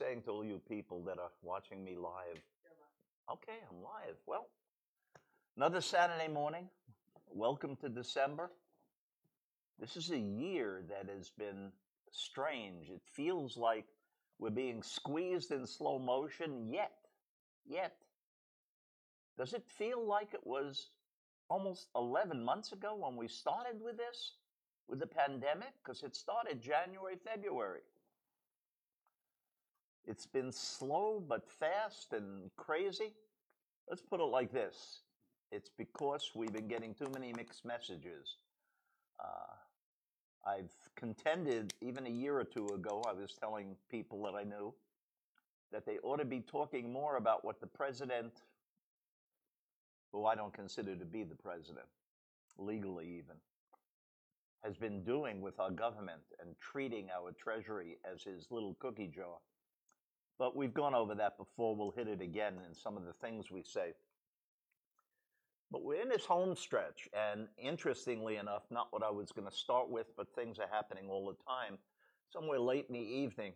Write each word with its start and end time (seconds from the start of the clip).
saying 0.00 0.22
to 0.22 0.30
all 0.30 0.44
you 0.44 0.58
people 0.66 1.02
that 1.02 1.18
are 1.18 1.30
watching 1.42 1.84
me 1.84 1.94
live. 1.94 2.40
Okay, 3.30 3.58
I'm 3.70 3.82
live. 3.82 4.16
Well, 4.26 4.46
another 5.58 5.82
Saturday 5.82 6.32
morning. 6.32 6.70
Welcome 7.28 7.76
to 7.82 7.88
December. 7.90 8.50
This 9.78 9.98
is 9.98 10.10
a 10.10 10.18
year 10.18 10.82
that 10.88 11.14
has 11.14 11.30
been 11.38 11.70
strange. 12.12 12.88
It 12.88 13.02
feels 13.12 13.58
like 13.58 13.84
we're 14.38 14.48
being 14.48 14.82
squeezed 14.82 15.50
in 15.50 15.66
slow 15.66 15.98
motion, 15.98 16.72
yet, 16.72 16.92
yet. 17.68 17.92
Does 19.36 19.52
it 19.52 19.64
feel 19.68 20.06
like 20.06 20.32
it 20.32 20.46
was 20.46 20.88
almost 21.50 21.88
11 21.94 22.42
months 22.42 22.72
ago 22.72 22.96
when 22.96 23.16
we 23.16 23.28
started 23.28 23.82
with 23.84 23.98
this, 23.98 24.32
with 24.88 24.98
the 24.98 25.06
pandemic? 25.06 25.74
Because 25.84 26.02
it 26.02 26.16
started 26.16 26.62
January, 26.62 27.16
February. 27.22 27.80
It's 30.06 30.26
been 30.26 30.52
slow 30.52 31.22
but 31.26 31.48
fast 31.48 32.12
and 32.12 32.50
crazy. 32.56 33.12
Let's 33.88 34.02
put 34.02 34.20
it 34.20 34.24
like 34.24 34.52
this 34.52 35.02
it's 35.52 35.70
because 35.76 36.30
we've 36.34 36.52
been 36.52 36.68
getting 36.68 36.94
too 36.94 37.08
many 37.12 37.32
mixed 37.36 37.64
messages. 37.64 38.36
Uh, 39.18 40.48
I've 40.48 40.72
contended 40.96 41.74
even 41.80 42.06
a 42.06 42.10
year 42.10 42.38
or 42.38 42.44
two 42.44 42.66
ago, 42.68 43.02
I 43.06 43.12
was 43.12 43.34
telling 43.38 43.76
people 43.90 44.22
that 44.22 44.34
I 44.34 44.44
knew 44.44 44.72
that 45.72 45.84
they 45.86 45.98
ought 46.02 46.18
to 46.18 46.24
be 46.24 46.40
talking 46.40 46.92
more 46.92 47.16
about 47.16 47.44
what 47.44 47.60
the 47.60 47.66
president, 47.66 48.32
who 50.12 50.24
I 50.24 50.34
don't 50.34 50.52
consider 50.52 50.96
to 50.96 51.04
be 51.04 51.24
the 51.24 51.34
president, 51.34 51.86
legally 52.58 53.06
even, 53.06 53.36
has 54.64 54.76
been 54.76 55.02
doing 55.04 55.40
with 55.40 55.58
our 55.60 55.70
government 55.70 56.22
and 56.40 56.54
treating 56.60 57.08
our 57.10 57.32
treasury 57.32 57.98
as 58.10 58.22
his 58.22 58.46
little 58.50 58.76
cookie 58.80 59.10
jar. 59.14 59.38
But 60.40 60.56
we've 60.56 60.72
gone 60.72 60.94
over 60.94 61.14
that 61.16 61.36
before. 61.36 61.76
We'll 61.76 61.90
hit 61.90 62.08
it 62.08 62.22
again 62.22 62.54
in 62.66 62.74
some 62.74 62.96
of 62.96 63.04
the 63.04 63.12
things 63.12 63.50
we 63.50 63.62
say. 63.62 63.92
But 65.70 65.84
we're 65.84 66.00
in 66.00 66.08
this 66.08 66.24
home 66.24 66.56
stretch, 66.56 67.10
and 67.12 67.46
interestingly 67.58 68.38
enough, 68.38 68.62
not 68.70 68.88
what 68.90 69.02
I 69.02 69.10
was 69.10 69.32
going 69.32 69.46
to 69.46 69.54
start 69.54 69.90
with, 69.90 70.06
but 70.16 70.34
things 70.34 70.58
are 70.58 70.66
happening 70.72 71.10
all 71.10 71.26
the 71.26 71.36
time. 71.46 71.76
Somewhere 72.32 72.58
late 72.58 72.86
in 72.88 72.94
the 72.94 73.00
evening, 73.00 73.52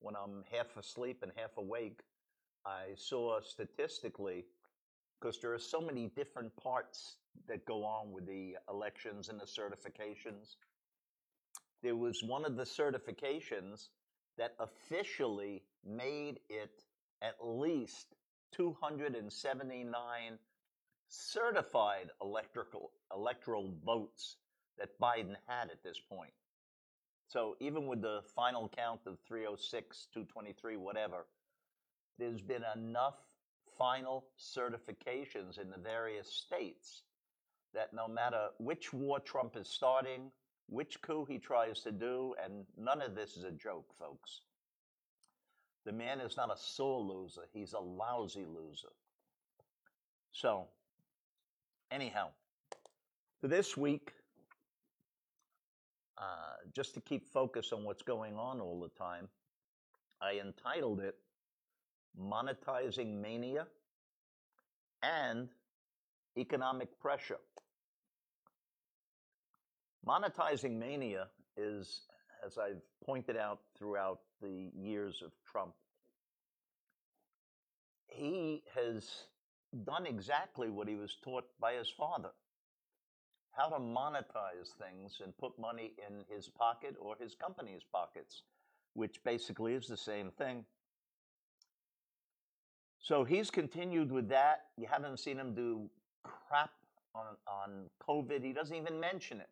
when 0.00 0.14
I'm 0.16 0.44
half 0.50 0.74
asleep 0.78 1.18
and 1.22 1.30
half 1.36 1.58
awake, 1.58 2.00
I 2.64 2.94
saw 2.96 3.38
statistically, 3.42 4.46
because 5.20 5.38
there 5.42 5.52
are 5.52 5.58
so 5.58 5.82
many 5.82 6.10
different 6.16 6.56
parts 6.56 7.16
that 7.48 7.66
go 7.66 7.84
on 7.84 8.12
with 8.12 8.26
the 8.26 8.56
elections 8.70 9.28
and 9.28 9.38
the 9.38 9.44
certifications. 9.44 10.56
There 11.82 11.96
was 11.96 12.22
one 12.22 12.46
of 12.46 12.56
the 12.56 12.64
certifications 12.64 13.88
that 14.38 14.54
officially 14.58 15.62
made 15.84 16.40
it 16.48 16.82
at 17.22 17.36
least 17.42 18.14
279 18.52 20.38
certified 21.08 22.10
electrical 22.20 22.92
electoral 23.14 23.72
votes 23.84 24.36
that 24.78 24.98
Biden 25.00 25.36
had 25.46 25.70
at 25.70 25.82
this 25.82 26.00
point. 26.00 26.32
So 27.28 27.56
even 27.60 27.86
with 27.86 28.02
the 28.02 28.22
final 28.34 28.70
count 28.76 29.00
of 29.06 29.18
306, 29.26 30.08
223, 30.12 30.76
whatever, 30.76 31.26
there's 32.18 32.40
been 32.40 32.64
enough 32.76 33.16
final 33.78 34.26
certifications 34.38 35.60
in 35.60 35.70
the 35.70 35.78
various 35.78 36.32
states 36.32 37.02
that 37.74 37.92
no 37.92 38.08
matter 38.08 38.48
which 38.58 38.92
war 38.92 39.20
Trump 39.20 39.56
is 39.56 39.68
starting, 39.68 40.30
which 40.68 41.00
coup 41.02 41.24
he 41.24 41.38
tries 41.38 41.80
to 41.82 41.92
do, 41.92 42.34
and 42.42 42.64
none 42.76 43.00
of 43.00 43.14
this 43.14 43.36
is 43.36 43.44
a 43.44 43.52
joke, 43.52 43.92
folks. 43.98 44.40
The 45.84 45.92
man 45.92 46.20
is 46.20 46.36
not 46.36 46.52
a 46.52 46.58
sore 46.58 47.00
loser, 47.00 47.42
he's 47.52 47.72
a 47.72 47.78
lousy 47.78 48.44
loser. 48.44 48.88
So, 50.32 50.66
anyhow, 51.90 52.28
for 53.40 53.48
this 53.48 53.76
week, 53.76 54.12
uh, 56.18 56.56
just 56.74 56.94
to 56.94 57.00
keep 57.00 57.28
focus 57.28 57.72
on 57.72 57.84
what's 57.84 58.02
going 58.02 58.36
on 58.36 58.60
all 58.60 58.80
the 58.80 58.88
time, 58.98 59.28
I 60.20 60.40
entitled 60.44 61.00
it 61.00 61.16
Monetizing 62.20 63.20
Mania 63.20 63.66
and 65.02 65.48
Economic 66.36 66.98
Pressure. 66.98 67.38
Monetizing 70.06 70.78
mania 70.78 71.28
is, 71.56 72.02
as 72.44 72.58
I've 72.58 72.82
pointed 73.04 73.36
out 73.36 73.60
throughout 73.76 74.20
the 74.40 74.70
years 74.74 75.22
of 75.24 75.32
Trump, 75.50 75.74
he 78.06 78.62
has 78.74 79.26
done 79.84 80.06
exactly 80.06 80.70
what 80.70 80.88
he 80.88 80.94
was 80.94 81.16
taught 81.22 81.44
by 81.60 81.74
his 81.74 81.88
father 81.88 82.30
how 83.56 83.68
to 83.68 83.78
monetize 83.78 84.74
things 84.78 85.20
and 85.24 85.36
put 85.38 85.58
money 85.58 85.92
in 86.06 86.24
his 86.34 86.48
pocket 86.48 86.94
or 87.00 87.16
his 87.18 87.34
company's 87.34 87.82
pockets, 87.90 88.42
which 88.92 89.22
basically 89.24 89.72
is 89.72 89.86
the 89.86 89.96
same 89.96 90.30
thing. 90.30 90.64
So 92.98 93.24
he's 93.24 93.50
continued 93.50 94.12
with 94.12 94.28
that. 94.28 94.64
You 94.76 94.86
haven't 94.90 95.18
seen 95.20 95.38
him 95.38 95.54
do 95.54 95.88
crap 96.22 96.70
on, 97.14 97.36
on 97.46 97.88
COVID. 98.06 98.44
He 98.44 98.52
doesn't 98.52 98.76
even 98.76 99.00
mention 99.00 99.40
it. 99.40 99.48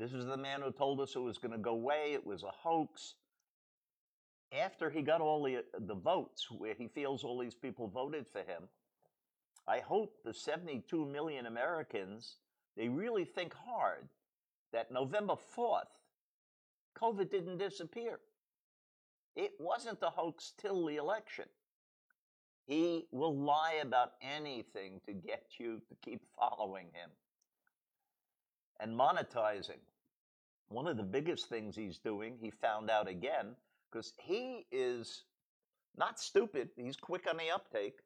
This 0.00 0.14
is 0.14 0.24
the 0.24 0.36
man 0.38 0.62
who 0.62 0.72
told 0.72 0.98
us 0.98 1.14
it 1.14 1.18
was 1.18 1.36
going 1.36 1.52
to 1.52 1.58
go 1.58 1.72
away. 1.72 2.12
It 2.14 2.26
was 2.26 2.42
a 2.42 2.50
hoax. 2.50 3.16
After 4.50 4.88
he 4.88 5.02
got 5.02 5.20
all 5.20 5.42
the, 5.42 5.62
the 5.78 5.94
votes, 5.94 6.50
where 6.50 6.72
he 6.72 6.88
feels 6.88 7.22
all 7.22 7.38
these 7.38 7.54
people 7.54 7.86
voted 7.86 8.26
for 8.26 8.38
him, 8.38 8.62
I 9.68 9.80
hope 9.80 10.16
the 10.24 10.32
72 10.32 11.04
million 11.04 11.44
Americans, 11.44 12.36
they 12.78 12.88
really 12.88 13.26
think 13.26 13.52
hard 13.52 14.08
that 14.72 14.90
November 14.90 15.34
4th, 15.34 15.98
COVID 16.98 17.30
didn't 17.30 17.58
disappear. 17.58 18.20
It 19.36 19.52
wasn't 19.60 19.98
a 20.00 20.08
hoax 20.08 20.54
till 20.56 20.86
the 20.86 20.96
election. 20.96 21.44
He 22.66 23.04
will 23.12 23.36
lie 23.36 23.80
about 23.82 24.12
anything 24.22 25.02
to 25.04 25.12
get 25.12 25.44
you 25.58 25.82
to 25.90 25.94
keep 26.02 26.22
following 26.38 26.86
him 26.86 27.10
and 28.80 28.98
monetizing. 28.98 29.80
One 30.70 30.86
of 30.86 30.96
the 30.96 31.02
biggest 31.02 31.48
things 31.48 31.74
he's 31.74 31.98
doing, 31.98 32.36
he 32.40 32.50
found 32.50 32.90
out 32.90 33.08
again, 33.08 33.56
because 33.90 34.12
he 34.16 34.66
is 34.70 35.24
not 35.96 36.20
stupid, 36.20 36.68
he's 36.76 36.96
quick 36.96 37.26
on 37.28 37.36
the 37.36 37.50
uptake. 37.52 37.98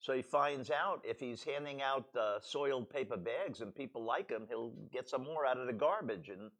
So 0.00 0.12
he 0.12 0.20
finds 0.20 0.68
out 0.68 1.00
if 1.04 1.20
he's 1.20 1.44
handing 1.44 1.80
out 1.80 2.08
uh, 2.18 2.40
soiled 2.40 2.90
paper 2.90 3.16
bags 3.16 3.60
and 3.60 3.72
people 3.72 4.02
like 4.02 4.28
him, 4.28 4.46
he'll 4.48 4.72
get 4.92 5.08
some 5.08 5.22
more 5.22 5.46
out 5.46 5.58
of 5.58 5.68
the 5.68 5.72
garbage 5.72 6.28
and 6.28 6.50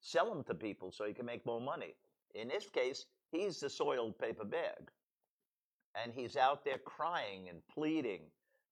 sell 0.00 0.32
them 0.32 0.44
to 0.44 0.54
people 0.54 0.92
so 0.92 1.04
he 1.04 1.12
can 1.12 1.26
make 1.26 1.44
more 1.44 1.60
money. 1.60 1.96
In 2.36 2.46
this 2.46 2.68
case, 2.70 3.06
he's 3.32 3.58
the 3.58 3.68
soiled 3.68 4.16
paper 4.20 4.44
bag. 4.44 4.88
And 6.00 6.12
he's 6.14 6.36
out 6.36 6.64
there 6.64 6.78
crying 6.78 7.48
and 7.48 7.58
pleading 7.66 8.20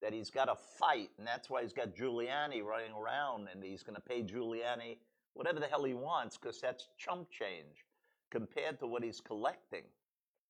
that 0.00 0.12
he's 0.12 0.30
got 0.30 0.44
to 0.44 0.54
fight, 0.78 1.10
and 1.18 1.26
that's 1.26 1.50
why 1.50 1.62
he's 1.62 1.72
got 1.72 1.96
Giuliani 1.96 2.62
running 2.62 2.92
around, 2.92 3.48
and 3.52 3.62
he's 3.62 3.82
going 3.82 3.96
to 3.96 4.00
pay 4.00 4.22
Giuliani 4.22 4.96
whatever 5.34 5.60
the 5.60 5.66
hell 5.66 5.84
he 5.84 5.94
wants, 5.94 6.36
because 6.36 6.60
that's 6.60 6.88
chump 6.98 7.30
change 7.30 7.84
compared 8.30 8.78
to 8.78 8.86
what 8.86 9.02
he's 9.02 9.20
collecting 9.20 9.82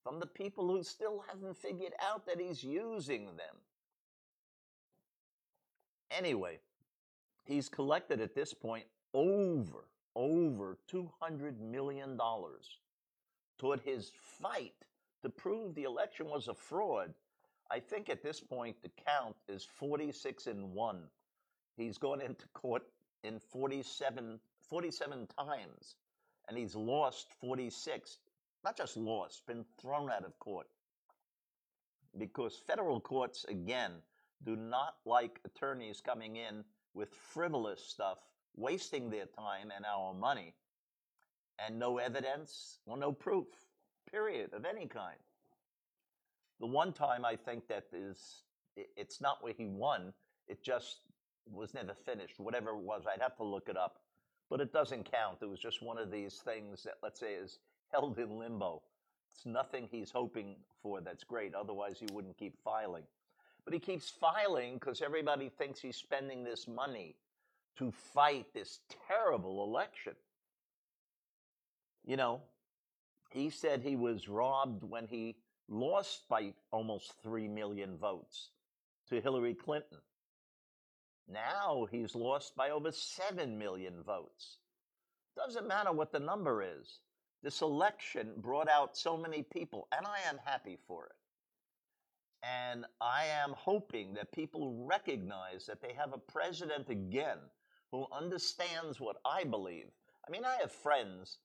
from 0.02 0.18
the 0.20 0.26
people 0.26 0.66
who 0.68 0.82
still 0.82 1.24
haven't 1.28 1.56
figured 1.56 1.92
out 2.00 2.26
that 2.26 2.40
he's 2.40 2.64
using 2.64 3.26
them. 3.26 3.56
Anyway, 6.10 6.58
he's 7.44 7.68
collected 7.68 8.20
at 8.20 8.34
this 8.34 8.52
point 8.52 8.84
over, 9.14 9.84
over 10.16 10.78
$200 10.92 11.58
million 11.60 12.18
toward 13.58 13.80
his 13.80 14.12
fight 14.40 14.74
to 15.22 15.28
prove 15.28 15.74
the 15.74 15.84
election 15.84 16.26
was 16.26 16.48
a 16.48 16.54
fraud 16.54 17.14
I 17.70 17.78
think 17.78 18.08
at 18.08 18.22
this 18.22 18.40
point 18.40 18.76
the 18.82 18.90
count 19.06 19.36
is 19.48 19.64
46 19.64 20.48
and 20.48 20.72
1. 20.72 21.02
He's 21.76 21.98
gone 21.98 22.20
into 22.20 22.48
court 22.48 22.82
in 23.22 23.38
47, 23.38 24.40
47 24.70 25.26
times, 25.38 25.96
and 26.48 26.56
he's 26.56 26.74
lost 26.74 27.26
46. 27.40 28.18
Not 28.64 28.76
just 28.76 28.96
lost, 28.96 29.46
been 29.46 29.64
thrown 29.80 30.10
out 30.10 30.24
of 30.24 30.38
court. 30.38 30.68
Because 32.16 32.56
federal 32.66 33.00
courts, 33.00 33.44
again, 33.48 33.92
do 34.44 34.56
not 34.56 34.94
like 35.04 35.40
attorneys 35.44 36.00
coming 36.00 36.36
in 36.36 36.64
with 36.94 37.14
frivolous 37.14 37.82
stuff, 37.82 38.18
wasting 38.56 39.10
their 39.10 39.26
time 39.26 39.70
and 39.74 39.84
our 39.84 40.14
money, 40.14 40.54
and 41.58 41.78
no 41.78 41.98
evidence 41.98 42.78
or 42.86 42.96
no 42.96 43.12
proof, 43.12 43.46
period, 44.10 44.52
of 44.52 44.64
any 44.64 44.86
kind. 44.86 45.18
The 46.58 46.66
one 46.66 46.92
time 46.92 47.24
I 47.24 47.36
think 47.36 47.68
that 47.68 47.84
is, 47.92 48.42
it's 48.76 49.20
not 49.20 49.42
where 49.42 49.54
he 49.56 49.66
won. 49.66 50.12
It 50.48 50.62
just 50.62 51.00
was 51.50 51.74
never 51.74 51.94
finished. 51.94 52.38
Whatever 52.38 52.70
it 52.70 52.78
was, 52.78 53.04
I'd 53.06 53.22
have 53.22 53.36
to 53.36 53.44
look 53.44 53.68
it 53.68 53.76
up, 53.76 54.00
but 54.50 54.60
it 54.60 54.72
doesn't 54.72 55.10
count. 55.10 55.38
It 55.40 55.48
was 55.48 55.60
just 55.60 55.80
one 55.80 55.96
of 55.96 56.10
these 56.10 56.34
things 56.44 56.82
that, 56.82 56.94
let's 57.02 57.20
say, 57.20 57.34
is 57.34 57.60
held 57.92 58.18
in 58.18 58.36
limbo. 58.36 58.82
It's 59.32 59.46
nothing 59.46 59.88
he's 59.90 60.10
hoping 60.10 60.56
for 60.82 61.00
that's 61.00 61.24
great. 61.24 61.54
Otherwise, 61.54 61.98
he 62.00 62.08
wouldn't 62.12 62.36
keep 62.36 62.60
filing. 62.62 63.04
But 63.64 63.74
he 63.74 63.80
keeps 63.80 64.10
filing 64.10 64.74
because 64.74 65.00
everybody 65.02 65.48
thinks 65.48 65.80
he's 65.80 65.96
spending 65.96 66.42
this 66.42 66.66
money 66.66 67.14
to 67.78 67.92
fight 67.92 68.46
this 68.52 68.80
terrible 69.08 69.62
election. 69.64 70.14
You 72.04 72.16
know, 72.16 72.40
he 73.30 73.50
said 73.50 73.80
he 73.80 73.94
was 73.94 74.28
robbed 74.28 74.82
when 74.82 75.06
he 75.06 75.36
lost 75.68 76.28
by 76.28 76.52
almost 76.72 77.14
3 77.22 77.46
million 77.46 77.96
votes 77.96 78.50
to 79.08 79.20
Hillary 79.20 79.54
Clinton. 79.54 79.98
Now 81.32 81.86
he's 81.90 82.14
lost 82.14 82.56
by 82.56 82.70
over 82.70 82.90
7 82.90 83.58
million 83.58 84.02
votes. 84.02 84.58
Doesn't 85.36 85.68
matter 85.68 85.92
what 85.92 86.12
the 86.12 86.18
number 86.18 86.62
is. 86.62 87.00
This 87.42 87.62
election 87.62 88.32
brought 88.36 88.68
out 88.68 88.96
so 88.96 89.16
many 89.16 89.42
people, 89.42 89.88
and 89.96 90.06
I 90.06 90.18
am 90.28 90.38
happy 90.44 90.76
for 90.86 91.06
it. 91.06 91.12
And 92.42 92.84
I 93.00 93.26
am 93.26 93.54
hoping 93.56 94.14
that 94.14 94.32
people 94.32 94.86
recognize 94.86 95.66
that 95.66 95.80
they 95.80 95.94
have 95.94 96.12
a 96.12 96.18
president 96.18 96.88
again 96.88 97.38
who 97.92 98.06
understands 98.12 99.00
what 99.00 99.16
I 99.24 99.44
believe. 99.44 99.86
I 100.26 100.30
mean, 100.30 100.44
I 100.44 100.56
have 100.60 100.72
friends 100.72 101.38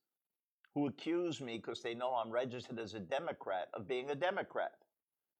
who 0.74 0.88
accuse 0.88 1.42
me 1.42 1.58
because 1.58 1.82
they 1.82 1.94
know 1.94 2.14
I'm 2.14 2.32
registered 2.32 2.80
as 2.80 2.94
a 2.94 3.00
Democrat 3.00 3.70
of 3.74 3.88
being 3.88 4.10
a 4.10 4.16
Democrat. 4.16 4.74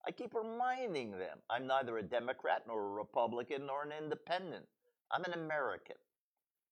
I 0.08 0.12
keep 0.12 0.34
reminding 0.36 1.12
them 1.12 1.40
I'm 1.50 1.66
neither 1.68 1.98
a 1.98 2.04
Democrat 2.04 2.64
nor 2.68 2.80
a 2.80 2.90
Republican 2.90 3.66
nor 3.66 3.84
an 3.84 3.92
independent. 3.98 4.66
I'm 5.12 5.24
an 5.24 5.34
American. 5.34 5.96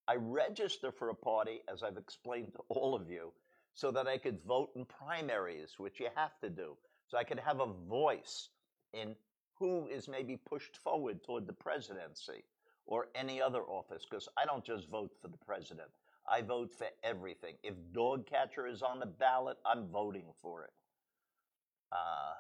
I 0.08 0.16
register 0.16 0.92
for 0.92 1.10
a 1.10 1.16
party, 1.16 1.62
as 1.72 1.82
I've 1.82 1.98
explained 1.98 2.54
to 2.54 2.60
all 2.70 2.94
of 2.94 3.10
you, 3.10 3.32
so 3.74 3.90
that 3.92 4.08
I 4.08 4.18
could 4.18 4.40
vote 4.46 4.72
in 4.76 4.86
primaries, 4.86 5.76
which 5.78 6.00
you 6.00 6.10
have 6.16 6.40
to 6.42 6.50
do, 6.50 6.78
so 7.08 7.18
I 7.18 7.24
could 7.24 7.40
have 7.40 7.60
a 7.60 7.74
voice 7.90 8.50
in 8.94 9.16
who 9.58 9.88
is 9.88 10.08
maybe 10.08 10.38
pushed 10.38 10.78
forward 10.78 11.24
toward 11.24 11.48
the 11.48 11.54
presidency 11.54 12.44
or 12.86 13.08
any 13.16 13.42
other 13.42 13.62
office, 13.62 14.06
because 14.10 14.28
I 14.38 14.46
don't 14.46 14.64
just 14.64 14.90
vote 14.90 15.12
for 15.22 15.30
the 15.30 15.38
president. 15.38 15.90
I 16.30 16.42
vote 16.42 16.72
for 16.78 16.88
everything. 17.04 17.56
If 17.64 17.76
dog 17.94 18.28
catcher 18.28 18.68
is 18.68 18.82
on 18.82 19.00
the 19.00 19.06
ballot, 19.06 19.58
I'm 19.66 19.88
voting 19.88 20.26
for 20.42 20.64
it. 20.66 20.74
Uh, 21.92 22.34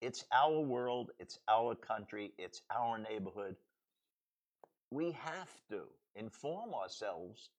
it's 0.00 0.24
our 0.32 0.60
world, 0.60 1.10
it's 1.18 1.38
our 1.48 1.74
country, 1.74 2.32
it's 2.38 2.62
our 2.74 2.98
neighborhood. 2.98 3.56
We 4.90 5.12
have 5.12 5.50
to 5.70 5.82
inform 6.14 6.74
ourselves. 6.74 7.50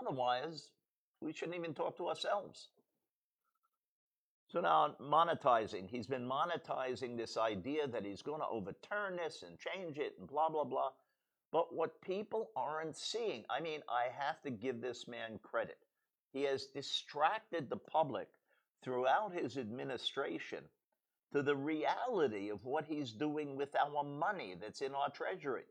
Otherwise, 0.00 0.70
we 1.20 1.32
shouldn't 1.32 1.56
even 1.56 1.74
talk 1.74 1.96
to 1.98 2.08
ourselves. 2.08 2.68
So 4.48 4.60
now, 4.60 4.94
monetizing. 5.00 5.90
He's 5.90 6.06
been 6.06 6.26
monetizing 6.26 7.16
this 7.16 7.36
idea 7.36 7.86
that 7.86 8.04
he's 8.04 8.22
going 8.22 8.40
to 8.40 8.48
overturn 8.48 9.16
this 9.16 9.44
and 9.46 9.58
change 9.58 9.98
it 9.98 10.14
and 10.18 10.26
blah, 10.26 10.48
blah, 10.48 10.64
blah. 10.64 10.90
But 11.52 11.74
what 11.74 12.00
people 12.00 12.50
aren't 12.56 12.96
seeing, 12.96 13.44
I 13.50 13.60
mean, 13.60 13.80
I 13.88 14.06
have 14.18 14.40
to 14.42 14.50
give 14.50 14.80
this 14.80 15.06
man 15.06 15.38
credit. 15.42 15.78
He 16.32 16.42
has 16.44 16.66
distracted 16.66 17.68
the 17.68 17.76
public 17.76 18.28
throughout 18.82 19.34
his 19.34 19.58
administration 19.58 20.60
to 21.32 21.42
the 21.42 21.56
reality 21.56 22.50
of 22.50 22.64
what 22.64 22.84
he's 22.86 23.12
doing 23.12 23.56
with 23.56 23.74
our 23.76 24.02
money 24.02 24.54
that's 24.60 24.80
in 24.80 24.94
our 24.94 25.10
treasury, 25.10 25.64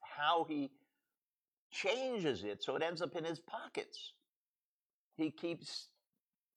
how 0.00 0.44
he 0.48 0.70
changes 1.70 2.44
it 2.44 2.62
so 2.62 2.76
it 2.76 2.82
ends 2.82 3.02
up 3.02 3.16
in 3.16 3.24
his 3.24 3.40
pockets. 3.40 4.12
He 5.16 5.30
keeps 5.30 5.88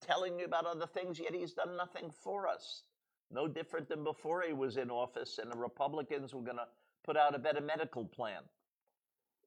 telling 0.01 0.39
you 0.39 0.45
about 0.45 0.65
other 0.65 0.87
things, 0.87 1.19
yet 1.19 1.33
he's 1.33 1.53
done 1.53 1.75
nothing 1.77 2.11
for 2.23 2.47
us. 2.47 2.83
No 3.31 3.47
different 3.47 3.89
than 3.89 4.03
before 4.03 4.43
he 4.43 4.53
was 4.53 4.77
in 4.77 4.91
office 4.91 5.39
and 5.41 5.51
the 5.51 5.57
Republicans 5.57 6.33
were 6.33 6.41
going 6.41 6.57
to 6.57 6.67
put 7.03 7.17
out 7.17 7.35
a 7.35 7.39
better 7.39 7.61
medical 7.61 8.05
plan. 8.05 8.41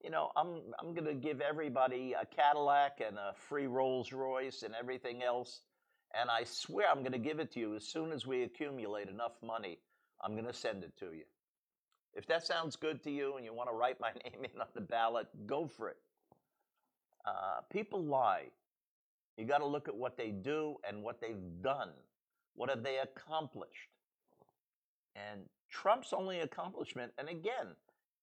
You 0.03 0.11
know, 0.11 0.31
I'm, 0.35 0.61
I'm 0.79 0.93
going 0.93 1.05
to 1.05 1.13
give 1.13 1.41
everybody 1.41 2.13
a 2.13 2.25
Cadillac 2.25 3.01
and 3.05 3.17
a 3.17 3.33
free 3.33 3.67
Rolls 3.67 4.11
Royce 4.11 4.63
and 4.63 4.75
everything 4.75 5.23
else. 5.23 5.61
And 6.13 6.29
I 6.29 6.43
swear 6.43 6.87
I'm 6.89 6.99
going 6.99 7.11
to 7.11 7.17
give 7.17 7.39
it 7.39 7.51
to 7.53 7.59
you 7.59 7.75
as 7.75 7.83
soon 7.83 8.11
as 8.11 8.25
we 8.25 8.43
accumulate 8.43 9.09
enough 9.09 9.33
money. 9.45 9.79
I'm 10.23 10.33
going 10.33 10.45
to 10.45 10.53
send 10.53 10.83
it 10.83 10.97
to 10.99 11.07
you. 11.07 11.23
If 12.13 12.25
that 12.27 12.45
sounds 12.45 12.75
good 12.75 13.03
to 13.03 13.11
you 13.11 13.35
and 13.35 13.45
you 13.45 13.53
want 13.53 13.69
to 13.69 13.75
write 13.75 13.99
my 13.99 14.11
name 14.23 14.43
in 14.43 14.61
on 14.61 14.67
the 14.73 14.81
ballot, 14.81 15.27
go 15.45 15.67
for 15.67 15.89
it. 15.89 15.97
Uh, 17.25 17.61
people 17.71 18.03
lie. 18.03 18.45
You 19.37 19.45
got 19.45 19.59
to 19.59 19.65
look 19.65 19.87
at 19.87 19.95
what 19.95 20.17
they 20.17 20.29
do 20.31 20.77
and 20.87 21.03
what 21.03 21.21
they've 21.21 21.61
done. 21.61 21.89
What 22.55 22.69
have 22.69 22.83
they 22.83 22.97
accomplished? 22.97 23.89
And 25.15 25.41
Trump's 25.69 26.13
only 26.13 26.39
accomplishment, 26.39 27.11
and 27.17 27.27
again, 27.29 27.75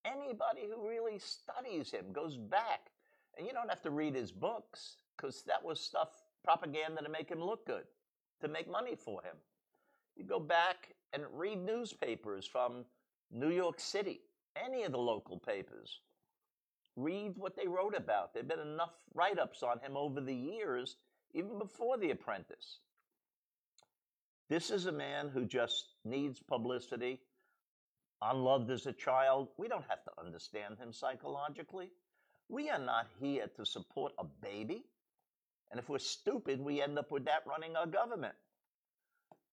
anybody 0.05 0.63
who 0.69 0.89
really 0.89 1.19
studies 1.19 1.91
him 1.91 2.13
goes 2.13 2.37
back, 2.37 2.91
and 3.37 3.47
you 3.47 3.53
don't 3.53 3.69
have 3.69 3.83
to 3.83 3.91
read 3.91 4.15
his 4.15 4.33
books 4.33 4.97
because 5.17 5.43
that 5.47 5.65
was 5.65 5.81
stuff, 5.81 6.24
propaganda 6.45 7.03
to 7.03 7.09
make 7.09 7.29
him 7.29 7.43
look 7.43 7.67
good, 7.67 7.85
to 8.41 8.49
make 8.49 8.71
money 8.71 8.95
for 8.95 9.23
him. 9.23 9.37
You 10.17 10.25
go 10.25 10.39
back 10.39 10.95
and 11.13 11.25
read 11.33 11.65
newspapers 11.65 12.47
from 12.47 12.85
New 13.33 13.51
York 13.51 13.81
City, 13.81 14.21
any 14.63 14.85
of 14.85 14.93
the 14.93 14.99
local 14.99 15.39
papers. 15.39 16.01
Read 16.97 17.33
what 17.37 17.57
they 17.57 17.67
wrote 17.67 17.97
about. 17.97 18.33
There 18.33 18.43
have 18.43 18.49
been 18.49 18.61
enough 18.61 18.93
write 19.15 19.39
ups 19.39 19.63
on 19.63 19.81
him 19.81 19.97
over 19.97 20.21
the 20.21 20.35
years, 20.35 20.97
even 21.33 21.59
before 21.59 21.99
The 21.99 22.11
Apprentice. 22.11 22.79
This 24.49 24.71
is 24.71 24.87
a 24.87 24.93
man 24.93 25.31
who 25.33 25.47
just 25.47 25.95
needs 26.05 26.39
publicity, 26.39 27.21
unloved 28.23 28.71
as 28.71 28.87
a 28.87 28.93
child. 28.93 29.49
We 29.57 29.67
don't 29.67 29.85
have 29.89 30.05
to 30.05 30.11
understand 30.25 30.79
him 30.79 30.93
psychologically. 30.93 31.91
We 32.49 32.69
are 32.69 32.79
not 32.79 33.09
here 33.21 33.47
to 33.57 33.65
support 33.65 34.13
a 34.19 34.25
baby. 34.25 34.85
And 35.75 35.81
if 35.81 35.89
we're 35.89 35.99
stupid, 35.99 36.61
we 36.61 36.81
end 36.81 37.01
up 37.01 37.11
with 37.11 37.25
that 37.25 37.43
running 37.49 37.75
our 37.75 37.89
government. 37.89 38.37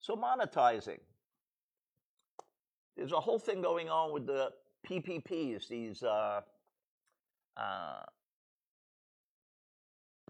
So, 0.02 0.16
monetizing. 0.16 1.00
There's 2.96 3.12
a 3.12 3.20
whole 3.20 3.40
thing 3.40 3.64
going 3.64 3.90
on 3.90 4.14
with 4.14 4.28
the 4.28 4.52
PPPs, 4.88 5.68
these 5.68 6.04
uh, 6.04 6.42
uh, 7.58 8.04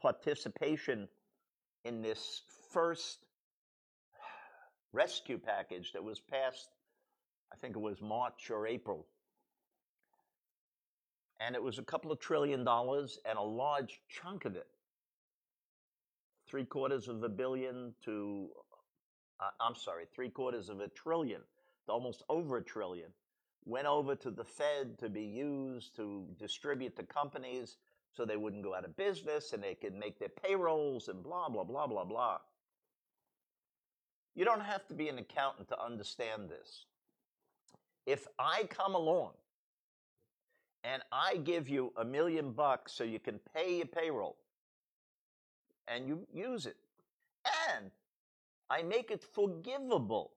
participation 0.02 1.10
in 1.84 2.02
this 2.02 2.44
first 2.72 3.26
rescue 4.94 5.40
package 5.40 5.92
that 5.92 6.06
was 6.06 6.22
passed, 6.22 6.70
I 7.52 7.58
think 7.58 7.76
it 7.76 7.82
was 7.82 8.02
March 8.02 8.50
or 8.50 8.66
April. 8.66 9.08
And 11.42 11.54
it 11.54 11.62
was 11.62 11.80
a 11.80 11.84
couple 11.84 12.14
of 12.14 12.22
trillion 12.22 12.64
dollars, 12.64 13.20
and 13.30 13.38
a 13.38 13.42
large 13.44 14.00
chunk 14.08 14.46
of 14.46 14.56
it, 14.56 14.68
three 16.52 16.66
quarters 16.66 17.08
of 17.08 17.24
a 17.24 17.30
billion 17.30 17.94
to, 18.04 18.50
uh, 19.40 19.50
I'm 19.62 19.76
sorry, 19.76 20.04
three 20.14 20.30
quarters 20.30 20.68
of 20.68 20.82
a 20.82 20.90
trillion 20.90 21.40
to 21.86 21.92
almost 21.94 22.24
over 22.28 22.58
a 22.58 22.64
trillion, 22.64 23.10
went 23.64 23.88
over 23.88 24.16
to 24.16 24.30
the 24.30 24.44
Fed 24.44 25.00
to 25.00 25.10
be 25.10 25.24
used 25.24 25.96
to 25.96 26.26
distribute 26.38 26.98
to 26.98 27.04
companies 27.04 27.78
so 28.12 28.26
they 28.26 28.36
wouldn't 28.36 28.64
go 28.64 28.76
out 28.76 28.84
of 28.84 28.98
business 28.98 29.54
and 29.54 29.64
they 29.64 29.76
could 29.76 29.96
make 29.96 30.20
their 30.20 30.30
payrolls 30.30 31.08
and 31.08 31.24
blah, 31.24 31.48
blah, 31.48 31.64
blah, 31.64 31.88
blah, 31.88 32.04
blah. 32.04 32.40
You 34.36 34.44
don't 34.44 34.62
have 34.62 34.86
to 34.88 34.94
be 34.94 35.08
an 35.08 35.20
accountant 35.20 35.70
to 35.70 35.82
understand 35.82 36.50
this. 36.50 36.86
If 38.06 38.28
I 38.38 38.66
come 38.70 38.96
along 38.96 39.32
and 40.84 41.02
I 41.14 41.38
give 41.38 41.70
you 41.70 41.94
a 41.96 42.04
million 42.04 42.52
bucks 42.52 42.92
so 42.92 43.06
you 43.06 43.20
can 43.20 43.40
pay 43.56 43.78
your 43.78 43.86
payroll 43.86 44.36
and 45.94 46.08
you 46.08 46.28
use 46.34 46.66
it, 46.66 46.78
and 47.70 47.92
I 48.70 48.84
make 48.84 49.12
it 49.12 49.24
forgivable. 49.34 50.32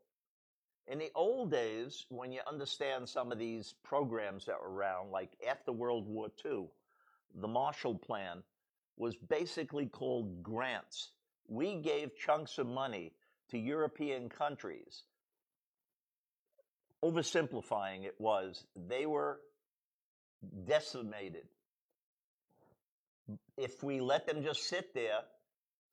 In 0.86 0.98
the 0.98 1.10
old 1.14 1.50
days, 1.50 2.04
when 2.10 2.32
you 2.32 2.40
understand 2.46 3.08
some 3.08 3.32
of 3.32 3.38
these 3.38 3.74
programs 3.84 4.44
that 4.46 4.60
were 4.60 4.70
around, 4.70 5.10
like 5.10 5.30
after 5.48 5.72
World 5.72 6.06
War 6.06 6.28
II, 6.44 6.66
the 7.40 7.48
Marshall 7.48 7.94
Plan 7.94 8.42
was 8.96 9.16
basically 9.16 9.86
called 9.86 10.42
grants. 10.42 11.10
We 11.48 11.76
gave 11.76 12.16
chunks 12.18 12.58
of 12.58 12.66
money 12.66 13.12
to 13.50 13.58
European 13.58 14.28
countries. 14.28 15.02
Oversimplifying 17.02 18.04
it 18.04 18.14
was 18.18 18.64
they 18.88 19.06
were 19.06 19.40
decimated. 20.66 21.46
If 23.56 23.82
we 23.82 24.00
let 24.00 24.26
them 24.26 24.42
just 24.42 24.68
sit 24.68 24.94
there, 24.94 25.20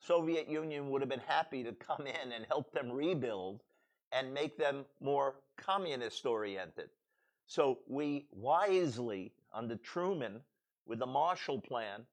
Soviet 0.01 0.49
Union 0.49 0.89
would 0.89 1.01
have 1.01 1.09
been 1.09 1.21
happy 1.27 1.63
to 1.63 1.73
come 1.73 2.07
in 2.07 2.31
and 2.31 2.45
help 2.47 2.71
them 2.73 2.91
rebuild 2.91 3.61
and 4.11 4.33
make 4.33 4.57
them 4.57 4.83
more 4.99 5.35
communist 5.57 6.25
oriented. 6.25 6.89
So 7.45 7.79
we 7.87 8.25
wisely, 8.31 9.31
under 9.53 9.75
Truman, 9.75 10.41
with 10.87 10.99
the 10.99 11.05
Marshall 11.05 11.61
Plan, 11.61 12.05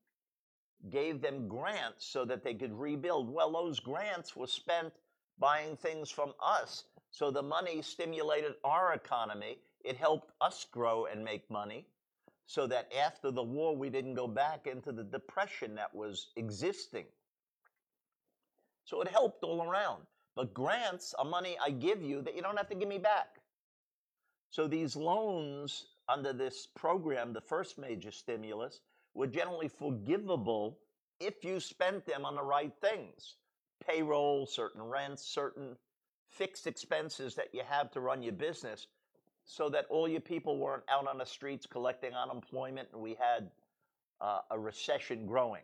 gave 0.90 1.22
them 1.22 1.48
grants 1.48 2.04
so 2.04 2.24
that 2.26 2.44
they 2.44 2.54
could 2.54 2.78
rebuild. 2.78 3.32
Well, 3.32 3.52
those 3.52 3.80
grants 3.80 4.36
were 4.36 4.46
spent 4.46 4.92
buying 5.38 5.76
things 5.76 6.10
from 6.10 6.34
us. 6.42 6.84
So 7.10 7.30
the 7.30 7.42
money 7.42 7.80
stimulated 7.80 8.54
our 8.64 8.92
economy. 8.92 9.58
It 9.82 9.96
helped 9.96 10.32
us 10.40 10.66
grow 10.70 11.06
and 11.06 11.24
make 11.24 11.50
money 11.50 11.86
so 12.46 12.66
that 12.66 12.92
after 12.94 13.30
the 13.30 13.42
war, 13.42 13.74
we 13.76 13.88
didn't 13.88 14.14
go 14.14 14.26
back 14.26 14.66
into 14.66 14.92
the 14.92 15.04
depression 15.04 15.74
that 15.76 15.94
was 15.94 16.28
existing. 16.36 17.06
So 18.88 19.02
it 19.02 19.08
helped 19.08 19.44
all 19.44 19.62
around. 19.62 20.04
But 20.34 20.54
grants 20.54 21.12
are 21.18 21.24
money 21.24 21.58
I 21.62 21.68
give 21.68 22.02
you 22.02 22.22
that 22.22 22.34
you 22.34 22.40
don't 22.40 22.56
have 22.56 22.70
to 22.70 22.74
give 22.74 22.88
me 22.88 22.96
back. 22.96 23.36
So 24.48 24.66
these 24.66 24.96
loans 24.96 25.88
under 26.08 26.32
this 26.32 26.66
program, 26.74 27.34
the 27.34 27.40
first 27.42 27.76
major 27.76 28.10
stimulus, 28.10 28.80
were 29.12 29.26
generally 29.26 29.68
forgivable 29.68 30.78
if 31.20 31.44
you 31.44 31.60
spent 31.60 32.06
them 32.06 32.24
on 32.24 32.34
the 32.34 32.42
right 32.42 32.72
things 32.80 33.34
payroll, 33.86 34.46
certain 34.46 34.82
rents, 34.82 35.22
certain 35.22 35.76
fixed 36.30 36.66
expenses 36.66 37.34
that 37.34 37.48
you 37.52 37.60
have 37.68 37.90
to 37.90 38.00
run 38.00 38.22
your 38.22 38.32
business 38.32 38.86
so 39.44 39.68
that 39.68 39.84
all 39.90 40.08
your 40.08 40.20
people 40.20 40.56
weren't 40.56 40.82
out 40.90 41.06
on 41.06 41.18
the 41.18 41.26
streets 41.26 41.66
collecting 41.66 42.14
unemployment 42.14 42.88
and 42.94 43.02
we 43.02 43.14
had 43.14 43.50
uh, 44.22 44.40
a 44.50 44.58
recession 44.58 45.26
growing. 45.26 45.62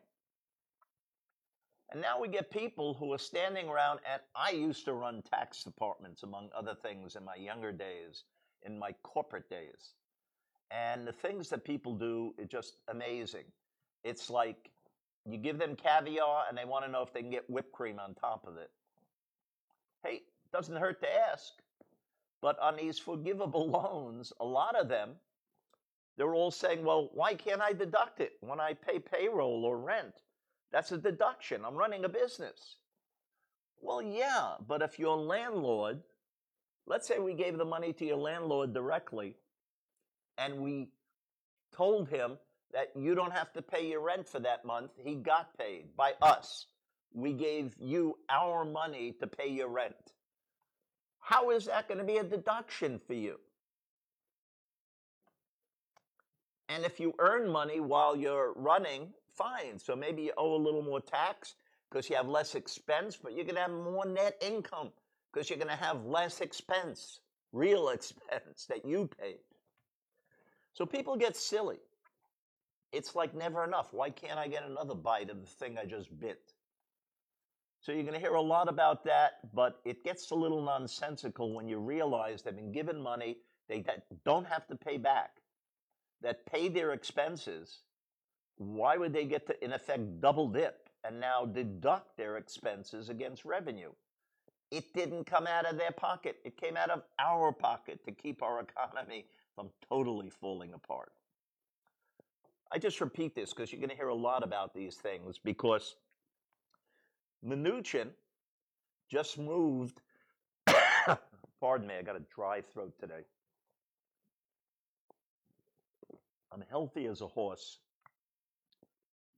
And 1.91 2.01
now 2.01 2.21
we 2.21 2.29
get 2.29 2.51
people 2.51 2.95
who 2.95 3.13
are 3.13 3.19
standing 3.19 3.69
around, 3.69 4.01
and 4.11 4.21
I 4.35 4.51
used 4.51 4.85
to 4.87 4.95
run 4.95 5.23
tax 5.23 5.63
departments, 5.63 6.23
among 6.23 6.51
other 6.57 6.75
things, 6.75 7.15
in 7.15 7.25
my 7.25 7.37
younger 7.37 7.73
days, 7.73 8.25
in 8.63 8.79
my 8.79 8.93
corporate 9.03 9.49
days. 9.49 9.95
And 10.71 11.07
the 11.07 11.13
things 11.13 11.49
that 11.51 11.65
people 11.65 11.95
do 11.95 12.35
are 12.39 12.47
just 12.47 12.79
amazing. 12.89 13.45
It's 14.03 14.31
like 14.31 14.71
you 15.25 15.39
give 15.39 15.59
them 15.59 15.77
caviar 15.77 16.45
and 16.49 16.57
they 16.57 16.65
want 16.65 16.85
to 16.85 16.91
know 16.91 17.03
if 17.03 17.13
they 17.13 17.21
can 17.21 17.31
get 17.31 17.49
whipped 17.49 17.73
cream 17.73 17.99
on 17.99 18.15
top 18.15 18.47
of 18.47 18.57
it. 18.57 18.71
Hey, 20.03 20.23
doesn't 20.53 20.77
hurt 20.77 21.01
to 21.03 21.09
ask. 21.31 21.53
But 22.41 22.59
on 22.59 22.77
these 22.77 22.99
forgivable 22.99 23.69
loans, 23.71 24.33
a 24.41 24.45
lot 24.45 24.77
of 24.77 24.89
them, 24.89 25.11
they're 26.17 26.35
all 26.35 26.51
saying, 26.51 26.85
well, 26.85 27.11
why 27.13 27.35
can't 27.35 27.61
I 27.61 27.73
deduct 27.73 28.21
it 28.21 28.33
when 28.41 28.61
I 28.61 28.75
pay 28.75 28.99
payroll 28.99 29.65
or 29.65 29.79
rent? 29.79 30.15
That's 30.75 30.91
a 30.91 30.99
deduction. 30.99 31.65
I'm 31.65 31.77
running 31.77 32.05
a 32.05 32.09
business. 32.09 32.79
Well, 33.81 34.03
yeah, 34.03 34.55
but 34.67 34.83
if 34.83 34.99
your 34.99 35.17
landlord, 35.17 36.01
let's 36.85 37.07
say 37.07 37.21
we 37.21 37.35
gave 37.35 37.59
the 37.59 37.65
money 37.65 37.93
to 37.93 38.05
your 38.05 38.17
landlord 38.17 38.75
directly, 38.75 39.37
and 40.37 40.59
we 40.59 40.89
told 41.77 42.09
him 42.09 42.39
that 42.73 42.91
you 42.97 43.15
don't 43.15 43.33
have 43.33 43.53
to 43.53 43.63
pay 43.63 43.89
your 43.89 44.01
rent 44.01 44.29
for 44.29 44.41
that 44.41 44.65
month. 44.65 44.91
He 44.97 45.15
got 45.15 45.57
paid 45.57 45.97
by 45.97 46.15
us. 46.21 46.67
We 47.13 47.35
gave 47.35 47.77
you 47.79 48.19
our 48.29 48.65
money 48.65 49.15
to 49.21 49.29
pay 49.29 49.51
your 49.51 49.69
rent. 49.69 49.95
How 51.21 51.51
is 51.51 51.67
that 51.67 51.87
going 51.87 51.99
to 51.99 52.05
be 52.05 52.17
a 52.17 52.25
deduction 52.25 53.01
for 53.07 53.15
you? 53.15 53.39
And 56.69 56.85
if 56.85 56.99
you 56.99 57.15
earn 57.21 57.49
money 57.49 57.79
while 57.79 58.17
you're 58.17 58.53
running, 58.57 59.13
fine. 59.37 59.79
So 59.79 59.95
maybe 59.97 60.23
you 60.23 60.33
owe 60.37 60.55
a 60.55 60.63
little 60.63 60.83
more 60.83 61.01
tax 61.01 61.55
because 61.91 62.09
you 62.09 62.17
have 62.17 62.29
less 62.29 62.55
expense, 62.55 63.17
but 63.21 63.33
you're 63.35 63.45
going 63.45 63.57
to 63.57 63.63
have 63.63 63.71
more 63.71 64.07
net 64.07 64.37
income 64.41 64.91
because 65.33 65.49
you're 65.49 65.59
going 65.59 65.69
to 65.69 65.77
have 65.77 66.05
less 66.05 66.41
expense, 66.41 67.21
real 67.53 67.89
expense 67.91 68.67
that 68.69 68.85
you 68.85 69.09
paid. 69.21 69.39
So 70.73 70.85
people 70.85 71.17
get 71.17 71.37
silly. 71.37 71.79
It's 72.93 73.15
like 73.15 73.35
never 73.35 73.65
enough. 73.65 73.89
Why 73.93 74.11
can't 74.11 74.39
I 74.39 74.49
get 74.49 74.65
another 74.65 74.95
bite 74.95 75.31
of 75.31 75.41
the 75.41 75.47
thing 75.47 75.79
I 75.79 75.85
just 75.85 76.17
bit? 76.21 76.53
So 77.81 77.93
you're 77.93 78.03
going 78.03 78.15
to 78.15 78.21
hear 78.21 78.35
a 78.35 78.41
lot 78.41 78.69
about 78.69 79.05
that, 79.05 79.53
but 79.53 79.81
it 79.85 80.05
gets 80.05 80.31
a 80.31 80.35
little 80.35 80.63
nonsensical 80.63 81.53
when 81.53 81.69
you 81.69 81.79
realize 81.79 82.43
they've 82.43 82.55
been 82.55 82.73
given 82.73 83.01
money 83.01 83.39
they 83.69 83.85
don't 84.25 84.47
have 84.47 84.67
to 84.69 84.77
pay 84.77 84.99
back, 84.99 85.31
that 86.21 86.45
pay 86.47 86.69
their 86.69 86.93
expenses. 86.93 87.81
Why 88.57 88.97
would 88.97 89.13
they 89.13 89.25
get 89.25 89.47
to, 89.49 89.65
in 89.65 89.73
effect, 89.73 90.21
double 90.21 90.49
dip 90.49 90.89
and 91.05 91.21
now 91.21 91.45
deduct 91.45 92.17
their 92.17 92.37
expenses 92.37 93.09
against 93.09 93.45
revenue? 93.45 93.91
It 94.71 94.93
didn't 94.95 95.25
come 95.25 95.47
out 95.47 95.67
of 95.67 95.77
their 95.79 95.93
pocket. 95.93 96.39
It 96.45 96.57
came 96.57 96.77
out 96.77 96.91
of 96.91 97.03
our 97.19 97.53
pocket 97.53 98.05
to 98.07 98.13
keep 98.13 98.43
our 98.43 98.61
economy 98.69 99.27
from 99.55 99.71
totally 99.89 100.31
falling 100.31 100.73
apart. 100.75 101.13
I 102.73 102.79
just 102.79 103.01
repeat 103.01 103.35
this 103.35 103.51
because 103.51 103.71
you're 103.71 103.81
going 103.81 103.91
to 103.91 103.97
hear 103.97 104.09
a 104.09 104.15
lot 104.15 104.43
about 104.43 104.75
these 104.75 104.97
things 104.97 105.39
because 105.39 105.95
Mnuchin 107.47 108.09
just 109.09 109.39
moved. 109.39 110.01
pardon 111.61 111.87
me, 111.87 111.95
I 111.95 112.03
got 112.03 112.17
a 112.17 112.23
dry 112.35 112.63
throat 112.63 112.95
today. 112.99 113.23
I'm 116.53 116.65
healthy 116.69 117.07
as 117.07 117.21
a 117.21 117.27
horse, 117.27 117.79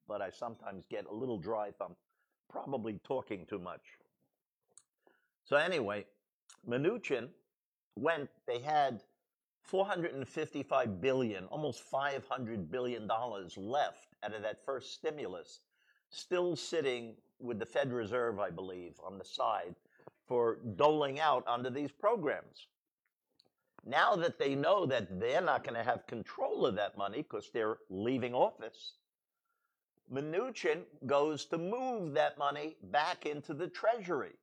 but 0.08 0.20
I 0.22 0.30
sometimes 0.30 0.84
get 0.90 1.06
a 1.06 1.14
little 1.14 1.38
dry 1.38 1.70
I'm 1.80 1.96
probably 2.50 3.00
talking 3.04 3.46
too 3.46 3.58
much. 3.58 3.82
So, 5.44 5.56
anyway, 5.56 6.04
Mnuchin 6.68 7.28
went, 7.96 8.28
they 8.46 8.58
had 8.60 9.02
455 9.62 11.00
billion, 11.00 11.44
almost 11.46 11.82
500 11.82 12.70
billion 12.70 13.06
dollars 13.06 13.56
left 13.56 14.08
out 14.22 14.34
of 14.34 14.42
that 14.42 14.64
first 14.64 14.92
stimulus, 14.92 15.60
still 16.10 16.56
sitting 16.56 17.14
with 17.38 17.58
the 17.58 17.66
Fed 17.66 17.92
Reserve, 17.92 18.38
I 18.38 18.50
believe, 18.50 18.94
on 19.04 19.18
the 19.18 19.24
side 19.24 19.74
for 20.26 20.58
doling 20.76 21.20
out 21.20 21.44
under 21.46 21.70
these 21.70 21.92
programs. 21.92 22.66
Now 23.84 24.16
that 24.16 24.38
they 24.38 24.56
know 24.56 24.84
that 24.86 25.20
they're 25.20 25.40
not 25.40 25.62
going 25.62 25.76
to 25.76 25.84
have 25.84 26.06
control 26.08 26.66
of 26.66 26.74
that 26.74 26.98
money 26.98 27.18
because 27.18 27.50
they're 27.52 27.78
leaving 27.88 28.34
office, 28.34 28.94
Mnuchin 30.12 30.82
goes 31.06 31.44
to 31.46 31.58
move 31.58 32.12
that 32.14 32.38
money 32.38 32.76
back 32.90 33.26
into 33.26 33.54
the 33.54 33.66
Treasury. 33.68 34.34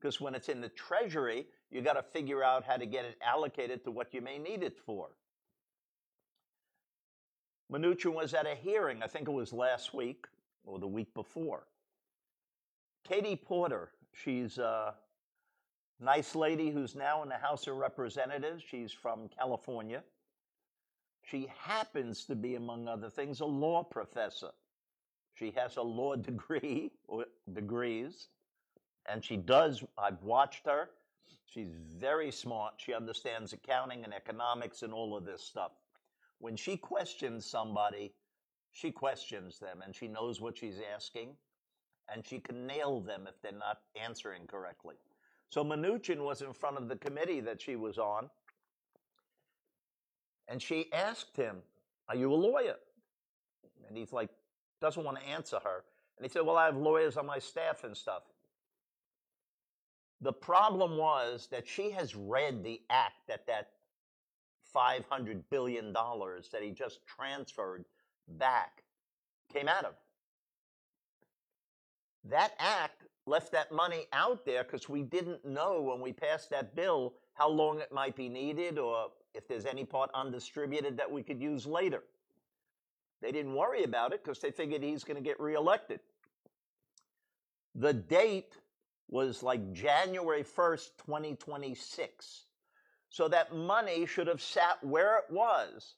Because 0.00 0.20
when 0.20 0.34
it's 0.34 0.48
in 0.48 0.60
the 0.60 0.70
Treasury, 0.70 1.46
you 1.70 1.82
got 1.82 1.92
to 1.94 2.02
figure 2.02 2.42
out 2.42 2.64
how 2.64 2.76
to 2.76 2.86
get 2.86 3.04
it 3.04 3.18
allocated 3.22 3.84
to 3.84 3.90
what 3.90 4.14
you 4.14 4.22
may 4.22 4.38
need 4.38 4.62
it 4.62 4.78
for. 4.86 5.08
Mnuchin 7.70 8.14
was 8.14 8.34
at 8.34 8.46
a 8.46 8.54
hearing, 8.54 9.02
I 9.02 9.06
think 9.06 9.28
it 9.28 9.32
was 9.32 9.52
last 9.52 9.94
week 9.94 10.26
or 10.64 10.78
the 10.78 10.88
week 10.88 11.12
before. 11.14 11.66
Katie 13.06 13.36
Porter, 13.36 13.90
she's 14.12 14.58
a 14.58 14.94
nice 16.00 16.34
lady 16.34 16.70
who's 16.70 16.96
now 16.96 17.22
in 17.22 17.28
the 17.28 17.36
House 17.36 17.66
of 17.66 17.76
Representatives. 17.76 18.62
She's 18.68 18.92
from 18.92 19.28
California. 19.28 20.02
She 21.22 21.48
happens 21.58 22.24
to 22.24 22.34
be, 22.34 22.54
among 22.56 22.88
other 22.88 23.10
things, 23.10 23.40
a 23.40 23.46
law 23.46 23.84
professor. 23.84 24.50
She 25.40 25.54
has 25.56 25.78
a 25.78 25.82
law 25.82 26.16
degree 26.16 26.92
or 27.08 27.24
degrees, 27.54 28.28
and 29.10 29.24
she 29.24 29.38
does. 29.38 29.82
I've 29.96 30.22
watched 30.22 30.66
her. 30.66 30.90
She's 31.46 31.72
very 31.98 32.30
smart. 32.30 32.74
She 32.76 32.92
understands 32.92 33.54
accounting 33.54 34.04
and 34.04 34.12
economics 34.12 34.82
and 34.82 34.92
all 34.92 35.16
of 35.16 35.24
this 35.24 35.42
stuff. 35.42 35.72
When 36.40 36.56
she 36.56 36.76
questions 36.76 37.46
somebody, 37.46 38.12
she 38.72 38.92
questions 38.92 39.58
them 39.58 39.82
and 39.82 39.96
she 39.96 40.08
knows 40.08 40.40
what 40.40 40.58
she's 40.58 40.76
asking 40.94 41.30
and 42.12 42.24
she 42.24 42.38
can 42.38 42.66
nail 42.66 43.00
them 43.00 43.26
if 43.26 43.40
they're 43.42 43.52
not 43.52 43.78
answering 44.00 44.46
correctly. 44.46 44.96
So 45.48 45.64
Mnuchin 45.64 46.24
was 46.24 46.42
in 46.42 46.52
front 46.52 46.76
of 46.76 46.88
the 46.88 46.96
committee 46.96 47.40
that 47.40 47.60
she 47.60 47.76
was 47.76 47.98
on 47.98 48.30
and 50.46 50.62
she 50.62 50.92
asked 50.92 51.36
him, 51.36 51.56
Are 52.08 52.16
you 52.16 52.32
a 52.32 52.34
lawyer? 52.34 52.76
And 53.88 53.98
he's 53.98 54.12
like, 54.12 54.30
doesn't 54.80 55.04
want 55.04 55.18
to 55.18 55.26
answer 55.26 55.58
her. 55.62 55.84
And 56.16 56.26
he 56.26 56.30
said, 56.30 56.42
Well, 56.42 56.56
I 56.56 56.66
have 56.66 56.76
lawyers 56.76 57.16
on 57.16 57.26
my 57.26 57.38
staff 57.38 57.84
and 57.84 57.96
stuff. 57.96 58.22
The 60.20 60.32
problem 60.32 60.96
was 60.96 61.48
that 61.50 61.66
she 61.66 61.90
has 61.92 62.14
read 62.14 62.62
the 62.62 62.82
act 62.90 63.26
that 63.28 63.46
that 63.46 63.70
$500 64.74 65.42
billion 65.50 65.92
that 65.92 66.62
he 66.62 66.70
just 66.70 67.00
transferred 67.06 67.84
back 68.28 68.82
came 69.52 69.68
out 69.68 69.84
of. 69.84 69.94
That 72.24 72.52
act 72.58 73.04
left 73.26 73.52
that 73.52 73.72
money 73.72 74.06
out 74.12 74.44
there 74.44 74.62
because 74.62 74.88
we 74.88 75.02
didn't 75.02 75.44
know 75.44 75.80
when 75.80 76.00
we 76.00 76.12
passed 76.12 76.50
that 76.50 76.76
bill 76.76 77.14
how 77.34 77.48
long 77.48 77.80
it 77.80 77.92
might 77.92 78.14
be 78.14 78.28
needed 78.28 78.78
or 78.78 79.06
if 79.34 79.48
there's 79.48 79.64
any 79.64 79.84
part 79.84 80.10
undistributed 80.14 80.96
that 80.98 81.10
we 81.10 81.22
could 81.22 81.40
use 81.40 81.66
later. 81.66 82.02
They 83.22 83.32
didn't 83.32 83.54
worry 83.54 83.84
about 83.84 84.12
it 84.12 84.24
because 84.24 84.40
they 84.40 84.52
figured 84.52 84.82
he's 84.82 85.04
going 85.04 85.16
to 85.16 85.22
get 85.22 85.40
reelected. 85.40 86.00
The 87.74 87.94
date 87.94 88.54
was 89.08 89.42
like 89.42 89.72
January 89.74 90.44
1st, 90.44 90.88
2026. 91.06 92.46
So 93.10 93.28
that 93.28 93.54
money 93.54 94.06
should 94.06 94.28
have 94.28 94.42
sat 94.42 94.82
where 94.84 95.18
it 95.18 95.26
was 95.30 95.94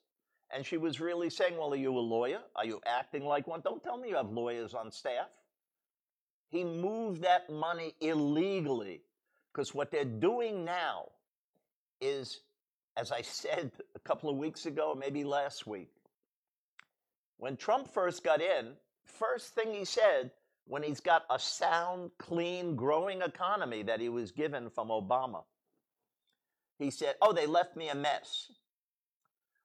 And 0.50 0.66
she 0.66 0.78
was 0.78 1.00
really 1.00 1.30
saying, 1.30 1.58
Well, 1.58 1.72
are 1.74 1.76
you 1.76 1.96
a 1.96 2.00
lawyer? 2.00 2.40
Are 2.56 2.66
you 2.66 2.80
acting 2.86 3.24
like 3.24 3.46
one? 3.46 3.62
Don't 3.62 3.82
tell 3.84 3.98
me 3.98 4.10
you 4.10 4.16
have 4.16 4.30
lawyers 4.30 4.74
on 4.74 4.90
staff. 4.92 5.28
He 6.50 6.64
moved 6.64 7.22
that 7.22 7.50
money 7.50 7.94
illegally 8.00 9.02
because 9.52 9.74
what 9.74 9.90
they're 9.90 10.04
doing 10.04 10.64
now 10.64 11.10
is, 12.00 12.40
as 12.96 13.12
I 13.12 13.22
said 13.22 13.72
a 13.96 14.00
couple 14.00 14.30
of 14.30 14.36
weeks 14.36 14.66
ago, 14.66 14.96
maybe 14.98 15.24
last 15.24 15.66
week, 15.66 15.90
when 17.42 17.56
Trump 17.56 17.92
first 17.92 18.22
got 18.22 18.40
in, 18.40 18.68
first 19.04 19.52
thing 19.52 19.74
he 19.74 19.84
said, 19.84 20.30
when 20.64 20.80
he's 20.80 21.00
got 21.00 21.24
a 21.28 21.40
sound, 21.40 22.12
clean, 22.16 22.76
growing 22.76 23.20
economy 23.20 23.82
that 23.82 23.98
he 23.98 24.08
was 24.08 24.30
given 24.30 24.70
from 24.70 24.90
Obama, 24.90 25.42
he 26.78 26.88
said, 26.88 27.16
Oh, 27.20 27.32
they 27.32 27.46
left 27.46 27.76
me 27.76 27.88
a 27.88 27.96
mess. 27.96 28.52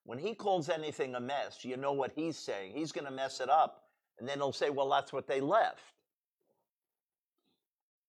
When 0.06 0.18
he 0.18 0.34
calls 0.34 0.70
anything 0.70 1.14
a 1.14 1.20
mess, 1.20 1.64
you 1.64 1.78
know 1.78 1.92
what 1.92 2.14
he's 2.16 2.36
saying. 2.36 2.72
He's 2.74 2.92
going 2.92 3.06
to 3.06 3.12
mess 3.12 3.42
it 3.42 3.50
up, 3.50 3.84
and 4.18 4.28
then 4.28 4.40
he'll 4.40 4.52
say, 4.54 4.72
Well, 4.72 4.90
that's 4.90 5.14
what 5.14 5.28
they 5.28 5.40
left. 5.40 5.84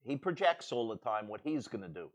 He 0.02 0.16
projects 0.16 0.72
all 0.72 0.88
the 0.88 0.96
time 0.96 1.28
what 1.28 1.42
he's 1.44 1.68
going 1.68 1.84
to 1.84 1.90
do. 1.90 2.08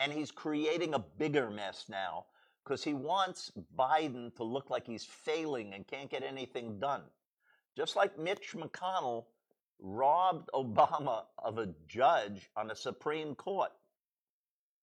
And 0.00 0.12
he's 0.12 0.32
creating 0.32 0.94
a 0.94 0.98
bigger 0.98 1.48
mess 1.48 1.84
now 1.88 2.24
because 2.68 2.84
he 2.84 2.92
wants 2.92 3.50
Biden 3.78 4.34
to 4.36 4.44
look 4.44 4.68
like 4.68 4.86
he's 4.86 5.04
failing 5.04 5.72
and 5.72 5.86
can't 5.86 6.10
get 6.10 6.22
anything 6.22 6.78
done. 6.78 7.00
Just 7.74 7.96
like 7.96 8.18
Mitch 8.18 8.54
McConnell 8.54 9.24
robbed 9.80 10.50
Obama 10.52 11.22
of 11.38 11.56
a 11.56 11.70
judge 11.86 12.50
on 12.56 12.68
the 12.68 12.74
Supreme 12.74 13.34
Court 13.34 13.70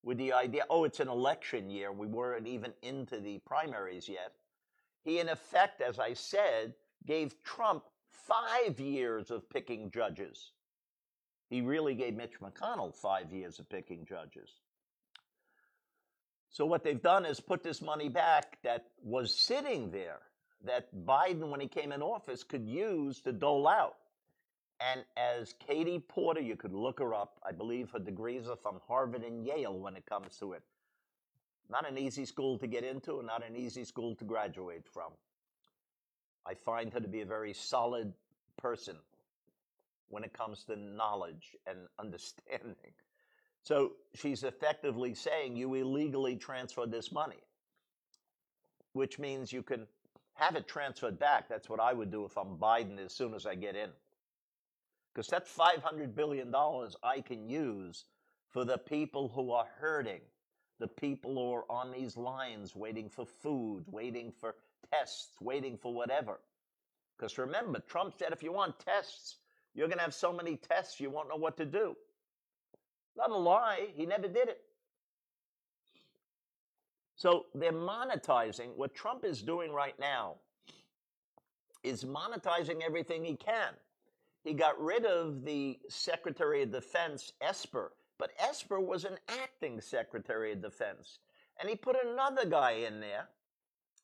with 0.02 0.18
the 0.18 0.34
idea, 0.34 0.64
oh, 0.72 0.84
it's 0.84 1.00
an 1.00 1.10
election 1.10 1.70
year. 1.70 1.92
We 1.92 2.08
weren't 2.08 2.48
even 2.48 2.74
into 2.82 3.20
the 3.20 3.38
primaries 3.46 4.10
yet. 4.10 4.32
He, 5.04 5.20
in 5.20 5.30
effect, 5.30 5.82
as 5.82 6.00
I 6.00 6.14
said, 6.14 6.74
gave 7.06 7.44
Trump 7.44 7.84
five 8.10 8.80
years 8.80 9.30
of 9.30 9.48
picking 9.48 9.92
judges. 9.92 10.54
He 11.52 11.62
really 11.62 11.94
gave 11.94 12.16
Mitch 12.16 12.40
McConnell 12.42 12.96
five 12.96 13.32
years 13.32 13.60
of 13.60 13.70
picking 13.70 14.06
judges. 14.08 14.50
So, 16.56 16.66
what 16.66 16.86
they've 16.86 17.02
done 17.02 17.26
is 17.26 17.42
put 17.42 17.64
this 17.64 17.82
money 17.82 18.08
back 18.08 18.60
that 18.64 18.86
was 19.04 19.36
sitting 19.36 19.92
there 19.92 20.22
that 20.64 20.88
Biden, 21.06 21.50
when 21.50 21.60
he 21.60 21.68
came 21.68 21.92
in 21.92 22.02
office, 22.02 22.46
could 22.46 22.66
use 22.66 23.20
to 23.24 23.34
dole 23.34 23.68
out. 23.68 23.98
And 24.80 25.04
as 25.18 25.54
Katie 25.68 26.00
Porter, 26.00 26.40
you 26.40 26.56
could 26.56 26.72
look 26.72 27.00
her 27.00 27.14
up. 27.14 27.42
I 27.46 27.52
believe 27.52 27.90
her 27.92 28.00
degrees 28.00 28.48
are 28.48 28.56
from 28.56 28.80
Harvard 28.88 29.26
and 29.26 29.46
Yale 29.46 29.78
when 29.78 29.98
it 29.98 30.06
comes 30.06 30.38
to 30.38 30.54
it. 30.54 30.64
Not 31.70 31.90
an 31.90 31.98
easy 31.98 32.24
school 32.24 32.58
to 32.60 32.68
get 32.68 32.86
into, 32.86 33.22
not 33.22 33.46
an 33.46 33.58
easy 33.58 33.84
school 33.84 34.16
to 34.16 34.24
graduate 34.24 34.88
from. 34.94 35.12
I 36.46 36.54
find 36.54 36.94
her 36.94 37.02
to 37.02 37.08
be 37.10 37.20
a 37.20 37.26
very 37.26 37.52
solid 37.52 38.14
person 38.58 38.96
when 40.08 40.24
it 40.24 40.32
comes 40.32 40.64
to 40.68 40.78
knowledge 40.78 41.58
and 41.68 41.80
understanding. 42.00 42.94
So 43.66 43.94
she's 44.14 44.44
effectively 44.44 45.16
saying 45.16 45.58
you 45.58 45.74
illegally 45.74 46.36
transferred 46.36 46.92
this 46.92 47.12
money, 47.12 47.42
which 48.94 49.18
means 49.18 49.52
you 49.52 49.64
can 49.64 49.88
have 50.36 50.56
it 50.56 50.68
transferred 50.68 51.18
back. 51.18 51.50
That's 51.50 51.68
what 51.68 51.80
I 51.80 51.92
would 51.92 52.12
do 52.12 52.26
if 52.26 52.38
I'm 52.38 52.58
Biden 52.58 53.04
as 53.04 53.12
soon 53.12 53.34
as 53.34 53.48
I 53.48 53.56
get 53.56 53.76
in. 53.76 53.90
Because 55.12 55.28
that 55.30 55.48
$500 55.48 56.14
billion 56.14 56.54
I 57.04 57.22
can 57.22 57.50
use 57.50 58.06
for 58.52 58.66
the 58.66 58.78
people 58.78 59.30
who 59.30 59.52
are 59.52 59.68
hurting, 59.80 60.22
the 60.80 60.88
people 60.88 61.34
who 61.34 61.54
are 61.54 61.66
on 61.68 61.92
these 61.92 62.16
lines 62.16 62.76
waiting 62.76 63.10
for 63.10 63.26
food, 63.26 63.84
waiting 63.88 64.32
for 64.32 64.56
tests, 64.92 65.42
waiting 65.42 65.76
for 65.76 65.92
whatever. 65.92 66.40
Because 67.18 67.40
remember, 67.40 67.80
Trump 67.80 68.14
said 68.16 68.32
if 68.32 68.44
you 68.44 68.52
want 68.52 68.78
tests, 68.78 69.38
you're 69.74 69.88
going 69.88 69.98
to 69.98 70.04
have 70.04 70.14
so 70.14 70.32
many 70.32 70.56
tests 70.56 71.00
you 71.00 71.10
won't 71.10 71.30
know 71.30 71.36
what 71.36 71.58
to 71.58 71.66
do. 71.66 71.96
Not 73.18 73.32
a 73.32 73.38
lie, 73.38 73.88
he 73.96 74.06
never 74.06 74.28
did 74.28 74.50
it. 74.50 74.62
So 77.16 77.46
they're 77.56 77.72
monetizing. 77.72 78.76
What 78.76 78.94
Trump 78.94 79.24
is 79.24 79.42
doing 79.42 79.72
right 79.72 79.98
now 80.00 80.36
is 81.84 82.04
monetizing 82.04 82.82
everything 82.86 83.24
he 83.24 83.36
can. 83.36 83.74
He 84.44 84.54
got 84.54 84.80
rid 84.80 85.06
of 85.06 85.44
the 85.44 85.80
Secretary 85.88 86.62
of 86.62 86.72
Defense, 86.72 87.32
Esper, 87.42 87.94
but 88.20 88.32
Esper 88.38 88.80
was 88.80 89.06
an 89.06 89.18
acting 89.28 89.82
Secretary 89.82 90.52
of 90.52 90.62
Defense. 90.62 91.20
And 91.60 91.70
he 91.70 91.76
put 91.76 91.96
another 92.06 92.46
guy 92.46 92.72
in 92.72 93.00
there 93.00 93.28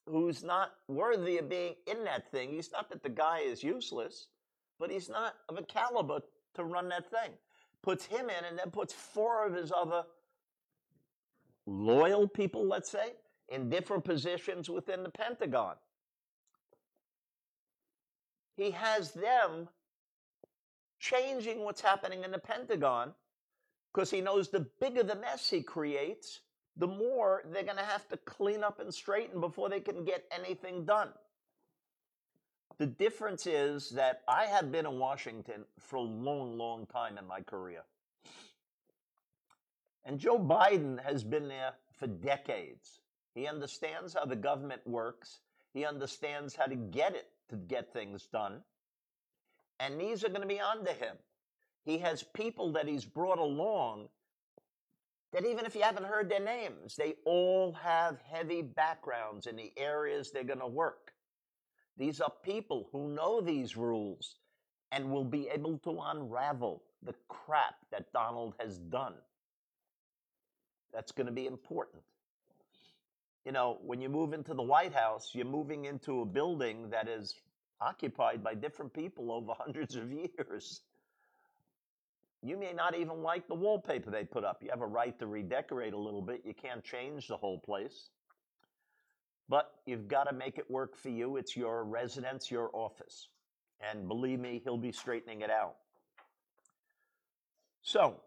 who's 0.06 0.42
not 0.42 0.72
worthy 0.88 1.38
of 1.38 1.48
being 1.48 1.74
in 1.86 2.02
that 2.04 2.30
thing. 2.30 2.50
He's 2.50 2.72
not 2.72 2.88
that 2.90 3.02
the 3.02 3.08
guy 3.08 3.40
is 3.40 3.62
useless, 3.62 4.28
but 4.80 4.90
he's 4.90 5.08
not 5.08 5.34
of 5.48 5.58
a 5.58 5.62
caliber 5.62 6.20
to 6.54 6.64
run 6.64 6.88
that 6.88 7.10
thing. 7.10 7.30
Puts 7.82 8.06
him 8.06 8.30
in 8.30 8.44
and 8.48 8.58
then 8.58 8.70
puts 8.70 8.92
four 8.92 9.46
of 9.46 9.54
his 9.54 9.72
other 9.72 10.04
loyal 11.66 12.28
people, 12.28 12.66
let's 12.66 12.90
say, 12.90 13.12
in 13.48 13.68
different 13.68 14.04
positions 14.04 14.70
within 14.70 15.02
the 15.02 15.10
Pentagon. 15.10 15.74
He 18.56 18.70
has 18.70 19.12
them 19.12 19.68
changing 21.00 21.64
what's 21.64 21.80
happening 21.80 22.22
in 22.22 22.30
the 22.30 22.38
Pentagon 22.38 23.12
because 23.92 24.10
he 24.10 24.20
knows 24.20 24.48
the 24.48 24.66
bigger 24.80 25.02
the 25.02 25.16
mess 25.16 25.50
he 25.50 25.62
creates, 25.62 26.40
the 26.76 26.86
more 26.86 27.42
they're 27.52 27.64
going 27.64 27.76
to 27.76 27.82
have 27.82 28.08
to 28.08 28.16
clean 28.18 28.62
up 28.62 28.80
and 28.80 28.92
straighten 28.94 29.40
before 29.40 29.68
they 29.68 29.80
can 29.80 30.04
get 30.04 30.24
anything 30.30 30.84
done. 30.84 31.08
The 32.82 32.88
difference 32.88 33.46
is 33.46 33.90
that 33.90 34.22
I 34.26 34.46
have 34.46 34.72
been 34.72 34.86
in 34.86 34.98
Washington 34.98 35.64
for 35.78 35.94
a 35.94 36.02
long, 36.02 36.58
long 36.58 36.84
time 36.86 37.16
in 37.16 37.24
my 37.28 37.40
career. 37.40 37.84
And 40.04 40.18
Joe 40.18 40.36
Biden 40.36 41.00
has 41.04 41.22
been 41.22 41.46
there 41.46 41.74
for 41.92 42.08
decades. 42.08 42.98
He 43.36 43.46
understands 43.46 44.14
how 44.14 44.24
the 44.24 44.34
government 44.34 44.84
works. 44.84 45.42
He 45.72 45.84
understands 45.84 46.56
how 46.56 46.64
to 46.64 46.74
get 46.74 47.14
it 47.14 47.28
to 47.50 47.56
get 47.56 47.92
things 47.92 48.26
done. 48.32 48.62
And 49.78 50.00
these 50.00 50.24
are 50.24 50.28
going 50.28 50.42
to 50.42 50.48
be 50.48 50.58
under 50.58 50.90
him. 50.90 51.14
He 51.84 51.98
has 51.98 52.24
people 52.24 52.72
that 52.72 52.88
he's 52.88 53.04
brought 53.04 53.38
along 53.38 54.08
that 55.32 55.46
even 55.46 55.66
if 55.66 55.76
you 55.76 55.82
haven't 55.82 56.06
heard 56.06 56.28
their 56.28 56.40
names, 56.40 56.96
they 56.96 57.14
all 57.26 57.74
have 57.74 58.20
heavy 58.22 58.60
backgrounds 58.60 59.46
in 59.46 59.54
the 59.54 59.72
areas 59.76 60.32
they're 60.32 60.42
going 60.42 60.58
to 60.58 60.66
work. 60.66 61.01
These 61.96 62.20
are 62.20 62.32
people 62.42 62.88
who 62.92 63.08
know 63.08 63.40
these 63.40 63.76
rules 63.76 64.36
and 64.92 65.10
will 65.10 65.24
be 65.24 65.48
able 65.48 65.78
to 65.78 66.00
unravel 66.04 66.82
the 67.02 67.14
crap 67.28 67.74
that 67.90 68.12
Donald 68.12 68.54
has 68.58 68.78
done. 68.78 69.14
That's 70.92 71.12
going 71.12 71.26
to 71.26 71.32
be 71.32 71.46
important. 71.46 72.02
You 73.44 73.52
know, 73.52 73.78
when 73.82 74.00
you 74.00 74.08
move 74.08 74.32
into 74.32 74.54
the 74.54 74.62
White 74.62 74.92
House, 74.92 75.30
you're 75.34 75.46
moving 75.46 75.86
into 75.86 76.20
a 76.20 76.24
building 76.26 76.90
that 76.90 77.08
is 77.08 77.34
occupied 77.80 78.44
by 78.44 78.54
different 78.54 78.92
people 78.92 79.32
over 79.32 79.52
hundreds 79.58 79.96
of 79.96 80.12
years. 80.12 80.82
You 82.42 82.56
may 82.56 82.72
not 82.72 82.96
even 82.96 83.22
like 83.22 83.48
the 83.48 83.54
wallpaper 83.54 84.10
they 84.10 84.24
put 84.24 84.44
up. 84.44 84.62
You 84.62 84.70
have 84.70 84.80
a 84.80 84.86
right 84.86 85.16
to 85.18 85.26
redecorate 85.26 85.92
a 85.92 85.98
little 85.98 86.22
bit. 86.22 86.42
You 86.44 86.54
can't 86.54 86.82
change 86.82 87.28
the 87.28 87.36
whole 87.36 87.58
place. 87.58 88.10
But 89.52 89.70
you've 89.84 90.08
got 90.08 90.24
to 90.30 90.32
make 90.32 90.56
it 90.56 90.70
work 90.70 90.96
for 90.96 91.10
you. 91.10 91.36
It's 91.36 91.54
your 91.54 91.84
residence, 91.84 92.50
your 92.50 92.70
office. 92.72 93.28
And 93.82 94.08
believe 94.08 94.40
me, 94.40 94.62
he'll 94.64 94.78
be 94.78 94.92
straightening 94.92 95.42
it 95.42 95.50
out. 95.50 95.74
So, 97.82 98.22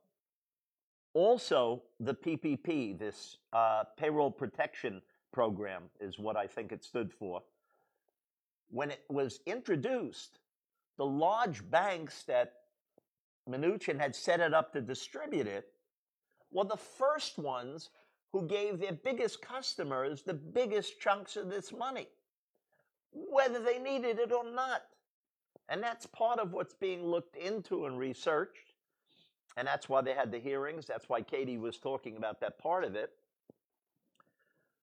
also, 1.16 1.82
the 2.00 2.14
PPP, 2.14 3.00
this 3.00 3.38
uh, 3.54 3.86
payroll 3.98 4.30
protection 4.30 5.02
program, 5.34 5.86
is 6.00 6.20
what 6.20 6.38
I 6.38 6.46
think 6.46 6.72
it 6.72 6.84
stood 6.84 7.12
for. 7.12 7.42
When 8.70 8.92
it 8.92 9.02
was 9.10 9.40
introduced, 9.48 10.38
the 11.00 11.08
large 11.08 11.68
banks 11.72 12.22
that 12.28 12.54
Mnuchin 13.50 14.00
had 14.00 14.16
set 14.16 14.42
it 14.42 14.54
up 14.54 14.74
to 14.74 14.82
distribute 14.82 15.48
it 15.48 15.70
were 16.52 16.66
the 16.66 16.78
first 16.78 17.40
ones 17.40 17.90
who 18.36 18.46
gave 18.46 18.82
their 18.82 18.92
biggest 18.92 19.42
customers 19.42 20.22
the 20.22 20.34
biggest 20.34 21.00
chunks 21.00 21.38
of 21.38 21.50
this 21.50 21.72
money, 21.72 22.10
whether 23.14 23.64
they 23.64 23.80
needed 23.80 24.20
it 24.20 24.34
or 24.34 24.44
not. 24.44 24.82
And 25.70 25.82
that's 25.82 26.06
part 26.06 26.40
of 26.40 26.52
what's 26.52 26.74
being 26.74 27.06
looked 27.06 27.38
into 27.38 27.86
and 27.86 27.98
researched. 27.98 28.74
And 29.56 29.66
that's 29.66 29.88
why 29.88 30.02
they 30.02 30.12
had 30.12 30.34
the 30.34 30.40
hearings. 30.40 30.86
That's 30.86 31.08
why 31.08 31.22
Katie 31.22 31.58
was 31.58 31.78
talking 31.78 32.18
about 32.18 32.42
that 32.42 32.60
part 32.60 32.84
of 32.84 32.96
it. 32.96 33.12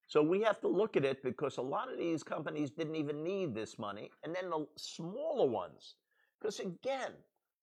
So 0.09 0.23
we 0.23 0.41
have 0.41 0.63
to 0.63 0.69
look 0.69 0.97
at 0.97 1.05
it 1.05 1.23
because 1.23 1.59
a 1.59 1.63
lot 1.63 1.93
of 1.93 1.99
these 1.99 2.23
companies 2.23 2.71
didn't 2.71 2.97
even 2.97 3.23
need 3.23 3.55
this 3.55 3.79
money. 3.79 4.11
And 4.25 4.35
then 4.35 4.49
the 4.49 4.67
smaller 4.79 5.47
ones, 5.47 5.97
because 6.41 6.59
again, 6.59 7.13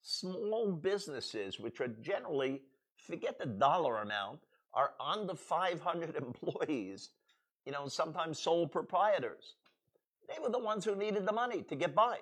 small 0.02 0.70
businesses, 0.70 1.58
which 1.58 1.80
are 1.80 1.88
generally, 1.88 2.62
forget 2.96 3.40
the 3.40 3.46
dollar 3.46 3.96
amount, 4.02 4.38
are 4.74 4.92
on 5.00 5.26
the 5.26 5.34
500 5.34 6.16
employees, 6.46 7.10
you 7.66 7.72
know, 7.72 7.88
sometimes 7.88 8.38
sole 8.38 8.66
proprietors. 8.66 9.54
They 10.28 10.40
were 10.42 10.50
the 10.50 10.58
ones 10.58 10.84
who 10.84 10.94
needed 10.94 11.26
the 11.26 11.32
money 11.32 11.62
to 11.62 11.74
get 11.74 11.94
by. 11.94 12.18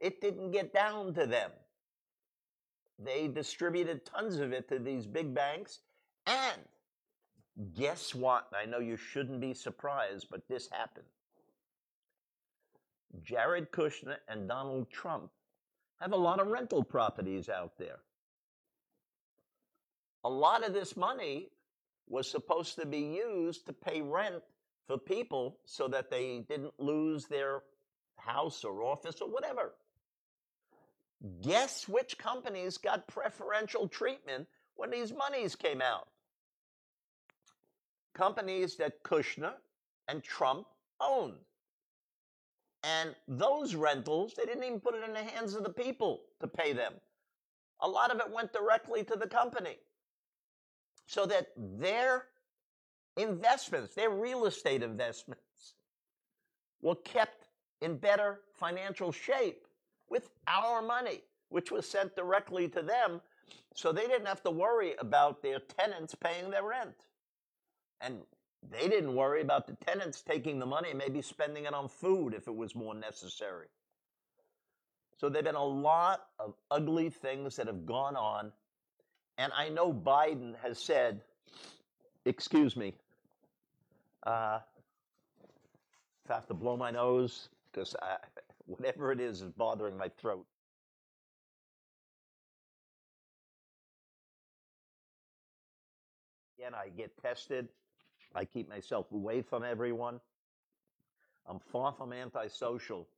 It 0.00 0.20
didn't 0.20 0.50
get 0.50 0.72
down 0.72 1.14
to 1.14 1.26
them. 1.26 1.50
They 2.98 3.28
distributed 3.28 4.04
tons 4.04 4.38
of 4.38 4.52
it 4.52 4.68
to 4.68 4.78
these 4.78 5.06
big 5.06 5.34
banks. 5.34 5.80
And 6.26 6.62
guess 7.74 8.14
what? 8.14 8.48
I 8.52 8.66
know 8.66 8.80
you 8.80 8.96
shouldn't 8.96 9.40
be 9.40 9.54
surprised, 9.54 10.26
but 10.30 10.46
this 10.48 10.68
happened. 10.70 11.06
Jared 13.22 13.70
Kushner 13.70 14.16
and 14.28 14.48
Donald 14.48 14.90
Trump 14.90 15.30
have 16.00 16.12
a 16.12 16.16
lot 16.16 16.40
of 16.40 16.48
rental 16.48 16.82
properties 16.82 17.48
out 17.48 17.78
there. 17.78 18.00
A 20.24 20.30
lot 20.30 20.66
of 20.66 20.72
this 20.72 20.96
money 20.96 21.48
was 22.08 22.30
supposed 22.30 22.76
to 22.76 22.86
be 22.86 22.98
used 22.98 23.66
to 23.66 23.72
pay 23.72 24.00
rent 24.02 24.42
for 24.86 24.98
people 24.98 25.58
so 25.64 25.88
that 25.88 26.10
they 26.10 26.44
didn't 26.48 26.74
lose 26.78 27.26
their 27.26 27.62
house 28.16 28.64
or 28.64 28.82
office 28.82 29.20
or 29.20 29.28
whatever. 29.28 29.72
Guess 31.42 31.88
which 31.88 32.18
companies 32.18 32.78
got 32.78 33.06
preferential 33.06 33.88
treatment 33.88 34.46
when 34.74 34.90
these 34.90 35.12
monies 35.12 35.54
came 35.54 35.80
out? 35.80 36.08
Companies 38.14 38.76
that 38.76 39.02
Kushner 39.02 39.54
and 40.08 40.22
Trump 40.22 40.66
owned. 41.00 41.38
And 42.84 43.14
those 43.28 43.76
rentals, 43.76 44.34
they 44.34 44.44
didn't 44.44 44.64
even 44.64 44.80
put 44.80 44.96
it 44.96 45.04
in 45.04 45.14
the 45.14 45.22
hands 45.22 45.54
of 45.54 45.62
the 45.62 45.70
people 45.70 46.22
to 46.40 46.48
pay 46.48 46.72
them. 46.72 46.92
A 47.80 47.88
lot 47.88 48.12
of 48.12 48.18
it 48.18 48.30
went 48.30 48.52
directly 48.52 49.04
to 49.04 49.16
the 49.16 49.28
company. 49.28 49.76
So 51.12 51.26
that 51.26 51.48
their 51.58 52.24
investments, 53.18 53.94
their 53.94 54.08
real 54.08 54.46
estate 54.46 54.82
investments, 54.82 55.74
were 56.80 56.94
kept 56.94 57.48
in 57.82 57.98
better 57.98 58.40
financial 58.54 59.12
shape 59.12 59.66
with 60.08 60.30
our 60.46 60.80
money, 60.80 61.20
which 61.50 61.70
was 61.70 61.86
sent 61.86 62.16
directly 62.16 62.66
to 62.68 62.80
them. 62.80 63.20
So 63.74 63.92
they 63.92 64.06
didn't 64.06 64.24
have 64.24 64.42
to 64.44 64.50
worry 64.50 64.94
about 65.00 65.42
their 65.42 65.58
tenants 65.58 66.14
paying 66.14 66.50
their 66.50 66.64
rent. 66.64 66.94
And 68.00 68.22
they 68.70 68.88
didn't 68.88 69.14
worry 69.14 69.42
about 69.42 69.66
the 69.66 69.76
tenants 69.84 70.22
taking 70.22 70.58
the 70.58 70.64
money 70.64 70.88
and 70.88 70.98
maybe 70.98 71.20
spending 71.20 71.66
it 71.66 71.74
on 71.74 71.90
food 71.90 72.32
if 72.32 72.48
it 72.48 72.56
was 72.56 72.74
more 72.74 72.94
necessary. 72.94 73.66
So 75.18 75.28
there 75.28 75.40
have 75.40 75.44
been 75.44 75.56
a 75.56 75.62
lot 75.62 76.22
of 76.38 76.54
ugly 76.70 77.10
things 77.10 77.56
that 77.56 77.66
have 77.66 77.84
gone 77.84 78.16
on. 78.16 78.50
And 79.38 79.52
I 79.56 79.68
know 79.68 79.92
Biden 79.92 80.54
has 80.62 80.78
said, 80.78 81.20
excuse 82.24 82.76
me, 82.76 82.94
uh, 84.26 84.60
I 86.28 86.34
have 86.34 86.46
to 86.46 86.54
blow 86.54 86.76
my 86.76 86.90
nose 86.90 87.48
because 87.72 87.96
whatever 88.66 89.12
it 89.12 89.20
is 89.20 89.42
is 89.42 89.50
bothering 89.50 89.96
my 89.96 90.08
throat. 90.20 90.46
Again, 96.58 96.72
I 96.74 96.90
get 96.90 97.10
tested. 97.20 97.68
I 98.34 98.44
keep 98.44 98.68
myself 98.68 99.10
away 99.12 99.42
from 99.42 99.64
everyone. 99.64 100.20
I'm 101.46 101.58
far 101.58 101.92
from 101.92 102.12
antisocial, 102.12 103.08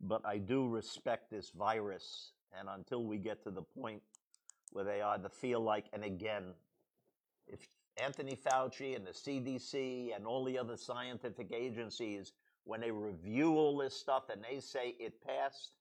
but 0.00 0.20
I 0.26 0.36
do 0.38 0.68
respect 0.68 1.30
this 1.30 1.50
virus. 1.50 2.32
And 2.58 2.68
until 2.68 3.04
we 3.04 3.16
get 3.16 3.42
to 3.44 3.50
the 3.50 3.62
point 3.62 4.02
where 4.72 4.84
they 4.84 5.00
are 5.00 5.14
either 5.14 5.28
feel 5.28 5.60
like, 5.60 5.86
and 5.92 6.04
again, 6.04 6.44
if 7.46 7.60
Anthony 8.02 8.36
Fauci 8.36 8.96
and 8.96 9.06
the 9.06 9.10
CDC 9.10 10.14
and 10.14 10.26
all 10.26 10.44
the 10.44 10.58
other 10.58 10.76
scientific 10.76 11.52
agencies, 11.52 12.32
when 12.64 12.80
they 12.80 12.90
review 12.90 13.54
all 13.54 13.76
this 13.78 13.94
stuff 13.94 14.24
and 14.30 14.42
they 14.42 14.60
say 14.60 14.94
it 15.00 15.14
passed, 15.26 15.72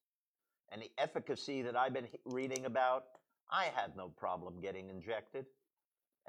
and 0.72 0.82
the 0.82 0.92
efficacy 0.98 1.62
that 1.62 1.76
I've 1.76 1.94
been 1.94 2.08
reading 2.26 2.66
about, 2.66 3.06
I 3.52 3.66
had 3.76 3.96
no 3.96 4.10
problem 4.10 4.60
getting 4.62 4.90
injected. 4.90 5.46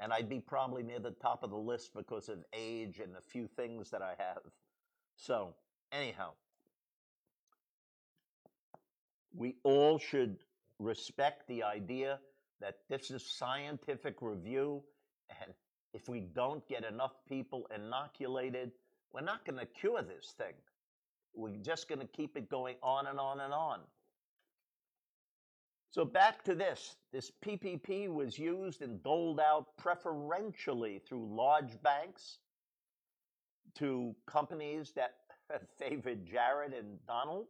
And 0.01 0.13
I'd 0.13 0.29
be 0.29 0.39
probably 0.39 0.81
near 0.81 0.99
the 0.99 1.11
top 1.11 1.43
of 1.43 1.49
the 1.49 1.57
list 1.57 1.93
because 1.93 2.29
of 2.29 2.45
age 2.53 2.99
and 3.03 3.13
the 3.13 3.21
few 3.21 3.47
things 3.47 3.89
that 3.89 4.01
I 4.01 4.13
have. 4.17 4.41
So, 5.17 5.53
anyhow, 5.91 6.31
we 9.35 9.57
all 9.63 9.99
should 9.99 10.37
respect 10.79 11.47
the 11.49 11.63
idea 11.63 12.19
that 12.61 12.79
this 12.89 13.11
is 13.11 13.25
scientific 13.25 14.21
review 14.21 14.83
and 15.41 15.53
if 15.93 16.07
we 16.07 16.19
don't 16.19 16.67
get 16.67 16.83
enough 16.85 17.13
people 17.27 17.67
inoculated, 17.75 18.71
we're 19.11 19.21
not 19.21 19.45
going 19.45 19.59
to 19.59 19.65
cure 19.65 20.01
this 20.01 20.33
thing. 20.37 20.53
We're 21.33 21.57
just 21.57 21.87
going 21.87 21.99
to 21.99 22.07
keep 22.07 22.37
it 22.37 22.49
going 22.49 22.75
on 22.83 23.07
and 23.07 23.19
on 23.19 23.39
and 23.39 23.53
on. 23.53 23.79
So 25.91 26.05
back 26.05 26.43
to 26.43 26.53
this. 26.53 26.95
This 27.11 27.31
PPP 27.43 28.07
was 28.07 28.37
used 28.37 28.83
and 28.83 29.01
doled 29.01 29.39
out 29.39 29.65
preferentially 29.77 31.01
through 31.07 31.35
large 31.35 31.81
banks 31.81 32.37
to 33.75 34.15
companies 34.27 34.93
that 34.95 35.15
favored 35.79 36.25
Jared 36.27 36.73
and 36.73 36.99
Donald. 37.07 37.47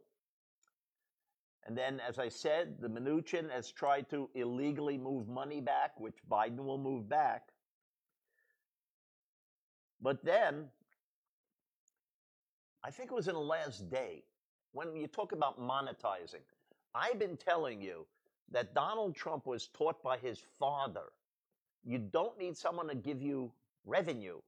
And 1.66 1.76
then, 1.76 2.00
as 2.06 2.18
I 2.18 2.28
said, 2.28 2.76
the 2.80 2.88
Mnuchin 2.88 3.50
has 3.50 3.70
tried 3.70 4.08
to 4.10 4.30
illegally 4.34 4.96
move 4.96 5.28
money 5.28 5.60
back, 5.60 5.98
which 6.00 6.16
Biden 6.28 6.64
will 6.64 6.78
move 6.78 7.08
back. 7.08 7.48
But 10.00 10.24
then, 10.24 10.68
I 12.82 12.90
think 12.90 13.10
it 13.10 13.14
was 13.14 13.28
in 13.28 13.34
the 13.34 13.40
last 13.40 13.90
day, 13.90 14.24
when 14.72 14.96
you 14.96 15.06
talk 15.06 15.32
about 15.32 15.60
monetizing, 15.60 16.46
I've 16.94 17.18
been 17.18 17.36
telling 17.36 17.82
you 17.82 18.06
that 18.50 18.74
Donald 18.74 19.14
Trump 19.14 19.46
was 19.46 19.68
taught 19.68 20.02
by 20.02 20.16
his 20.16 20.40
father. 20.58 21.12
You 21.84 21.98
don't 21.98 22.38
need 22.38 22.56
someone 22.56 22.88
to 22.88 22.94
give 22.94 23.20
you 23.22 23.52
revenue. 23.84 24.40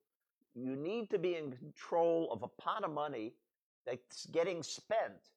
You 0.55 0.77
need 0.77 1.11
to 1.11 1.18
be 1.18 1.37
in 1.37 1.53
control 1.53 2.29
of 2.33 2.42
a 2.42 2.48
pot 2.48 2.85
of 2.85 2.92
money 2.92 3.35
that's 3.87 4.27
getting 4.27 4.62
spent. 4.62 5.31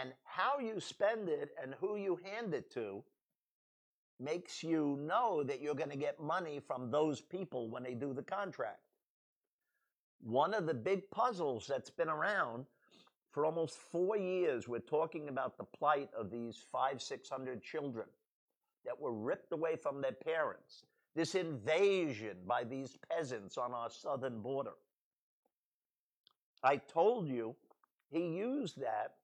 And 0.00 0.12
how 0.24 0.58
you 0.58 0.80
spend 0.80 1.28
it 1.28 1.50
and 1.62 1.74
who 1.80 1.96
you 1.96 2.18
hand 2.24 2.54
it 2.54 2.72
to 2.74 3.02
makes 4.20 4.62
you 4.62 4.98
know 5.00 5.42
that 5.42 5.60
you're 5.60 5.74
going 5.74 5.90
to 5.90 5.96
get 5.96 6.20
money 6.20 6.60
from 6.66 6.90
those 6.90 7.20
people 7.20 7.68
when 7.68 7.82
they 7.82 7.94
do 7.94 8.12
the 8.14 8.22
contract 8.22 8.80
one 10.22 10.54
of 10.54 10.66
the 10.66 10.74
big 10.74 11.10
puzzles 11.10 11.66
that's 11.66 11.90
been 11.90 12.08
around 12.08 12.66
for 13.32 13.44
almost 13.44 13.76
four 13.76 14.16
years. 14.16 14.68
We're 14.68 14.78
talking 14.78 15.28
about 15.28 15.56
the 15.58 15.64
plight 15.64 16.10
of 16.16 16.30
these 16.30 16.62
five, 16.70 17.02
six 17.02 17.28
hundred 17.28 17.62
children 17.62 18.06
that 18.84 18.98
were 19.00 19.12
ripped 19.12 19.52
away 19.52 19.76
from 19.76 20.00
their 20.00 20.12
parents. 20.12 20.84
This 21.14 21.34
invasion 21.34 22.36
by 22.46 22.64
these 22.64 22.96
peasants 23.10 23.58
on 23.58 23.72
our 23.72 23.90
southern 23.90 24.40
border. 24.40 24.72
I 26.62 26.76
told 26.76 27.28
you 27.28 27.56
he 28.10 28.28
used 28.28 28.80
that 28.80 29.14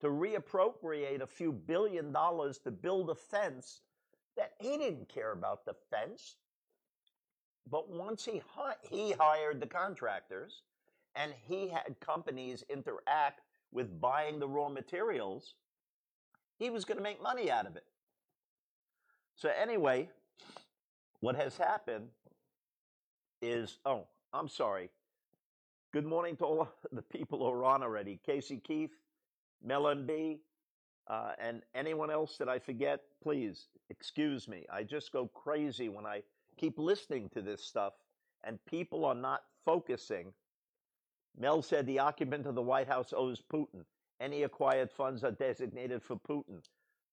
to 0.00 0.08
reappropriate 0.08 1.20
a 1.20 1.26
few 1.26 1.52
billion 1.52 2.12
dollars 2.12 2.58
to 2.58 2.70
build 2.70 3.10
a 3.10 3.14
fence 3.14 3.80
that 4.36 4.52
he 4.60 4.76
didn't 4.76 5.08
care 5.08 5.32
about 5.32 5.64
the 5.64 5.74
fence. 5.90 6.36
But 7.70 7.88
once 7.88 8.24
he 8.24 8.42
he 8.82 9.12
hired 9.12 9.60
the 9.60 9.66
contractors, 9.66 10.62
and 11.16 11.32
he 11.46 11.68
had 11.68 11.98
companies 12.00 12.64
interact 12.68 13.40
with 13.72 14.00
buying 14.00 14.38
the 14.38 14.48
raw 14.48 14.68
materials, 14.68 15.54
he 16.58 16.70
was 16.70 16.84
going 16.84 16.98
to 16.98 17.02
make 17.02 17.22
money 17.22 17.50
out 17.50 17.66
of 17.66 17.76
it. 17.76 17.84
So 19.36 19.50
anyway, 19.60 20.08
what 21.20 21.36
has 21.36 21.56
happened 21.56 22.08
is 23.42 23.78
oh, 23.84 24.06
I'm 24.32 24.48
sorry. 24.48 24.90
Good 25.92 26.06
morning 26.06 26.36
to 26.36 26.44
all 26.44 26.68
the 26.92 27.02
people 27.02 27.38
who 27.38 27.46
are 27.46 27.64
on 27.64 27.82
already. 27.82 28.18
Casey 28.24 28.58
Keith, 28.58 28.90
Mel 29.62 29.94
B, 29.94 30.40
uh, 31.08 31.32
and 31.38 31.62
anyone 31.74 32.10
else 32.10 32.36
that 32.38 32.48
I 32.48 32.58
forget, 32.58 33.00
please 33.22 33.66
excuse 33.90 34.48
me. 34.48 34.64
I 34.72 34.82
just 34.82 35.12
go 35.12 35.26
crazy 35.28 35.88
when 35.88 36.06
I 36.06 36.22
keep 36.56 36.78
listening 36.78 37.28
to 37.30 37.42
this 37.42 37.62
stuff 37.62 37.94
and 38.44 38.64
people 38.66 39.04
are 39.04 39.14
not 39.14 39.42
focusing. 39.64 40.32
Mel 41.36 41.62
said 41.62 41.86
the 41.86 41.98
occupant 41.98 42.46
of 42.46 42.54
the 42.54 42.62
White 42.62 42.88
House 42.88 43.12
owes 43.14 43.42
Putin. 43.52 43.84
Any 44.20 44.44
acquired 44.44 44.90
funds 44.90 45.24
are 45.24 45.32
designated 45.32 46.02
for 46.02 46.16
Putin. 46.16 46.62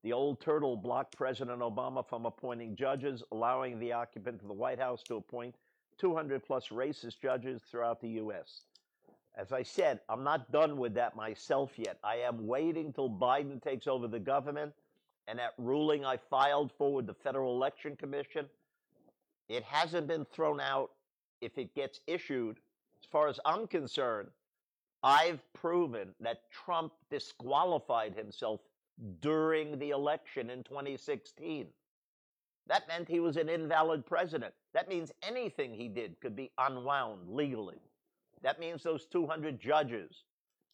The 0.03 0.13
old 0.13 0.39
turtle 0.39 0.77
blocked 0.77 1.17
President 1.17 1.59
Obama 1.59 2.07
from 2.07 2.25
appointing 2.25 2.75
judges, 2.75 3.23
allowing 3.31 3.79
the 3.79 3.93
occupant 3.93 4.41
of 4.41 4.47
the 4.47 4.53
White 4.53 4.79
House 4.79 5.03
to 5.03 5.15
appoint 5.15 5.55
200 5.97 6.43
plus 6.43 6.69
racist 6.69 7.19
judges 7.21 7.61
throughout 7.69 8.01
the 8.01 8.09
U.S. 8.09 8.65
As 9.37 9.51
I 9.51 9.63
said, 9.63 10.01
I'm 10.09 10.23
not 10.23 10.51
done 10.51 10.77
with 10.77 10.93
that 10.95 11.15
myself 11.15 11.71
yet. 11.77 11.97
I 12.03 12.17
am 12.17 12.47
waiting 12.47 12.91
till 12.93 13.09
Biden 13.09 13.61
takes 13.61 13.87
over 13.87 14.07
the 14.07 14.19
government 14.19 14.73
and 15.27 15.39
that 15.39 15.53
ruling 15.57 16.03
I 16.05 16.17
filed 16.17 16.71
for 16.77 16.93
with 16.93 17.07
the 17.07 17.13
Federal 17.13 17.55
Election 17.55 17.95
Commission 17.95 18.47
it 19.51 19.63
hasn't 19.63 20.07
been 20.07 20.23
thrown 20.23 20.61
out 20.61 20.91
if 21.41 21.57
it 21.57 21.75
gets 21.75 21.99
issued. 22.07 22.57
As 23.03 23.09
far 23.11 23.27
as 23.27 23.37
I'm 23.45 23.67
concerned, 23.67 24.29
I've 25.03 25.41
proven 25.51 26.13
that 26.21 26.49
Trump 26.51 26.93
disqualified 27.09 28.15
himself 28.15 28.61
during 29.19 29.77
the 29.77 29.89
election 29.89 30.49
in 30.51 30.63
2016. 30.63 31.67
That 32.67 32.87
meant 32.87 33.09
he 33.09 33.19
was 33.19 33.35
an 33.35 33.49
invalid 33.49 34.05
president. 34.05 34.53
That 34.73 34.87
means 34.87 35.11
anything 35.21 35.73
he 35.73 35.89
did 35.89 36.15
could 36.21 36.35
be 36.35 36.51
unwound 36.57 37.27
legally. 37.27 37.81
That 38.43 38.59
means 38.59 38.83
those 38.83 39.05
200 39.05 39.59
judges 39.59 40.23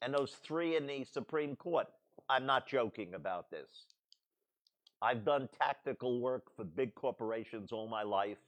and 0.01 0.13
those 0.13 0.31
three 0.43 0.75
in 0.75 0.87
the 0.87 1.03
Supreme 1.03 1.55
Court. 1.55 1.87
I'm 2.29 2.45
not 2.45 2.67
joking 2.67 3.13
about 3.13 3.49
this. 3.51 3.69
I've 5.01 5.23
done 5.23 5.47
tactical 5.61 6.19
work 6.19 6.43
for 6.55 6.63
big 6.63 6.95
corporations 6.95 7.71
all 7.71 7.87
my 7.87 8.03
life, 8.03 8.39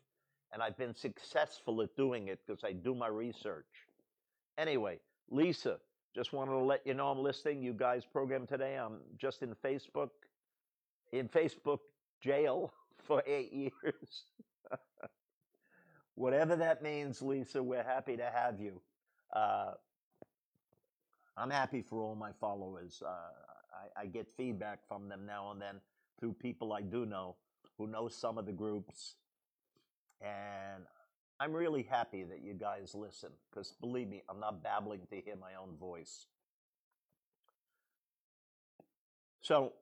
and 0.52 0.62
I've 0.64 0.78
been 0.78 0.96
successful 0.96 1.82
at 1.82 1.96
doing 1.96 2.28
it 2.28 2.40
because 2.46 2.64
I 2.64 2.72
do 2.74 2.96
my 2.96 3.08
research. 3.08 3.66
Anyway, 4.58 5.00
Lisa, 5.30 5.78
just 6.16 6.34
wanted 6.34 6.52
to 6.52 6.60
let 6.60 6.86
you 6.86 6.96
know 6.96 7.10
I'm 7.12 7.20
listening. 7.20 7.62
You 7.62 7.74
guys' 7.74 8.04
program 8.04 8.48
today. 8.48 8.78
I'm 8.78 8.98
just 9.18 9.44
in 9.44 9.54
Facebook, 9.64 10.10
in 11.14 11.30
Facebook 11.30 11.80
jail 12.22 12.74
for 13.06 13.24
eight 13.28 13.54
years. 13.54 14.24
Whatever 16.16 16.56
that 16.56 16.82
means, 16.82 17.22
Lisa, 17.22 17.62
we're 17.62 17.84
happy 17.84 18.18
to 18.18 18.26
have 18.26 18.60
you. 18.60 18.82
Uh, 19.34 19.72
I'm 21.38 21.50
happy 21.50 21.82
for 21.82 22.02
all 22.02 22.16
my 22.16 22.32
followers. 22.40 23.02
Uh, 23.06 23.10
I, 23.98 24.02
I 24.02 24.06
get 24.08 24.28
feedback 24.36 24.80
from 24.88 25.08
them 25.08 25.26
now 25.26 25.52
and 25.52 25.62
then 25.62 25.76
through 26.20 26.34
people 26.34 26.74
I 26.74 26.82
do 26.82 27.06
know 27.06 27.36
who 27.78 27.88
know 27.88 28.10
some 28.10 28.38
of 28.38 28.46
the 28.46 28.52
groups. 28.52 29.16
And 30.22 30.84
I'm 31.40 31.54
really 31.54 31.84
happy 31.84 32.24
that 32.24 32.44
you 32.44 32.54
guys 32.54 32.94
listen 32.94 33.30
because 33.50 33.74
believe 33.80 34.10
me, 34.10 34.22
I'm 34.30 34.40
not 34.40 34.62
babbling 34.62 35.02
to 35.10 35.16
hear 35.16 35.36
my 35.40 35.56
own 35.62 35.78
voice. 35.78 36.26
So, 39.42 39.74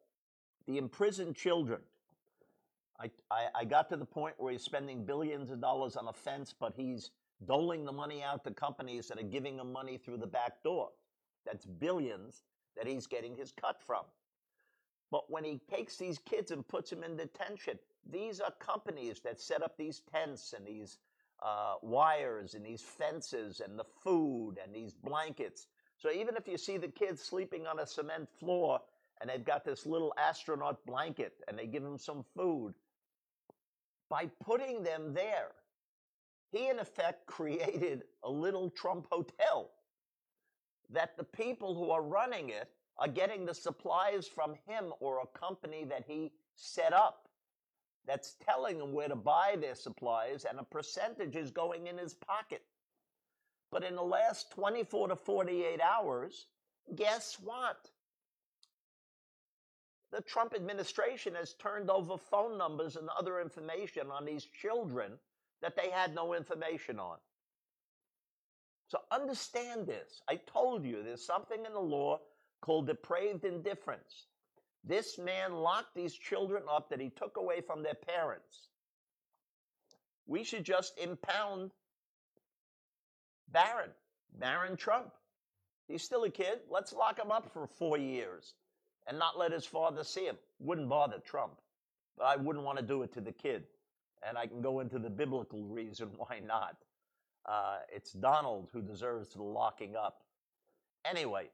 the 0.67 0.77
imprisoned 0.77 1.35
children. 1.35 1.81
I, 2.99 3.09
I, 3.31 3.47
I, 3.55 3.65
got 3.65 3.89
to 3.89 3.95
the 3.95 4.05
point 4.05 4.35
where 4.37 4.51
he's 4.51 4.63
spending 4.63 5.05
billions 5.05 5.51
of 5.51 5.61
dollars 5.61 5.95
on 5.95 6.07
a 6.07 6.13
fence, 6.13 6.53
but 6.57 6.73
he's 6.75 7.11
doling 7.45 7.85
the 7.85 7.91
money 7.91 8.23
out 8.23 8.43
to 8.43 8.51
companies 8.51 9.07
that 9.07 9.19
are 9.19 9.23
giving 9.23 9.59
him 9.59 9.71
money 9.71 9.97
through 9.97 10.17
the 10.17 10.27
back 10.27 10.63
door. 10.63 10.89
That's 11.45 11.65
billions 11.65 12.43
that 12.75 12.87
he's 12.87 13.07
getting 13.07 13.35
his 13.35 13.51
cut 13.51 13.81
from. 13.85 14.03
But 15.11 15.29
when 15.31 15.43
he 15.43 15.61
takes 15.69 15.97
these 15.97 16.19
kids 16.19 16.51
and 16.51 16.67
puts 16.67 16.89
them 16.89 17.03
in 17.03 17.15
detention, 17.15 17.79
these 18.09 18.39
are 18.39 18.51
companies 18.59 19.21
that 19.21 19.39
set 19.39 19.63
up 19.63 19.77
these 19.77 20.01
tents 20.11 20.53
and 20.53 20.65
these 20.65 20.97
uh, 21.41 21.75
wires 21.81 22.55
and 22.55 22.65
these 22.65 22.81
fences 22.81 23.61
and 23.61 23.77
the 23.77 23.85
food 24.03 24.55
and 24.63 24.73
these 24.73 24.93
blankets. 24.93 25.67
So 25.97 26.11
even 26.11 26.35
if 26.35 26.47
you 26.47 26.57
see 26.57 26.77
the 26.77 26.87
kids 26.87 27.21
sleeping 27.21 27.65
on 27.65 27.79
a 27.79 27.87
cement 27.87 28.27
floor 28.39 28.81
and 29.21 29.29
they've 29.29 29.45
got 29.45 29.63
this 29.63 29.85
little 29.85 30.13
astronaut 30.17 30.85
blanket 30.85 31.33
and 31.47 31.57
they 31.57 31.67
give 31.67 31.83
them 31.83 31.97
some 31.97 32.25
food, 32.35 32.73
by 34.09 34.29
putting 34.43 34.83
them 34.83 35.13
there, 35.13 35.51
he 36.51 36.69
in 36.69 36.79
effect 36.79 37.25
created 37.25 38.03
a 38.23 38.29
little 38.29 38.69
Trump 38.69 39.07
hotel 39.11 39.71
that 40.89 41.17
the 41.17 41.23
people 41.23 41.75
who 41.75 41.91
are 41.91 42.01
running 42.01 42.49
it 42.49 42.69
are 42.97 43.07
getting 43.07 43.45
the 43.45 43.53
supplies 43.53 44.27
from 44.27 44.55
him 44.65 44.93
or 44.99 45.19
a 45.19 45.37
company 45.37 45.83
that 45.83 46.03
he 46.07 46.31
set 46.55 46.93
up 46.93 47.27
that's 48.07 48.35
telling 48.43 48.77
them 48.79 48.93
where 48.93 49.09
to 49.09 49.15
buy 49.15 49.57
their 49.59 49.75
supplies, 49.75 50.45
and 50.49 50.59
a 50.59 50.63
percentage 50.63 51.35
is 51.35 51.51
going 51.51 51.87
in 51.87 51.97
his 51.97 52.13
pocket. 52.13 52.63
But 53.69 53.83
in 53.83 53.95
the 53.95 54.01
last 54.01 54.49
24 54.51 55.09
to 55.09 55.15
48 55.17 55.81
hours, 55.81 56.45
guess 56.95 57.37
what? 57.43 57.89
The 60.13 60.21
Trump 60.21 60.53
administration 60.55 61.35
has 61.35 61.53
turned 61.55 61.89
over 61.89 62.17
phone 62.17 62.57
numbers 62.57 62.95
and 62.95 63.09
other 63.19 63.41
information 63.41 64.09
on 64.09 64.23
these 64.23 64.45
children 64.45 65.11
that 65.61 65.75
they 65.75 65.89
had 65.89 66.13
no 66.13 66.33
information 66.33 66.99
on. 66.99 67.17
So 68.87 68.99
understand 69.11 69.85
this. 69.85 70.21
I 70.29 70.35
told 70.35 70.85
you 70.85 71.03
there's 71.03 71.25
something 71.25 71.65
in 71.65 71.73
the 71.73 71.79
law 71.79 72.19
called 72.61 72.87
depraved 72.87 73.43
indifference. 73.43 74.27
This 74.83 75.17
man 75.17 75.53
locked 75.53 75.93
these 75.95 76.13
children 76.13 76.63
up 76.71 76.89
that 76.89 77.01
he 77.01 77.09
took 77.09 77.37
away 77.37 77.61
from 77.61 77.83
their 77.83 77.95
parents. 77.95 78.69
We 80.25 80.43
should 80.43 80.63
just 80.63 80.97
impound 80.97 81.71
Barron, 83.49 83.91
Barron 84.39 84.77
Trump. 84.77 85.11
He's 85.87 86.03
still 86.03 86.23
a 86.23 86.29
kid. 86.29 86.59
Let's 86.69 86.93
lock 86.93 87.19
him 87.19 87.31
up 87.31 87.51
for 87.51 87.67
four 87.67 87.97
years 87.97 88.53
and 89.07 89.17
not 89.17 89.37
let 89.37 89.51
his 89.51 89.65
father 89.65 90.03
see 90.03 90.25
him. 90.25 90.37
Wouldn't 90.59 90.89
bother 90.89 91.19
Trump, 91.25 91.53
but 92.17 92.25
I 92.25 92.35
wouldn't 92.35 92.65
want 92.65 92.77
to 92.77 92.83
do 92.83 93.03
it 93.03 93.13
to 93.13 93.21
the 93.21 93.31
kid. 93.31 93.63
And 94.27 94.37
I 94.37 94.45
can 94.47 94.61
go 94.61 94.79
into 94.79 94.99
the 94.99 95.09
biblical 95.09 95.63
reason 95.63 96.09
why 96.17 96.39
not. 96.45 96.77
Uh, 97.45 97.77
it's 97.93 98.11
Donald 98.11 98.69
who 98.73 98.81
deserves 98.81 99.29
the 99.29 99.43
locking 99.43 99.95
up. 99.95 100.23
Anyway, 101.09 101.49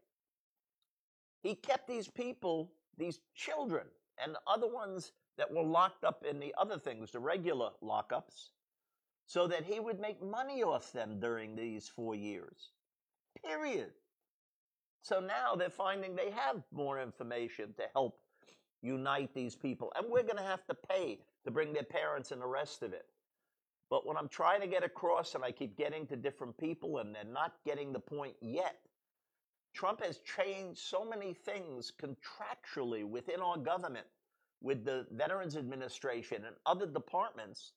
he 1.42 1.56
kept 1.56 1.88
these 1.88 2.08
people, 2.08 2.72
these 2.98 3.20
children, 3.36 3.86
and 4.24 4.34
the 4.34 4.40
other 4.48 4.68
ones 4.68 5.12
that 5.38 5.52
were 5.52 5.64
locked 5.64 6.04
up 6.04 6.24
in 6.28 6.40
the 6.40 6.54
other 6.58 6.80
things, 6.80 7.12
the 7.12 7.20
regular 7.20 7.70
lockups, 7.84 8.50
so 9.26 9.48
that 9.48 9.64
he 9.64 9.80
would 9.80 10.00
make 10.00 10.22
money 10.24 10.64
off 10.64 10.92
them 10.92 11.20
during 11.20 11.56
these 11.56 11.88
four 11.88 12.16
years. 12.16 12.72
Period. 13.46 13.92
So 15.02 15.20
now 15.20 15.56
they're 15.56 15.70
finding 15.70 16.16
they 16.16 16.32
have 16.32 16.64
more 16.72 17.02
information 17.02 17.74
to 17.78 17.84
help 17.94 18.20
unite 18.82 19.34
these 19.34 19.56
people. 19.56 19.92
And 19.96 20.08
we're 20.10 20.24
going 20.24 20.38
to 20.38 20.44
have 20.44 20.66
to 20.68 20.74
pay 20.74 21.20
to 21.46 21.52
bring 21.52 21.74
their 21.74 21.84
parents 21.84 22.32
and 22.32 22.42
the 22.42 22.48
rest 22.48 22.84
of 22.84 22.94
it. 22.94 23.06
But 23.90 24.08
what 24.08 24.18
I'm 24.18 24.30
trying 24.30 24.62
to 24.62 24.68
get 24.68 24.84
across, 24.84 25.36
and 25.36 25.44
I 25.44 25.52
keep 25.52 25.78
getting 25.78 26.08
to 26.08 26.16
different 26.16 26.58
people, 26.58 26.98
and 26.98 27.14
they're 27.14 27.24
not 27.24 27.54
getting 27.66 27.94
the 27.94 28.00
point 28.00 28.36
yet, 28.42 28.78
Trump 29.74 30.04
has 30.04 30.20
changed 30.20 30.80
so 30.80 31.04
many 31.04 31.34
things 31.34 31.92
contractually 32.02 33.04
within 33.04 33.42
our 33.42 33.58
government, 33.58 34.08
with 34.62 34.86
the 34.86 35.06
Veterans 35.12 35.58
Administration 35.58 36.46
and 36.46 36.56
other 36.66 36.86
departments, 36.86 37.74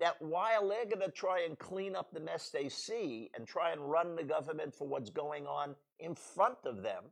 that 0.00 0.20
while 0.20 0.68
they're 0.68 0.84
going 0.84 1.00
to 1.00 1.10
try 1.10 1.40
and 1.40 1.58
clean 1.58 1.96
up 1.96 2.12
the 2.12 2.20
mess 2.20 2.50
they 2.50 2.68
see 2.68 3.30
and 3.36 3.46
try 3.46 3.72
and 3.72 3.90
run 3.90 4.16
the 4.16 4.24
government 4.24 4.74
for 4.74 4.86
what's 4.86 5.10
going 5.10 5.46
on 5.46 5.74
in 6.00 6.14
front 6.14 6.58
of 6.64 6.82
them, 6.82 7.04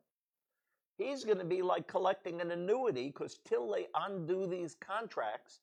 he's 0.97 1.25
going 1.25 1.39
to 1.39 1.45
be 1.45 1.63
like 1.63 1.87
collecting 1.87 2.41
an 2.41 2.51
annuity 2.51 3.09
because 3.09 3.39
till 3.47 3.71
they 3.71 3.87
undo 3.95 4.47
these 4.47 4.77
contracts, 4.81 5.61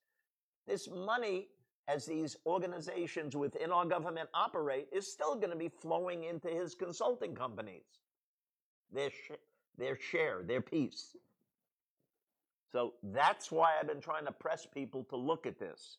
this 0.67 0.87
money, 0.89 1.47
as 1.87 2.05
these 2.05 2.37
organizations 2.45 3.35
within 3.35 3.71
our 3.71 3.85
government 3.85 4.29
operate, 4.33 4.87
is 4.91 5.11
still 5.11 5.35
going 5.35 5.49
to 5.49 5.55
be 5.57 5.69
flowing 5.69 6.25
into 6.25 6.47
his 6.47 6.75
consulting 6.75 7.33
companies 7.33 7.99
their, 8.91 9.09
sh- 9.09 9.31
their 9.77 9.97
share, 9.99 10.43
their 10.45 10.61
piece. 10.61 11.15
So 12.71 12.93
that's 13.01 13.51
why 13.51 13.73
I've 13.79 13.87
been 13.87 14.01
trying 14.01 14.25
to 14.25 14.31
press 14.31 14.67
people 14.71 15.03
to 15.05 15.15
look 15.15 15.45
at 15.45 15.59
this. 15.59 15.97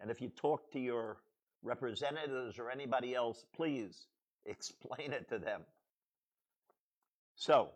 And 0.00 0.10
if 0.10 0.20
you 0.20 0.28
talk 0.28 0.70
to 0.72 0.78
your 0.78 1.18
representatives 1.62 2.58
or 2.58 2.70
anybody 2.70 3.14
else, 3.14 3.44
please 3.54 4.06
explain 4.46 5.12
it 5.12 5.28
to 5.30 5.38
them. 5.38 5.62
So, 7.36 7.68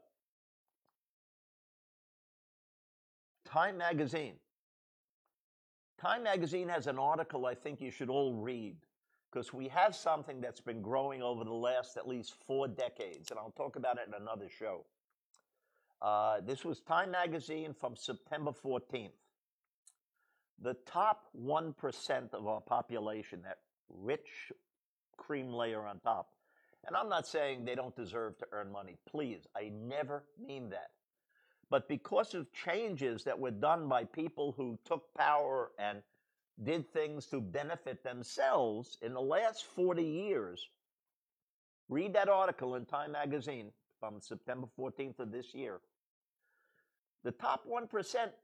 Time 3.44 3.76
Magazine. 3.76 4.34
Time 6.00 6.22
Magazine 6.22 6.68
has 6.68 6.86
an 6.86 6.98
article 6.98 7.44
I 7.44 7.54
think 7.54 7.80
you 7.80 7.90
should 7.90 8.08
all 8.08 8.34
read 8.34 8.76
because 9.30 9.52
we 9.52 9.68
have 9.68 9.94
something 9.94 10.40
that's 10.40 10.60
been 10.62 10.80
growing 10.80 11.22
over 11.22 11.44
the 11.44 11.52
last 11.52 11.98
at 11.98 12.08
least 12.08 12.34
four 12.46 12.68
decades, 12.68 13.30
and 13.30 13.38
I'll 13.38 13.52
talk 13.56 13.76
about 13.76 13.98
it 13.98 14.08
in 14.08 14.14
another 14.14 14.48
show. 14.48 14.86
Uh, 16.00 16.40
this 16.40 16.64
was 16.64 16.80
Time 16.80 17.10
Magazine 17.10 17.74
from 17.78 17.94
September 17.94 18.52
14th. 18.52 19.10
The 20.62 20.74
top 20.86 21.26
1% 21.38 22.32
of 22.32 22.46
our 22.46 22.62
population, 22.62 23.42
that 23.42 23.58
rich 23.90 24.52
cream 25.18 25.52
layer 25.52 25.86
on 25.86 26.00
top, 26.00 26.28
and 26.86 26.96
I'm 26.96 27.08
not 27.08 27.26
saying 27.26 27.64
they 27.64 27.74
don't 27.74 27.94
deserve 27.96 28.38
to 28.38 28.46
earn 28.52 28.72
money. 28.72 28.96
Please, 29.08 29.46
I 29.56 29.70
never 29.74 30.24
mean 30.44 30.70
that. 30.70 30.90
But 31.68 31.88
because 31.88 32.34
of 32.34 32.52
changes 32.52 33.24
that 33.24 33.38
were 33.38 33.50
done 33.50 33.88
by 33.88 34.04
people 34.04 34.52
who 34.56 34.78
took 34.84 35.14
power 35.14 35.70
and 35.78 36.02
did 36.62 36.92
things 36.92 37.26
to 37.26 37.40
benefit 37.40 38.02
themselves 38.02 38.98
in 39.02 39.14
the 39.14 39.20
last 39.20 39.64
40 39.64 40.02
years. 40.02 40.68
Read 41.88 42.12
that 42.14 42.28
article 42.28 42.74
in 42.74 42.84
Time 42.84 43.12
Magazine 43.12 43.70
from 43.98 44.20
September 44.20 44.66
14th 44.78 45.18
of 45.18 45.32
this 45.32 45.54
year. 45.54 45.80
The 47.24 47.32
top 47.32 47.66
1% 47.66 47.88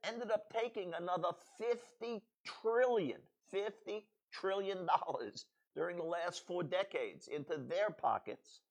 ended 0.05 0.31
up 0.31 0.53
taking 0.53 0.92
another 0.94 1.29
50 1.59 2.22
trillion, 2.44 3.20
50 3.51 4.07
trillion 4.33 4.87
dollars 4.87 5.46
during 5.77 5.97
the 5.99 6.03
last 6.03 6.45
four 6.47 6.65
decades 6.65 7.29
into 7.29 7.59
their 7.69 7.91
pockets 7.91 8.62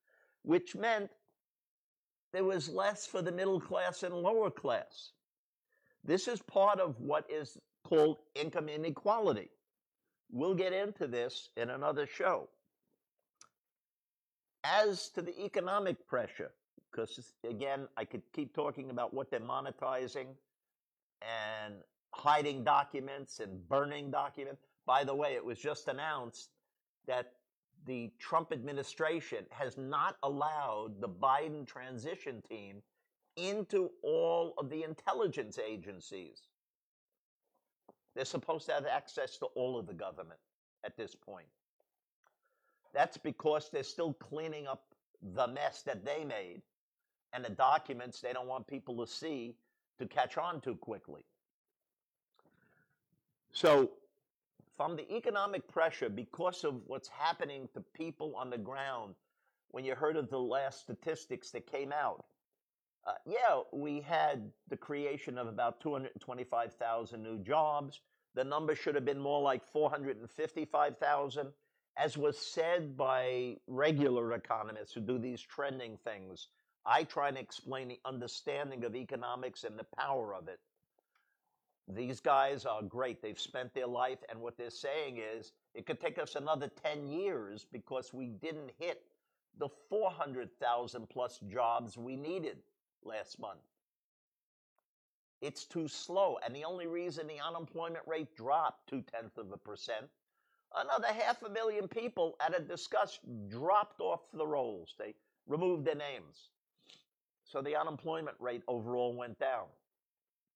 which 0.45 0.75
meant 0.75 1.09
there 2.31 2.43
was 2.43 2.69
less 2.69 3.05
for 3.05 3.21
the 3.21 3.31
middle 3.31 3.59
class 3.59 4.03
and 4.03 4.13
lower 4.13 4.51
class. 4.51 5.11
This 6.03 6.27
is 6.27 6.41
part 6.41 6.79
of 6.79 6.99
what 6.99 7.25
is 7.29 7.57
called 7.83 8.17
income 8.35 8.69
inequality. 8.69 9.49
We'll 10.31 10.53
get 10.53 10.73
into 10.73 11.07
this 11.07 11.49
in 11.57 11.69
another 11.69 12.05
show. 12.05 12.49
As 14.63 15.09
to 15.09 15.21
the 15.21 15.43
economic 15.43 16.07
pressure, 16.07 16.51
because 16.91 17.33
again, 17.47 17.87
I 17.97 18.05
could 18.05 18.21
keep 18.33 18.53
talking 18.53 18.89
about 18.89 19.13
what 19.13 19.31
they're 19.31 19.39
monetizing 19.39 20.27
and 21.21 21.75
hiding 22.11 22.63
documents 22.63 23.39
and 23.39 23.67
burning 23.67 24.11
documents. 24.11 24.61
By 24.85 25.03
the 25.03 25.15
way, 25.15 25.33
it 25.33 25.45
was 25.45 25.57
just 25.57 25.87
announced 25.87 26.49
that 27.07 27.33
the 27.85 28.11
Trump 28.19 28.51
administration 28.51 29.45
has 29.51 29.77
not 29.77 30.17
allowed 30.23 30.99
the 30.99 31.09
Biden 31.09 31.67
transition 31.67 32.41
team 32.49 32.81
into 33.35 33.91
all 34.01 34.53
of 34.57 34.69
the 34.69 34.83
intelligence 34.83 35.59
agencies. 35.59 36.41
They're 38.15 38.25
supposed 38.25 38.65
to 38.67 38.73
have 38.73 38.85
access 38.85 39.37
to 39.37 39.45
all 39.55 39.77
of 39.77 39.87
the 39.87 39.93
government 39.93 40.39
at 40.85 40.95
this 40.97 41.15
point. 41.15 41.47
That's 42.93 43.17
because 43.17 43.69
they're 43.71 43.83
still 43.83 44.13
cleaning 44.13 44.67
up 44.67 44.83
the 45.33 45.47
mess 45.47 45.81
that 45.83 46.05
they 46.05 46.23
made 46.23 46.61
and 47.33 47.43
the 47.43 47.49
documents 47.49 48.21
they 48.21 48.31
don't 48.31 48.47
want 48.47 48.65
people 48.67 49.05
to 49.05 49.11
see 49.11 49.55
to 49.99 50.05
catch 50.05 50.37
on 50.37 50.61
too 50.61 50.75
quickly. 50.75 51.25
So, 53.51 53.91
from 54.77 54.95
the 54.95 55.11
economic 55.15 55.67
pressure, 55.67 56.09
because 56.09 56.63
of 56.63 56.81
what's 56.87 57.07
happening 57.07 57.69
to 57.73 57.81
people 57.93 58.35
on 58.35 58.49
the 58.49 58.57
ground, 58.57 59.15
when 59.69 59.85
you 59.85 59.95
heard 59.95 60.17
of 60.17 60.29
the 60.29 60.39
last 60.39 60.81
statistics 60.81 61.51
that 61.51 61.71
came 61.71 61.91
out, 61.91 62.25
uh, 63.07 63.13
yeah, 63.25 63.61
we 63.71 64.01
had 64.01 64.51
the 64.67 64.77
creation 64.77 65.37
of 65.37 65.47
about 65.47 65.79
225,000 65.79 67.21
new 67.21 67.37
jobs. 67.39 68.01
The 68.33 68.43
number 68.43 68.75
should 68.75 68.95
have 68.95 69.05
been 69.05 69.19
more 69.19 69.41
like 69.41 69.63
455,000. 69.71 71.47
As 71.97 72.17
was 72.17 72.37
said 72.37 72.97
by 72.97 73.55
regular 73.67 74.33
economists 74.33 74.93
who 74.93 75.01
do 75.01 75.17
these 75.17 75.41
trending 75.41 75.97
things, 76.03 76.47
I 76.85 77.03
try 77.03 77.29
and 77.29 77.37
explain 77.37 77.87
the 77.87 77.99
understanding 78.05 78.83
of 78.83 78.95
economics 78.95 79.63
and 79.63 79.77
the 79.79 79.87
power 79.97 80.35
of 80.35 80.47
it. 80.47 80.59
These 81.87 82.19
guys 82.19 82.65
are 82.65 82.81
great. 82.81 83.21
They've 83.21 83.39
spent 83.39 83.73
their 83.73 83.87
life, 83.87 84.19
and 84.29 84.41
what 84.41 84.57
they're 84.57 84.71
saying 84.71 85.17
is 85.17 85.53
it 85.75 85.85
could 85.85 85.99
take 85.99 86.17
us 86.17 86.35
another 86.35 86.69
10 86.83 87.07
years 87.07 87.65
because 87.71 88.13
we 88.13 88.27
didn't 88.27 88.71
hit 88.79 89.03
the 89.59 89.69
400,000 89.89 91.07
plus 91.09 91.39
jobs 91.47 91.97
we 91.97 92.15
needed 92.15 92.57
last 93.03 93.39
month. 93.39 93.59
It's 95.41 95.65
too 95.65 95.87
slow. 95.87 96.39
And 96.43 96.55
the 96.55 96.63
only 96.65 96.87
reason 96.87 97.27
the 97.27 97.39
unemployment 97.39 98.05
rate 98.07 98.35
dropped 98.35 98.89
two 98.89 99.03
tenths 99.03 99.37
of 99.37 99.51
a 99.51 99.57
percent, 99.57 100.07
another 100.75 101.07
half 101.07 101.43
a 101.43 101.49
million 101.49 101.87
people 101.87 102.35
at 102.39 102.57
a 102.57 102.61
discuss 102.61 103.19
dropped 103.47 104.01
off 104.01 104.21
the 104.33 104.45
rolls. 104.45 104.95
They 104.97 105.13
removed 105.45 105.85
their 105.85 105.95
names. 105.95 106.49
So 107.43 107.61
the 107.61 107.75
unemployment 107.75 108.37
rate 108.39 108.63
overall 108.67 109.13
went 109.13 109.39
down. 109.39 109.65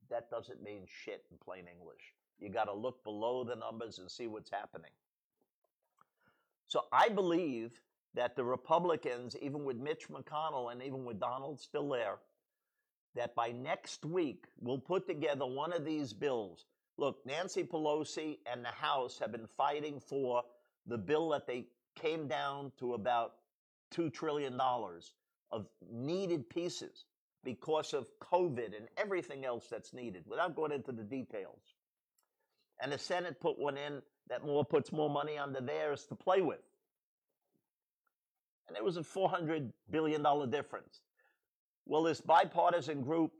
That 0.10 0.30
doesn't 0.30 0.63
mean 0.63 0.86
shit 0.88 1.26
in 1.32 1.38
plain 1.38 1.65
English. 1.67 2.13
You 2.39 2.50
got 2.50 2.65
to 2.65 2.74
look 2.74 3.04
below 3.04 3.43
the 3.43 3.56
numbers 3.56 4.00
and 4.00 4.10
see 4.10 4.28
what's 4.28 4.50
happening. 4.50 4.91
So 6.67 6.86
I 6.91 7.10
believe 7.10 7.82
that 8.15 8.36
the 8.36 8.43
Republicans, 8.43 9.36
even 9.41 9.63
with 9.65 9.78
Mitch 9.78 10.08
McConnell 10.10 10.72
and 10.72 10.82
even 10.82 11.06
with 11.06 11.19
Donald 11.19 11.60
still 11.60 11.89
there, 11.89 12.17
that 13.15 13.36
by 13.36 13.52
next 13.52 14.06
week 14.06 14.45
we'll 14.60 14.80
put 14.80 15.08
together 15.08 15.45
one 15.45 15.74
of 15.74 15.86
these 15.86 16.13
bills. 16.13 16.65
Look, 16.98 17.26
Nancy 17.26 17.63
Pelosi 17.63 18.38
and 18.52 18.63
the 18.63 18.69
House 18.69 19.19
have 19.19 19.32
been 19.32 19.48
fighting 19.48 20.00
for 20.00 20.43
the 20.86 20.98
bill 20.98 21.30
that 21.30 21.48
they 21.48 21.67
came 21.95 22.28
down 22.28 22.72
to 22.80 22.93
about 22.93 23.34
$2 23.93 24.13
trillion 24.13 24.60
of 25.52 25.67
needed 25.91 26.50
pieces 26.50 27.06
because 27.43 27.93
of 27.93 28.08
COVID 28.19 28.75
and 28.78 28.88
everything 28.97 29.45
else 29.45 29.67
that's 29.69 29.93
needed 29.93 30.23
without 30.28 30.56
going 30.56 30.71
into 30.71 30.91
the 30.91 31.04
details. 31.04 31.62
And 32.82 32.91
the 32.91 32.97
Senate 32.97 33.39
put 33.39 33.58
one 33.58 33.78
in 33.78 34.02
that 34.30 34.45
more 34.45 34.63
puts 34.63 34.91
more 34.91 35.10
money 35.10 35.38
under 35.38 35.62
theirs 35.62 36.06
to 36.06 36.15
play 36.15 36.41
with. 36.41 36.60
And 38.67 38.78
it 38.78 38.84
was 38.84 38.97
a 38.97 39.02
$400 39.02 39.71
billion 39.89 40.23
difference. 40.52 41.02
Well, 41.86 42.04
this 42.04 42.21
bipartisan 42.21 43.02
group 43.02 43.32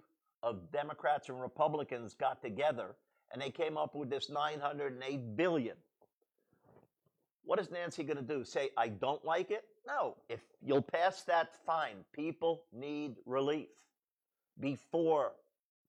of 0.42 0.72
Democrats 0.72 1.30
and 1.30 1.40
Republicans 1.40 2.16
got 2.16 2.42
together 2.42 2.96
and 3.32 3.42
they 3.42 3.52
came 3.52 3.78
up 3.78 3.94
with 3.94 4.10
this 4.10 4.30
908 4.30 5.38
billion. 5.38 5.76
What 7.44 7.60
is 7.60 7.70
Nancy 7.70 8.04
going 8.04 8.18
to 8.18 8.24
do? 8.24 8.44
Say, 8.44 8.70
I 8.76 8.88
don't 8.88 9.24
like 9.24 9.52
it? 9.52 9.64
No. 9.88 10.18
If 10.30 10.40
you'll 10.64 10.82
pass 10.82 11.24
that, 11.24 11.56
fine. 11.66 11.98
People 12.14 12.64
need 12.74 13.16
relief 13.26 13.68
before 14.60 15.32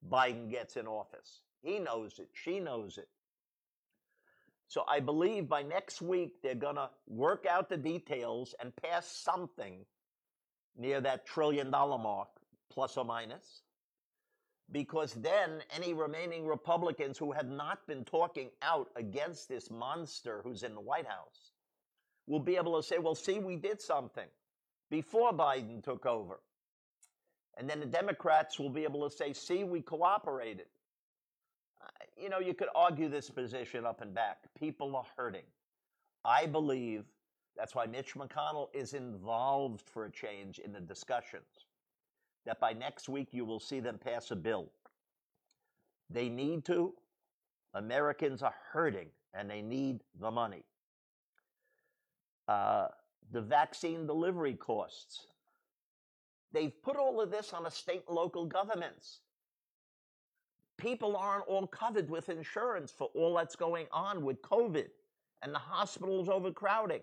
Biden 0.09 0.51
gets 0.51 0.77
in 0.77 0.87
office. 0.87 1.41
He 1.63 1.79
knows 1.79 2.19
it. 2.19 2.29
She 2.33 2.61
knows 2.61 2.99
it. 2.99 3.09
So 4.69 4.85
I 4.89 5.01
believe 5.01 5.49
by 5.49 5.63
next 5.63 6.01
week 6.01 6.43
they're 6.43 6.55
going 6.55 6.77
to 6.77 6.91
work 7.09 7.45
out 7.45 7.69
the 7.69 7.77
details 7.77 8.55
and 8.61 8.73
pass 8.77 9.07
something 9.07 9.85
near 10.77 11.01
that 11.01 11.27
trillion 11.27 11.71
dollar 11.71 11.99
mark, 11.99 12.29
plus 12.73 12.97
or 12.97 13.05
minus. 13.05 13.63
Because 14.71 15.13
then 15.15 15.61
any 15.75 15.93
remaining 15.93 16.47
Republicans 16.47 17.19
who 17.19 17.33
have 17.33 17.49
not 17.49 17.85
been 17.89 18.05
talking 18.05 18.51
out 18.63 18.89
against 18.95 19.49
this 19.49 19.69
monster 19.69 20.41
who's 20.45 20.63
in 20.63 20.77
the 20.77 20.81
White 20.81 21.07
House 21.07 21.51
will 22.29 22.39
be 22.39 22.57
able 22.57 22.81
to 22.81 22.87
say, 22.87 22.99
well, 22.99 23.17
see, 23.17 23.41
we 23.41 23.57
did 23.57 23.81
something 23.81 24.29
before 24.89 25.33
Biden 25.33 25.83
took 25.83 26.07
over. 26.07 26.39
And 27.61 27.69
then 27.69 27.79
the 27.79 27.87
Democrats 27.87 28.59
will 28.59 28.71
be 28.71 28.85
able 28.85 29.07
to 29.07 29.15
say, 29.15 29.35
see, 29.35 29.65
we 29.65 29.83
cooperated. 29.83 30.65
You 32.17 32.31
know, 32.31 32.39
you 32.39 32.55
could 32.55 32.69
argue 32.75 33.07
this 33.07 33.29
position 33.29 33.85
up 33.85 34.01
and 34.01 34.15
back. 34.15 34.39
People 34.59 34.97
are 34.97 35.05
hurting. 35.15 35.45
I 36.25 36.47
believe 36.47 37.05
that's 37.55 37.75
why 37.75 37.85
Mitch 37.85 38.15
McConnell 38.15 38.69
is 38.73 38.95
involved 38.95 39.83
for 39.87 40.07
a 40.07 40.11
change 40.11 40.59
in 40.59 40.73
the 40.73 40.81
discussions. 40.81 41.67
That 42.47 42.61
by 42.61 42.73
next 42.73 43.11
week 43.11 43.29
you 43.33 43.45
will 43.45 43.61
see 43.61 43.79
them 43.79 43.99
pass 44.03 44.31
a 44.31 44.37
bill. 44.37 44.71
They 46.09 46.31
need 46.31 46.65
to. 46.65 46.95
Americans 47.75 48.43
are 48.43 48.55
hurting 48.73 49.09
and 49.35 49.51
they 49.51 49.61
need 49.61 50.01
the 50.19 50.31
money. 50.31 50.65
Uh, 52.49 52.89
the 53.33 53.43
vaccine 53.43 54.07
delivery 54.07 54.55
costs. 54.55 55.27
They've 56.53 56.83
put 56.83 56.97
all 56.97 57.21
of 57.21 57.31
this 57.31 57.53
on 57.53 57.65
the 57.65 57.71
state 57.71 58.05
and 58.09 58.17
local 58.17 58.45
governments. 58.45 59.21
People 60.77 61.17
aren't 61.17 61.47
all 61.47 61.67
covered 61.67 62.09
with 62.09 62.29
insurance 62.29 62.91
for 62.91 63.09
all 63.15 63.35
that's 63.35 63.55
going 63.55 63.87
on 63.93 64.25
with 64.25 64.41
COVID 64.43 64.87
and 65.43 65.55
the 65.55 65.59
hospitals 65.59 66.29
overcrowding. 66.29 67.03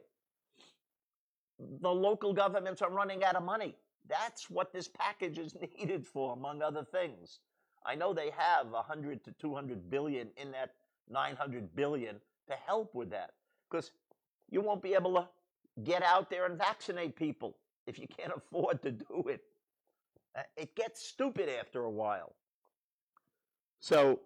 The 1.81 1.89
local 1.89 2.33
governments 2.33 2.81
are 2.81 2.89
running 2.89 3.23
out 3.23 3.35
of 3.35 3.43
money. 3.43 3.75
That's 4.09 4.49
what 4.49 4.73
this 4.73 4.87
package 4.87 5.37
is 5.37 5.55
needed 5.77 6.05
for, 6.05 6.33
among 6.33 6.61
other 6.61 6.83
things. 6.83 7.39
I 7.85 7.95
know 7.95 8.13
they 8.13 8.31
have 8.35 8.67
100 8.67 9.23
to 9.23 9.31
200 9.39 9.89
billion 9.89 10.29
in 10.37 10.51
that 10.51 10.73
900 11.09 11.73
billion 11.75 12.15
to 12.47 12.53
help 12.65 12.93
with 12.93 13.09
that 13.11 13.31
because 13.69 13.91
you 14.49 14.61
won't 14.61 14.81
be 14.81 14.93
able 14.93 15.13
to 15.15 15.27
get 15.83 16.03
out 16.03 16.29
there 16.29 16.45
and 16.45 16.57
vaccinate 16.57 17.15
people 17.15 17.55
if 17.87 17.97
you 17.97 18.07
can't 18.07 18.33
afford 18.35 18.81
to 18.83 18.91
do 18.91 19.25
it. 19.27 19.41
Uh, 20.37 20.43
it 20.55 20.75
gets 20.75 21.01
stupid 21.01 21.49
after 21.49 21.83
a 21.83 21.91
while. 21.91 22.35
So, 23.79 24.19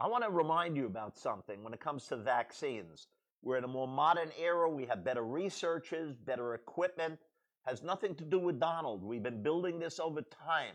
I 0.00 0.06
want 0.06 0.24
to 0.24 0.30
remind 0.30 0.76
you 0.76 0.86
about 0.86 1.18
something 1.18 1.62
when 1.62 1.74
it 1.74 1.80
comes 1.80 2.06
to 2.06 2.16
vaccines. 2.16 3.08
We're 3.42 3.58
in 3.58 3.64
a 3.64 3.68
more 3.68 3.88
modern 3.88 4.30
era. 4.40 4.68
We 4.68 4.86
have 4.86 5.04
better 5.04 5.24
researchers, 5.24 6.14
better 6.14 6.54
equipment. 6.54 7.18
Has 7.66 7.82
nothing 7.82 8.14
to 8.16 8.24
do 8.24 8.38
with 8.38 8.58
Donald. 8.58 9.02
We've 9.02 9.22
been 9.22 9.42
building 9.42 9.78
this 9.78 10.00
over 10.00 10.22
time. 10.22 10.74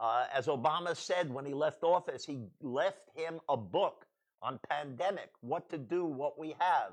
Uh, 0.00 0.26
as 0.32 0.46
Obama 0.46 0.96
said 0.96 1.32
when 1.32 1.44
he 1.44 1.54
left 1.54 1.82
office, 1.82 2.24
he 2.24 2.38
left 2.60 3.10
him 3.16 3.40
a 3.48 3.56
book 3.56 4.06
on 4.42 4.58
pandemic, 4.68 5.30
what 5.40 5.68
to 5.70 5.78
do, 5.78 6.04
what 6.04 6.38
we 6.38 6.54
have. 6.58 6.92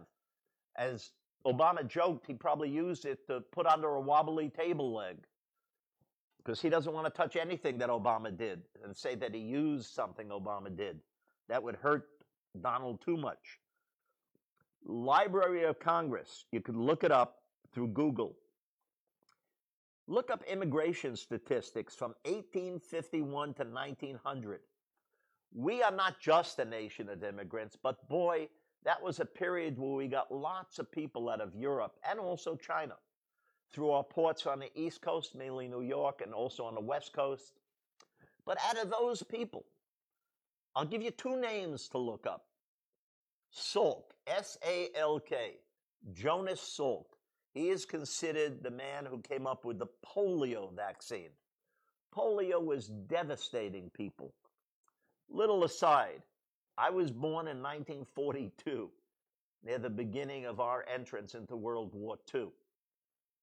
As 0.76 1.12
Obama 1.46 1.88
joked 1.88 2.26
he 2.26 2.34
probably 2.34 2.70
used 2.70 3.06
it 3.06 3.26
to 3.28 3.42
put 3.52 3.66
under 3.68 3.90
a 3.90 4.02
wobbly 4.02 4.50
table 4.50 4.94
leg 4.94 5.18
because 6.38 6.62
he 6.62 6.70
doesn't 6.70 6.94
want 6.94 7.06
to 7.06 7.12
touch 7.12 7.36
anything 7.36 7.78
that 7.78 7.90
Obama 7.90 8.36
did 8.36 8.62
and 8.84 8.96
say 8.96 9.16
that 9.16 9.34
he 9.34 9.42
used 9.42 9.88
something 9.94 10.30
Obama 10.30 10.76
did. 10.76 11.00
That 11.50 11.62
would 11.62 11.76
hurt 11.76 12.08
Donald 12.62 13.02
too 13.02 13.18
much. 13.18 13.60
Library 14.86 15.64
of 15.64 15.80
Congress, 15.80 16.46
you 16.52 16.62
could 16.62 16.76
look 16.76 17.04
it 17.04 17.12
up 17.12 17.40
through 17.74 17.88
Google. 17.90 18.36
Look 20.08 20.30
up 20.30 20.44
immigration 20.48 21.16
statistics 21.16 21.96
from 21.96 22.14
1851 22.26 23.56
to 23.56 23.64
1900. 23.64 24.60
We 25.54 25.82
are 25.82 25.92
not 25.92 26.20
just 26.20 26.60
a 26.60 26.66
nation 26.66 27.10
of 27.10 27.24
immigrants, 27.24 27.76
but 27.82 28.08
boy, 28.08 28.50
that 28.86 29.02
was 29.02 29.20
a 29.20 29.26
period 29.26 29.78
where 29.78 29.92
we 29.92 30.08
got 30.08 30.32
lots 30.32 30.80
of 30.80 30.92
people 30.92 31.30
out 31.30 31.42
of 31.42 31.56
Europe 31.56 31.98
and 32.10 32.20
also 32.20 32.56
China 32.56 32.96
through 33.74 33.90
our 33.90 34.04
ports 34.04 34.46
on 34.46 34.60
the 34.60 34.70
East 34.80 35.02
Coast, 35.02 35.36
mainly 35.36 35.68
New 35.68 35.82
York, 35.82 36.22
and 36.24 36.34
also 36.34 36.64
on 36.64 36.76
the 36.76 36.82
West 36.82 37.12
Coast. 37.12 37.54
But 38.46 38.58
out 38.70 38.78
of 38.78 38.92
those 38.92 39.24
people, 39.24 39.66
I'll 40.76 40.86
give 40.86 41.02
you 41.02 41.12
two 41.12 41.40
names 41.40 41.88
to 41.90 41.98
look 41.98 42.28
up 42.28 42.46
Salk, 43.54 44.04
S 44.28 44.58
A 44.66 44.90
L 44.96 45.20
K, 45.20 45.54
Jonas 46.14 46.62
Salk. 46.78 47.06
He 47.54 47.70
is 47.70 47.86
considered 47.86 48.62
the 48.62 48.72
man 48.72 49.06
who 49.06 49.20
came 49.20 49.48
up 49.48 49.66
with 49.66 49.80
the 49.80 49.88
polio 50.06 50.74
vaccine. 50.76 51.30
Polio 52.14 52.64
was 52.64 52.88
devastating 52.88 53.90
people. 53.90 54.34
Little 55.30 55.64
aside, 55.64 56.22
I 56.78 56.90
was 56.90 57.12
born 57.12 57.48
in 57.48 57.62
1942, 57.62 58.90
near 59.64 59.80
the 59.80 59.90
beginning 59.90 60.46
of 60.46 60.60
our 60.60 60.86
entrance 60.94 61.34
into 61.34 61.56
World 61.56 61.94
War 61.94 62.18
II. 62.34 62.48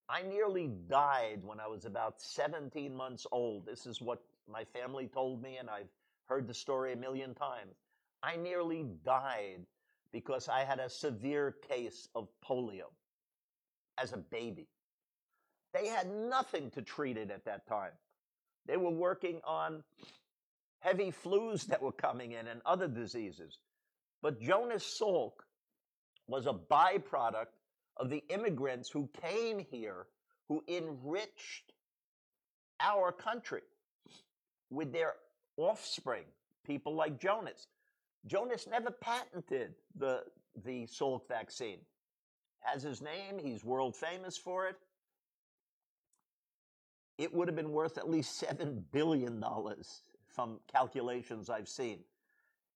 I 0.09 0.23
nearly 0.23 0.69
died 0.89 1.41
when 1.43 1.59
I 1.59 1.67
was 1.67 1.87
about 1.87 2.21
17 2.21 2.95
months 2.95 3.27
old. 3.33 3.65
This 3.65 3.87
is 3.87 4.03
what 4.03 4.23
my 4.47 4.65
family 4.65 5.09
told 5.09 5.43
me, 5.43 5.57
and 5.57 5.71
I've 5.71 5.89
heard 6.27 6.47
the 6.47 6.55
story 6.55 6.93
a 6.93 6.97
million 6.97 7.35
times. 7.35 7.75
I 8.23 8.37
nearly 8.37 8.85
died 9.05 9.65
because 10.13 10.49
I 10.49 10.65
had 10.65 10.79
a 10.79 10.91
severe 10.91 11.57
case 11.69 12.09
of 12.15 12.29
polio 12.47 12.91
as 13.97 14.13
a 14.13 14.19
baby. 14.19 14.69
They 15.73 15.87
had 15.89 16.11
nothing 16.11 16.71
to 16.73 16.83
treat 16.83 17.17
it 17.17 17.31
at 17.31 17.47
that 17.47 17.67
time. 17.67 17.93
They 18.67 18.77
were 18.77 18.91
working 18.91 19.41
on 19.45 19.83
heavy 20.83 21.13
flus 21.25 21.67
that 21.67 21.81
were 21.81 21.93
coming 21.93 22.33
in 22.33 22.49
and 22.49 22.61
other 22.67 22.89
diseases. 22.89 23.59
But 24.21 24.41
Jonas 24.41 24.99
Salk 25.01 25.33
was 26.27 26.47
a 26.47 26.53
byproduct 26.53 27.55
of 27.97 28.11
the 28.11 28.23
immigrants 28.29 28.91
who 28.91 29.09
came 29.23 29.65
here 29.71 30.07
who 30.49 30.63
enriched 30.69 31.73
our 32.81 33.13
country 33.13 33.63
with 34.71 34.93
their 34.93 35.15
offspring, 35.57 36.25
people 36.67 36.95
like 36.95 37.21
Jonas. 37.21 37.69
Jonas 38.27 38.67
never 38.69 38.91
patented 38.91 39.75
the, 39.97 40.23
the 40.65 40.87
Salk 40.87 41.29
vaccine. 41.29 41.79
Has 42.61 42.83
his 42.83 43.03
name, 43.03 43.39
he's 43.43 43.65
world 43.65 43.97
famous 43.97 44.37
for 44.37 44.67
it. 44.67 44.77
It 47.19 47.33
would 47.33 47.49
have 47.49 47.57
been 47.57 47.73
worth 47.73 47.99
at 47.99 48.11
least 48.11 48.43
$7 48.43 48.83
billion 48.91 49.43
from 50.33 50.59
calculations 50.71 51.51
I've 51.51 51.69
seen. 51.69 52.01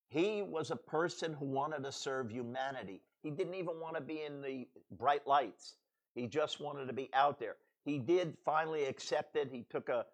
He 0.09 0.43
was 0.43 0.71
a 0.71 0.77
person 0.77 1.35
who 1.35 1.47
wanted 1.47 1.83
to 1.85 1.93
serve 1.93 2.31
humanity. 2.31 3.01
He 3.23 3.31
didn't 3.31 3.55
even 3.55 3.81
want 3.81 3.97
to 3.97 4.01
be 4.01 4.23
in 4.23 4.41
the 4.41 4.69
bright 4.93 5.27
lights. 5.27 5.75
He 6.15 6.27
just 6.27 6.61
wanted 6.61 6.87
to 6.87 6.93
be 6.93 7.11
out 7.13 7.41
there. 7.41 7.57
He 7.85 7.99
did 7.99 8.37
finally 8.45 8.85
accept 8.85 9.37
it. 9.37 9.49
He 9.51 9.65
took 9.69 9.89
a 9.89 10.07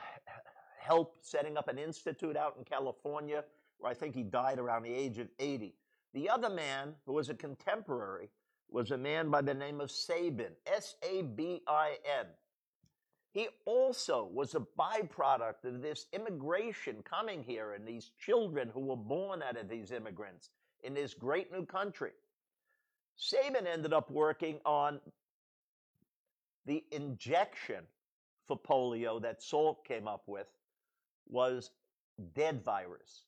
help 0.80 1.16
setting 1.20 1.56
up 1.56 1.68
an 1.68 1.78
institute 1.78 2.36
out 2.36 2.54
in 2.58 2.64
California 2.64 3.44
where 3.78 3.90
I 3.90 3.94
think 3.94 4.14
he 4.14 4.22
died 4.22 4.58
around 4.58 4.82
the 4.82 4.94
age 4.94 5.18
of 5.18 5.28
80. 5.38 5.74
The 6.14 6.30
other 6.30 6.48
man, 6.48 6.94
who 7.04 7.12
was 7.12 7.28
a 7.28 7.34
contemporary, 7.34 8.30
was 8.70 8.90
a 8.90 8.98
man 8.98 9.30
by 9.30 9.42
the 9.42 9.54
name 9.54 9.80
of 9.80 9.90
Sabin, 9.90 10.52
S 10.66 10.96
A 11.02 11.22
B 11.22 11.62
I 11.66 11.96
N. 12.18 12.26
He 13.36 13.48
also 13.66 14.30
was 14.32 14.54
a 14.54 14.60
byproduct 14.60 15.66
of 15.66 15.82
this 15.82 16.06
immigration 16.14 17.02
coming 17.02 17.44
here 17.44 17.74
and 17.74 17.86
these 17.86 18.12
children 18.18 18.70
who 18.72 18.80
were 18.80 18.96
born 18.96 19.42
out 19.42 19.58
of 19.58 19.68
these 19.68 19.92
immigrants 19.92 20.48
in 20.82 20.94
this 20.94 21.12
great 21.12 21.52
new 21.52 21.66
country. 21.66 22.12
Sabin 23.16 23.66
ended 23.66 23.92
up 23.92 24.10
working 24.10 24.58
on 24.64 25.00
the 26.64 26.82
injection 26.90 27.84
for 28.46 28.58
polio 28.58 29.20
that 29.20 29.42
Salk 29.42 29.84
came 29.84 30.08
up 30.08 30.22
with 30.26 30.46
was 31.28 31.72
dead 32.34 32.64
virus. 32.64 33.24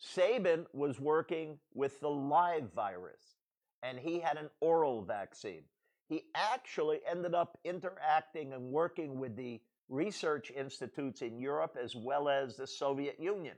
Sabin 0.00 0.66
was 0.72 0.98
working 0.98 1.58
with 1.74 2.00
the 2.00 2.10
live 2.10 2.72
virus, 2.74 3.36
and 3.84 4.00
he 4.00 4.18
had 4.18 4.36
an 4.36 4.50
oral 4.60 5.00
vaccine. 5.00 5.62
He 6.08 6.24
actually 6.34 7.00
ended 7.08 7.34
up 7.34 7.58
interacting 7.64 8.52
and 8.54 8.70
working 8.70 9.18
with 9.18 9.36
the 9.36 9.60
research 9.88 10.50
institutes 10.50 11.22
in 11.22 11.38
Europe 11.38 11.76
as 11.82 11.94
well 11.94 12.28
as 12.28 12.56
the 12.56 12.66
Soviet 12.66 13.20
Union. 13.20 13.56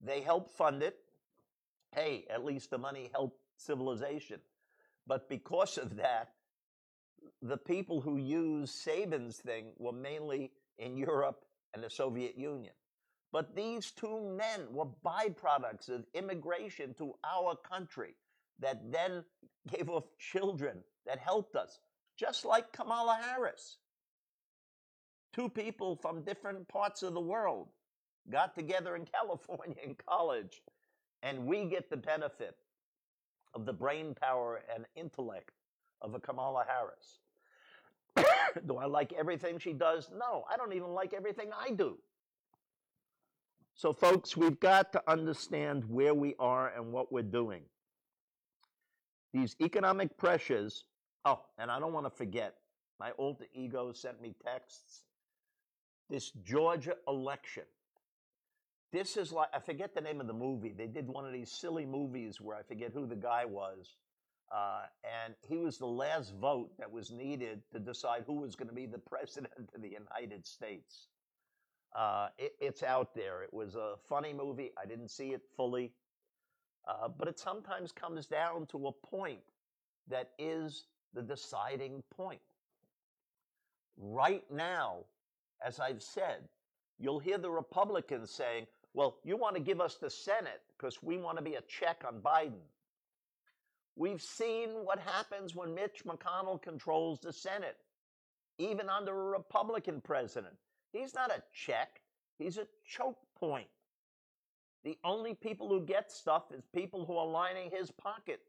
They 0.00 0.20
helped 0.22 0.56
fund 0.56 0.82
it. 0.82 0.96
Hey, 1.92 2.24
at 2.30 2.44
least 2.44 2.70
the 2.70 2.78
money 2.78 3.10
helped 3.12 3.38
civilization. 3.56 4.40
But 5.06 5.28
because 5.28 5.78
of 5.78 5.96
that, 5.96 6.30
the 7.42 7.56
people 7.56 8.00
who 8.00 8.16
used 8.16 8.74
Sabin's 8.74 9.36
thing 9.36 9.72
were 9.78 9.92
mainly 9.92 10.52
in 10.78 10.96
Europe 10.96 11.44
and 11.74 11.82
the 11.82 11.90
Soviet 11.90 12.36
Union. 12.36 12.72
But 13.32 13.54
these 13.54 13.92
two 13.92 14.36
men 14.36 14.72
were 14.72 14.86
byproducts 15.04 15.88
of 15.88 16.04
immigration 16.14 16.94
to 16.94 17.14
our 17.24 17.56
country 17.56 18.16
that 18.58 18.90
then 18.90 19.24
gave 19.68 19.88
off 19.88 20.04
children 20.18 20.82
that 21.06 21.18
helped 21.18 21.56
us, 21.56 21.80
just 22.18 22.44
like 22.44 22.72
Kamala 22.72 23.20
Harris. 23.22 23.78
Two 25.32 25.48
people 25.48 25.96
from 25.96 26.22
different 26.22 26.66
parts 26.68 27.02
of 27.02 27.14
the 27.14 27.20
world 27.20 27.68
got 28.30 28.54
together 28.54 28.96
in 28.96 29.04
California 29.14 29.76
in 29.84 29.96
college, 30.08 30.62
and 31.22 31.46
we 31.46 31.64
get 31.64 31.90
the 31.90 31.96
benefit 31.96 32.56
of 33.54 33.66
the 33.66 33.72
brain 33.72 34.14
power 34.20 34.62
and 34.74 34.84
intellect 34.96 35.50
of 36.02 36.14
a 36.14 36.20
Kamala 36.20 36.64
Harris. 36.66 37.20
do 38.66 38.76
I 38.76 38.86
like 38.86 39.12
everything 39.12 39.58
she 39.58 39.72
does? 39.72 40.10
No, 40.16 40.44
I 40.50 40.56
don't 40.56 40.72
even 40.72 40.90
like 40.90 41.12
everything 41.12 41.50
I 41.56 41.70
do. 41.70 41.98
So, 43.74 43.92
folks, 43.92 44.36
we've 44.36 44.60
got 44.60 44.92
to 44.92 45.02
understand 45.10 45.84
where 45.84 46.14
we 46.14 46.34
are 46.38 46.68
and 46.76 46.92
what 46.92 47.12
we're 47.12 47.22
doing. 47.22 47.62
These 49.32 49.56
economic 49.60 50.16
pressures, 50.18 50.84
oh, 51.24 51.40
and 51.58 51.70
I 51.70 51.78
don't 51.78 51.92
want 51.92 52.06
to 52.06 52.10
forget, 52.10 52.54
my 52.98 53.10
alter 53.12 53.46
ego 53.54 53.92
sent 53.92 54.20
me 54.20 54.34
texts. 54.44 55.02
This 56.08 56.30
Georgia 56.44 56.94
election. 57.06 57.64
This 58.92 59.16
is 59.16 59.30
like, 59.30 59.48
I 59.54 59.60
forget 59.60 59.94
the 59.94 60.00
name 60.00 60.20
of 60.20 60.26
the 60.26 60.32
movie. 60.32 60.74
They 60.76 60.88
did 60.88 61.06
one 61.06 61.24
of 61.24 61.32
these 61.32 61.50
silly 61.50 61.86
movies 61.86 62.40
where 62.40 62.56
I 62.56 62.62
forget 62.62 62.90
who 62.92 63.06
the 63.06 63.16
guy 63.16 63.44
was. 63.44 63.94
Uh, 64.52 64.82
and 65.24 65.34
he 65.48 65.56
was 65.56 65.78
the 65.78 65.86
last 65.86 66.34
vote 66.40 66.70
that 66.78 66.90
was 66.90 67.12
needed 67.12 67.62
to 67.72 67.78
decide 67.78 68.24
who 68.26 68.34
was 68.34 68.56
going 68.56 68.68
to 68.68 68.74
be 68.74 68.86
the 68.86 68.98
president 69.10 69.52
of 69.74 69.80
the 69.80 69.88
United 69.88 70.44
States. 70.44 71.06
Uh, 71.94 72.28
it, 72.38 72.54
it's 72.60 72.82
out 72.82 73.14
there. 73.14 73.42
It 73.42 73.54
was 73.54 73.76
a 73.76 73.94
funny 74.08 74.32
movie. 74.32 74.72
I 74.80 74.86
didn't 74.86 75.10
see 75.10 75.28
it 75.28 75.42
fully. 75.56 75.92
Uh, 76.88 77.08
but 77.16 77.28
it 77.28 77.38
sometimes 77.38 77.92
comes 77.92 78.26
down 78.26 78.66
to 78.66 78.88
a 78.88 78.92
point 79.06 79.40
that 80.08 80.30
is 80.38 80.86
the 81.14 81.22
deciding 81.22 82.02
point. 82.16 82.40
Right 83.96 84.44
now, 84.50 84.98
as 85.64 85.80
I've 85.80 86.02
said, 86.02 86.48
you'll 86.98 87.18
hear 87.18 87.38
the 87.38 87.50
Republicans 87.50 88.30
saying, 88.30 88.66
well, 88.94 89.18
you 89.24 89.36
want 89.36 89.56
to 89.56 89.62
give 89.62 89.80
us 89.80 89.96
the 89.96 90.10
Senate 90.10 90.62
because 90.76 91.02
we 91.02 91.16
want 91.16 91.38
to 91.38 91.44
be 91.44 91.54
a 91.54 91.62
check 91.62 92.02
on 92.06 92.20
Biden. 92.20 92.62
We've 93.96 94.22
seen 94.22 94.70
what 94.84 94.98
happens 94.98 95.54
when 95.54 95.74
Mitch 95.74 96.04
McConnell 96.06 96.62
controls 96.62 97.20
the 97.20 97.32
Senate, 97.32 97.76
even 98.58 98.88
under 98.88 99.12
a 99.12 99.38
Republican 99.38 100.00
president. 100.00 100.54
He's 100.92 101.14
not 101.14 101.30
a 101.30 101.42
check, 101.52 102.00
he's 102.38 102.56
a 102.58 102.66
choke 102.84 103.18
point. 103.38 103.68
The 104.84 104.96
only 105.04 105.34
people 105.34 105.68
who 105.68 105.82
get 105.82 106.10
stuff 106.10 106.44
is 106.56 106.64
people 106.74 107.04
who 107.04 107.16
are 107.16 107.26
lining 107.26 107.70
his 107.70 107.90
pocket 107.90 108.40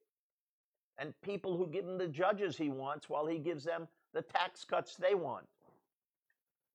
and 0.97 1.13
people 1.21 1.57
who 1.57 1.67
give 1.67 1.85
him 1.85 1.97
the 1.97 2.07
judges 2.07 2.57
he 2.57 2.69
wants 2.69 3.09
while 3.09 3.25
he 3.25 3.39
gives 3.39 3.63
them 3.63 3.87
the 4.13 4.21
tax 4.21 4.63
cuts 4.63 4.95
they 4.95 5.15
want. 5.15 5.45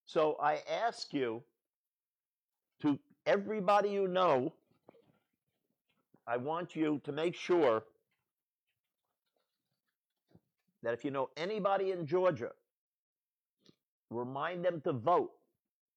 So 0.05 0.37
I 0.41 0.61
ask 0.71 1.13
you 1.13 1.43
to 2.81 2.99
everybody 3.27 3.91
you 3.91 4.09
know, 4.09 4.53
I 6.27 6.37
want 6.37 6.75
you 6.75 7.01
to 7.05 7.13
make 7.13 7.35
sure 7.35 7.85
that 10.83 10.95
if 10.95 11.05
you 11.05 11.11
know 11.11 11.31
anybody 11.37 11.93
in 11.93 12.07
Georgia, 12.07 12.53
remind 14.11 14.65
them 14.65 14.81
to 14.83 14.93
vote. 14.93 15.33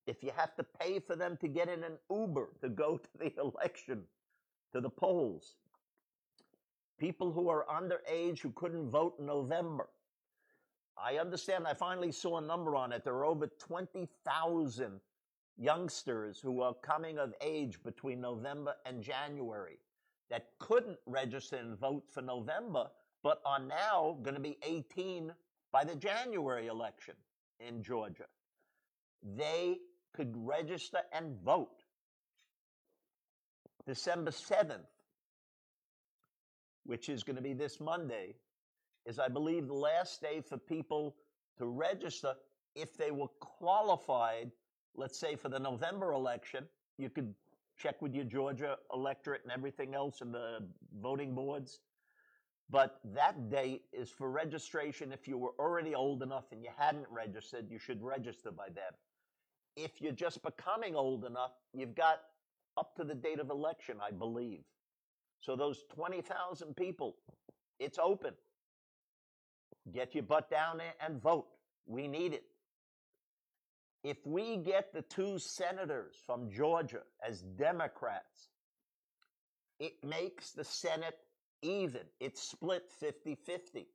If 0.06 0.22
you 0.22 0.32
have 0.36 0.56
to 0.56 0.64
pay 0.64 0.98
for 0.98 1.14
them 1.14 1.36
to 1.40 1.48
get 1.48 1.68
in 1.68 1.84
an 1.84 1.92
Uber 2.10 2.48
to 2.62 2.68
go 2.68 2.96
to 2.96 3.08
the 3.18 3.32
election, 3.40 4.02
to 4.72 4.80
the 4.80 4.90
polls, 4.90 5.54
people 7.00 7.32
who 7.32 7.48
are 7.48 7.66
underage 7.68 8.40
who 8.40 8.50
couldn't 8.50 8.90
vote 8.90 9.14
in 9.18 9.26
November, 9.26 9.88
I 11.02 11.16
understand. 11.16 11.66
I 11.66 11.74
finally 11.74 12.12
saw 12.12 12.38
a 12.38 12.42
number 12.42 12.76
on 12.76 12.92
it. 12.92 13.04
There 13.04 13.14
are 13.14 13.24
over 13.24 13.46
20,000 13.46 15.00
youngsters 15.56 16.38
who 16.38 16.60
are 16.60 16.74
coming 16.74 17.18
of 17.18 17.32
age 17.40 17.82
between 17.82 18.20
November 18.20 18.74
and 18.84 19.02
January 19.02 19.78
that 20.28 20.50
couldn't 20.58 20.98
register 21.06 21.56
and 21.56 21.78
vote 21.78 22.04
for 22.10 22.20
November, 22.20 22.86
but 23.22 23.40
are 23.46 23.58
now 23.58 24.18
going 24.22 24.34
to 24.34 24.40
be 24.40 24.58
18 24.62 25.32
by 25.72 25.84
the 25.84 25.96
January 25.96 26.66
election 26.66 27.14
in 27.66 27.82
Georgia. 27.82 28.26
They 29.36 29.78
could 30.14 30.34
register 30.36 31.00
and 31.12 31.36
vote. 31.42 31.82
December 33.86 34.30
7th, 34.30 34.86
which 36.84 37.08
is 37.08 37.22
going 37.22 37.36
to 37.36 37.42
be 37.42 37.52
this 37.52 37.80
Monday, 37.80 38.34
is 39.06 39.18
I 39.18 39.28
believe 39.28 39.66
the 39.66 39.74
last 39.74 40.20
day 40.20 40.40
for 40.40 40.58
people 40.58 41.16
to 41.58 41.66
register 41.66 42.34
if 42.74 42.96
they 42.96 43.10
were 43.10 43.28
qualified, 43.40 44.50
let's 44.94 45.18
say 45.18 45.36
for 45.36 45.48
the 45.48 45.58
November 45.58 46.12
election. 46.12 46.64
You 46.98 47.10
could 47.10 47.34
check 47.76 48.00
with 48.02 48.14
your 48.14 48.24
Georgia 48.24 48.76
electorate 48.92 49.42
and 49.42 49.52
everything 49.52 49.94
else 49.94 50.20
and 50.20 50.34
the 50.34 50.58
voting 51.00 51.34
boards. 51.34 51.80
But 52.68 53.00
that 53.14 53.50
date 53.50 53.82
is 53.92 54.10
for 54.10 54.30
registration. 54.30 55.12
If 55.12 55.26
you 55.26 55.36
were 55.36 55.54
already 55.58 55.94
old 55.94 56.22
enough 56.22 56.44
and 56.52 56.62
you 56.62 56.70
hadn't 56.76 57.06
registered, 57.10 57.68
you 57.68 57.78
should 57.78 58.00
register 58.02 58.52
by 58.52 58.66
then. 58.68 58.92
If 59.76 60.00
you're 60.00 60.12
just 60.12 60.42
becoming 60.42 60.94
old 60.94 61.24
enough, 61.24 61.52
you've 61.72 61.94
got 61.94 62.20
up 62.76 62.94
to 62.96 63.04
the 63.04 63.14
date 63.14 63.40
of 63.40 63.50
election, 63.50 63.96
I 64.00 64.12
believe. 64.12 64.60
So 65.40 65.56
those 65.56 65.82
20,000 65.94 66.76
people, 66.76 67.16
it's 67.78 67.98
open. 67.98 68.34
Get 69.92 70.14
your 70.14 70.24
butt 70.24 70.50
down 70.50 70.78
there 70.78 70.94
and 71.04 71.20
vote. 71.20 71.46
We 71.86 72.06
need 72.06 72.34
it. 72.34 72.44
If 74.02 74.18
we 74.24 74.56
get 74.56 74.92
the 74.92 75.02
two 75.02 75.38
senators 75.38 76.14
from 76.26 76.50
Georgia 76.50 77.02
as 77.26 77.42
Democrats, 77.42 78.48
it 79.78 79.92
makes 80.04 80.52
the 80.52 80.64
Senate 80.64 81.18
even. 81.62 82.02
It's 82.18 82.42
split 82.42 82.90
50 83.00 83.34
50. 83.34 83.86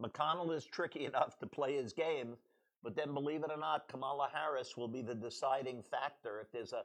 McConnell 0.00 0.54
is 0.54 0.64
tricky 0.64 1.04
enough 1.06 1.38
to 1.38 1.46
play 1.46 1.76
his 1.76 1.92
game, 1.92 2.36
but 2.82 2.94
then 2.94 3.14
believe 3.14 3.42
it 3.42 3.50
or 3.50 3.58
not, 3.58 3.88
Kamala 3.88 4.28
Harris 4.32 4.76
will 4.76 4.88
be 4.88 5.02
the 5.02 5.14
deciding 5.14 5.82
factor 5.82 6.40
if 6.40 6.52
there's 6.52 6.72
a 6.72 6.82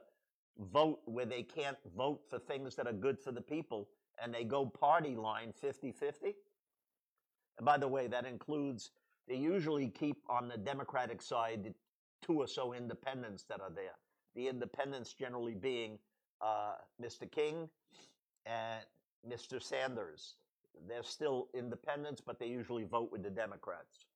vote 0.58 1.00
where 1.06 1.26
they 1.26 1.42
can't 1.42 1.78
vote 1.96 2.20
for 2.28 2.38
things 2.38 2.74
that 2.76 2.86
are 2.86 2.92
good 2.92 3.18
for 3.18 3.32
the 3.32 3.40
people 3.40 3.88
and 4.22 4.32
they 4.32 4.44
go 4.44 4.66
party 4.66 5.16
line 5.16 5.52
50 5.52 5.92
50. 5.92 6.34
And 7.58 7.64
by 7.64 7.78
the 7.78 7.88
way, 7.88 8.06
that 8.06 8.26
includes, 8.26 8.90
they 9.28 9.36
usually 9.36 9.88
keep 9.88 10.18
on 10.28 10.48
the 10.48 10.56
Democratic 10.56 11.22
side 11.22 11.74
two 12.22 12.40
or 12.40 12.46
so 12.46 12.72
independents 12.72 13.44
that 13.48 13.60
are 13.60 13.70
there. 13.70 13.96
The 14.34 14.48
independents 14.48 15.12
generally 15.12 15.54
being 15.54 15.98
uh, 16.40 16.74
Mr. 17.02 17.30
King 17.30 17.68
and 18.46 18.84
Mr. 19.28 19.62
Sanders. 19.62 20.36
They're 20.88 21.02
still 21.02 21.48
independents, 21.54 22.20
but 22.24 22.38
they 22.38 22.46
usually 22.46 22.84
vote 22.84 23.10
with 23.12 23.22
the 23.22 23.30
Democrats. 23.30 24.06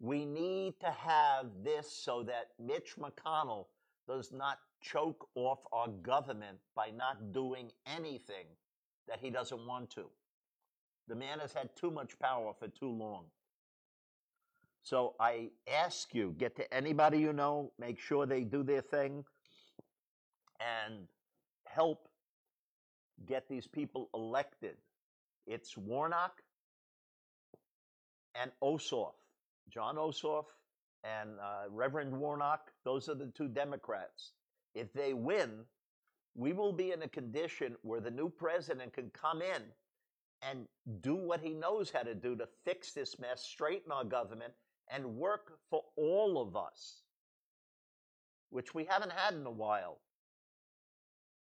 We 0.00 0.24
need 0.24 0.78
to 0.80 0.90
have 0.90 1.46
this 1.62 1.90
so 1.92 2.22
that 2.22 2.50
Mitch 2.58 2.96
McConnell 2.96 3.66
does 4.08 4.32
not 4.32 4.58
choke 4.80 5.28
off 5.34 5.58
our 5.72 5.88
government 6.02 6.58
by 6.74 6.90
not 6.96 7.32
doing 7.32 7.70
anything 7.86 8.46
that 9.06 9.18
he 9.20 9.30
doesn't 9.30 9.66
want 9.66 9.90
to. 9.90 10.04
The 11.08 11.14
man 11.14 11.38
has 11.40 11.52
had 11.52 11.70
too 11.76 11.90
much 11.90 12.18
power 12.18 12.52
for 12.58 12.68
too 12.68 12.90
long. 12.90 13.24
So 14.82 15.14
I 15.20 15.50
ask 15.70 16.14
you, 16.14 16.34
get 16.38 16.56
to 16.56 16.74
anybody 16.74 17.18
you 17.18 17.32
know, 17.32 17.72
make 17.78 17.98
sure 18.00 18.26
they 18.26 18.44
do 18.44 18.62
their 18.62 18.80
thing, 18.80 19.24
and 20.60 21.06
help 21.66 22.08
get 23.26 23.48
these 23.48 23.66
people 23.66 24.08
elected. 24.14 24.76
It's 25.46 25.76
Warnock 25.76 26.42
and 28.40 28.50
Ossoff, 28.62 29.14
Jon 29.68 29.96
Ossoff 29.96 30.44
and 31.04 31.30
uh, 31.40 31.70
Reverend 31.70 32.12
Warnock. 32.12 32.72
Those 32.84 33.08
are 33.08 33.14
the 33.14 33.26
two 33.26 33.48
Democrats. 33.48 34.32
If 34.74 34.92
they 34.92 35.14
win, 35.14 35.64
we 36.34 36.52
will 36.52 36.72
be 36.72 36.92
in 36.92 37.02
a 37.02 37.08
condition 37.08 37.76
where 37.82 38.00
the 38.00 38.10
new 38.10 38.28
president 38.28 38.92
can 38.92 39.10
come 39.10 39.42
in 39.42 39.62
and 40.42 40.66
do 41.00 41.14
what 41.14 41.40
he 41.40 41.50
knows 41.50 41.90
how 41.90 42.02
to 42.02 42.14
do 42.14 42.36
to 42.36 42.48
fix 42.64 42.92
this 42.92 43.18
mess, 43.18 43.42
straighten 43.42 43.90
our 43.90 44.04
government, 44.04 44.52
and 44.90 45.04
work 45.16 45.58
for 45.68 45.82
all 45.96 46.40
of 46.40 46.56
us, 46.56 47.02
which 48.50 48.74
we 48.74 48.84
haven't 48.84 49.12
had 49.12 49.34
in 49.34 49.46
a 49.46 49.50
while. 49.50 49.98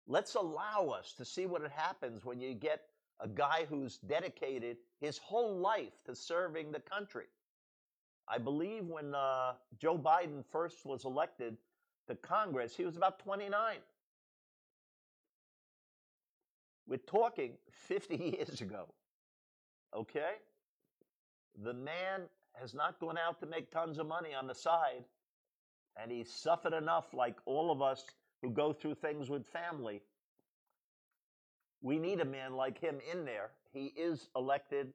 Let's 0.07 0.35
allow 0.35 0.89
us 0.89 1.15
to 1.17 1.25
see 1.25 1.47
what 1.47 1.63
happens 1.71 2.25
when 2.25 2.41
you 2.41 2.55
get 2.55 2.83
a 3.21 3.29
guy 3.29 3.67
who's 3.69 3.99
dedicated 3.99 4.77
his 5.01 5.19
whole 5.19 5.59
life 5.59 5.93
to 6.07 6.15
serving 6.15 6.73
the 6.73 6.81
country. 6.81 7.27
I 8.29 8.39
believe 8.39 8.87
when 8.87 9.15
uh, 9.15 9.53
Joe 9.79 9.99
Biden 9.99 10.45
first 10.51 10.85
was 10.87 11.05
elected 11.05 11.57
to 12.09 12.15
Congress, 12.17 12.75
he 12.77 12.85
was 12.85 12.97
about 12.97 13.19
29. 13.19 13.77
We're 16.87 16.97
talking 16.99 17.53
50 17.71 18.17
years 18.39 18.61
ago. 18.61 18.87
Okay? 19.95 20.35
The 21.63 21.75
man 21.75 22.23
has 22.55 22.75
not 22.75 22.99
gone 23.01 23.19
out 23.19 23.41
to 23.41 23.47
make 23.47 23.71
tons 23.71 23.99
of 23.99 24.07
money 24.07 24.35
on 24.35 24.47
the 24.47 24.55
side, 24.55 25.05
and 26.01 26.11
he's 26.11 26.31
suffered 26.33 26.73
enough, 26.73 27.13
like 27.15 27.37
all 27.47 27.71
of 27.71 27.83
us 27.83 28.05
who 28.43 28.51
go 28.51 28.73
through 28.73 28.95
things 28.95 29.31
with 29.31 29.47
family. 29.47 30.03
We 31.83 31.99
need 31.99 32.21
a 32.21 32.25
man 32.25 32.55
like 32.55 32.79
him 32.81 32.99
in 33.11 33.25
there. 33.25 33.51
He 33.73 33.87
is 33.97 34.29
elected. 34.37 34.93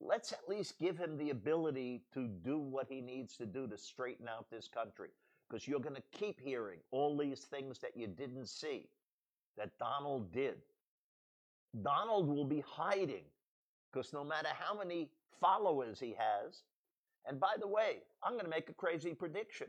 Let's 0.00 0.32
at 0.32 0.48
least 0.48 0.78
give 0.78 0.96
him 0.96 1.16
the 1.18 1.30
ability 1.30 2.02
to 2.14 2.26
do 2.26 2.58
what 2.58 2.86
he 2.88 3.00
needs 3.00 3.36
to 3.36 3.46
do 3.46 3.66
to 3.66 3.76
straighten 3.76 4.28
out 4.28 4.50
this 4.50 4.66
country. 4.66 5.10
Because 5.48 5.68
you're 5.68 5.80
going 5.80 5.96
to 5.96 6.18
keep 6.18 6.40
hearing 6.40 6.78
all 6.90 7.16
these 7.16 7.40
things 7.40 7.78
that 7.80 7.96
you 7.96 8.06
didn't 8.06 8.48
see 8.48 8.88
that 9.58 9.76
Donald 9.78 10.32
did. 10.32 10.56
Donald 11.82 12.28
will 12.28 12.44
be 12.44 12.64
hiding 12.66 13.24
because 13.92 14.12
no 14.12 14.24
matter 14.24 14.48
how 14.58 14.76
many 14.76 15.10
followers 15.40 16.00
he 16.00 16.14
has, 16.16 16.62
and 17.26 17.38
by 17.38 17.54
the 17.60 17.66
way, 17.66 17.98
I'm 18.22 18.32
going 18.32 18.44
to 18.44 18.50
make 18.50 18.70
a 18.70 18.74
crazy 18.74 19.12
prediction. 19.12 19.66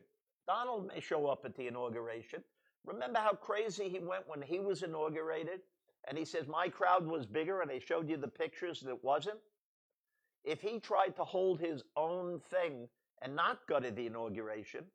Donald 0.48 0.88
may 0.88 1.00
show 1.00 1.28
up 1.28 1.46
at 1.46 1.56
the 1.56 1.68
inauguration. 1.68 2.44
Remember 2.86 3.20
how 3.20 3.34
crazy 3.34 3.90
he 3.90 4.00
went 4.00 4.28
when 4.28 4.42
he 4.42 4.60
was 4.60 4.84
inaugurated? 4.84 5.62
And 6.08 6.18
he 6.18 6.26
says, 6.26 6.48
My 6.48 6.70
crowd 6.70 7.06
was 7.06 7.26
bigger, 7.26 7.62
and 7.62 7.70
they 7.70 7.80
showed 7.80 8.10
you 8.10 8.18
the 8.18 8.28
pictures 8.28 8.82
that 8.82 9.04
wasn't. 9.04 9.38
If 10.44 10.62
he 10.62 10.80
tried 10.80 11.16
to 11.18 11.24
hold 11.24 11.60
his 11.60 11.84
own 11.96 12.39
thing 12.50 12.88
and 13.22 13.36
not 13.36 13.60
go 13.68 13.80
to 13.80 13.92
the 13.92 14.08
inauguration, 14.08 14.86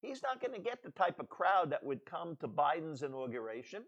he's 0.00 0.22
not 0.22 0.40
going 0.40 0.54
to 0.54 0.60
get 0.60 0.82
the 0.82 0.90
type 0.90 1.20
of 1.20 1.28
crowd 1.28 1.70
that 1.70 1.84
would 1.84 2.04
come 2.04 2.36
to 2.36 2.48
Biden's 2.48 3.02
inauguration. 3.02 3.84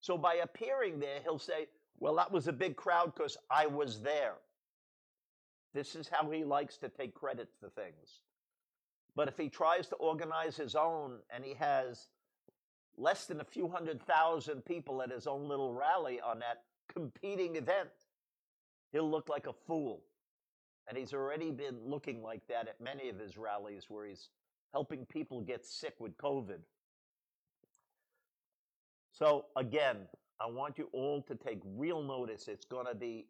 So 0.00 0.18
by 0.18 0.34
appearing 0.34 1.00
there, 1.00 1.20
he'll 1.22 1.38
say, 1.38 1.68
Well, 1.98 2.16
that 2.16 2.30
was 2.30 2.46
a 2.46 2.52
big 2.52 2.76
crowd 2.76 3.14
because 3.14 3.38
I 3.50 3.66
was 3.66 4.00
there. 4.02 4.34
This 5.72 5.94
is 5.94 6.08
how 6.08 6.30
he 6.30 6.44
likes 6.44 6.76
to 6.78 6.88
take 6.88 7.14
credit 7.14 7.48
for 7.60 7.68
things. 7.70 8.20
But 9.14 9.28
if 9.28 9.38
he 9.38 9.48
tries 9.48 9.88
to 9.88 9.96
organize 9.96 10.56
his 10.56 10.74
own 10.74 11.18
and 11.34 11.44
he 11.44 11.54
has 11.54 12.08
less 12.98 13.26
than 13.26 13.40
a 13.40 13.44
few 13.44 13.68
hundred 13.68 14.02
thousand 14.02 14.64
people 14.64 15.02
at 15.02 15.10
his 15.10 15.26
own 15.26 15.48
little 15.48 15.72
rally 15.72 16.20
on 16.20 16.38
that 16.40 16.64
competing 16.92 17.56
event, 17.56 17.90
he'll 18.92 19.10
look 19.10 19.28
like 19.28 19.46
a 19.46 19.52
fool. 19.66 20.02
And 20.88 20.96
he's 20.96 21.12
already 21.12 21.50
been 21.50 21.78
looking 21.84 22.22
like 22.22 22.46
that 22.48 22.68
at 22.68 22.80
many 22.80 23.08
of 23.08 23.18
his 23.18 23.36
rallies 23.36 23.86
where 23.88 24.06
he's 24.06 24.28
helping 24.72 25.04
people 25.06 25.40
get 25.40 25.64
sick 25.64 25.94
with 25.98 26.16
COVID. 26.16 26.58
So, 29.12 29.46
again, 29.56 29.96
I 30.40 30.46
want 30.46 30.78
you 30.78 30.88
all 30.92 31.22
to 31.22 31.34
take 31.34 31.60
real 31.64 32.02
notice. 32.02 32.48
It's 32.48 32.66
going 32.66 32.86
to 32.86 32.94
be 32.94 33.26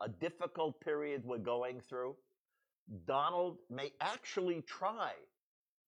a 0.00 0.08
difficult 0.08 0.80
period 0.80 1.22
we're 1.24 1.38
going 1.38 1.80
through. 1.80 2.14
Donald 3.06 3.56
may 3.70 3.92
actually 4.00 4.62
try 4.62 5.12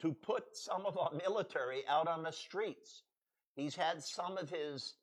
to 0.01 0.13
put 0.13 0.57
some 0.57 0.87
of 0.87 0.97
our 0.97 1.11
military 1.13 1.83
out 1.89 2.09
on 2.09 2.23
the 2.23 2.31
streets. 2.31 3.03
He's 3.55 3.75
had 3.75 4.03
some 4.03 4.39
of 4.39 4.49
his, 4.49 4.95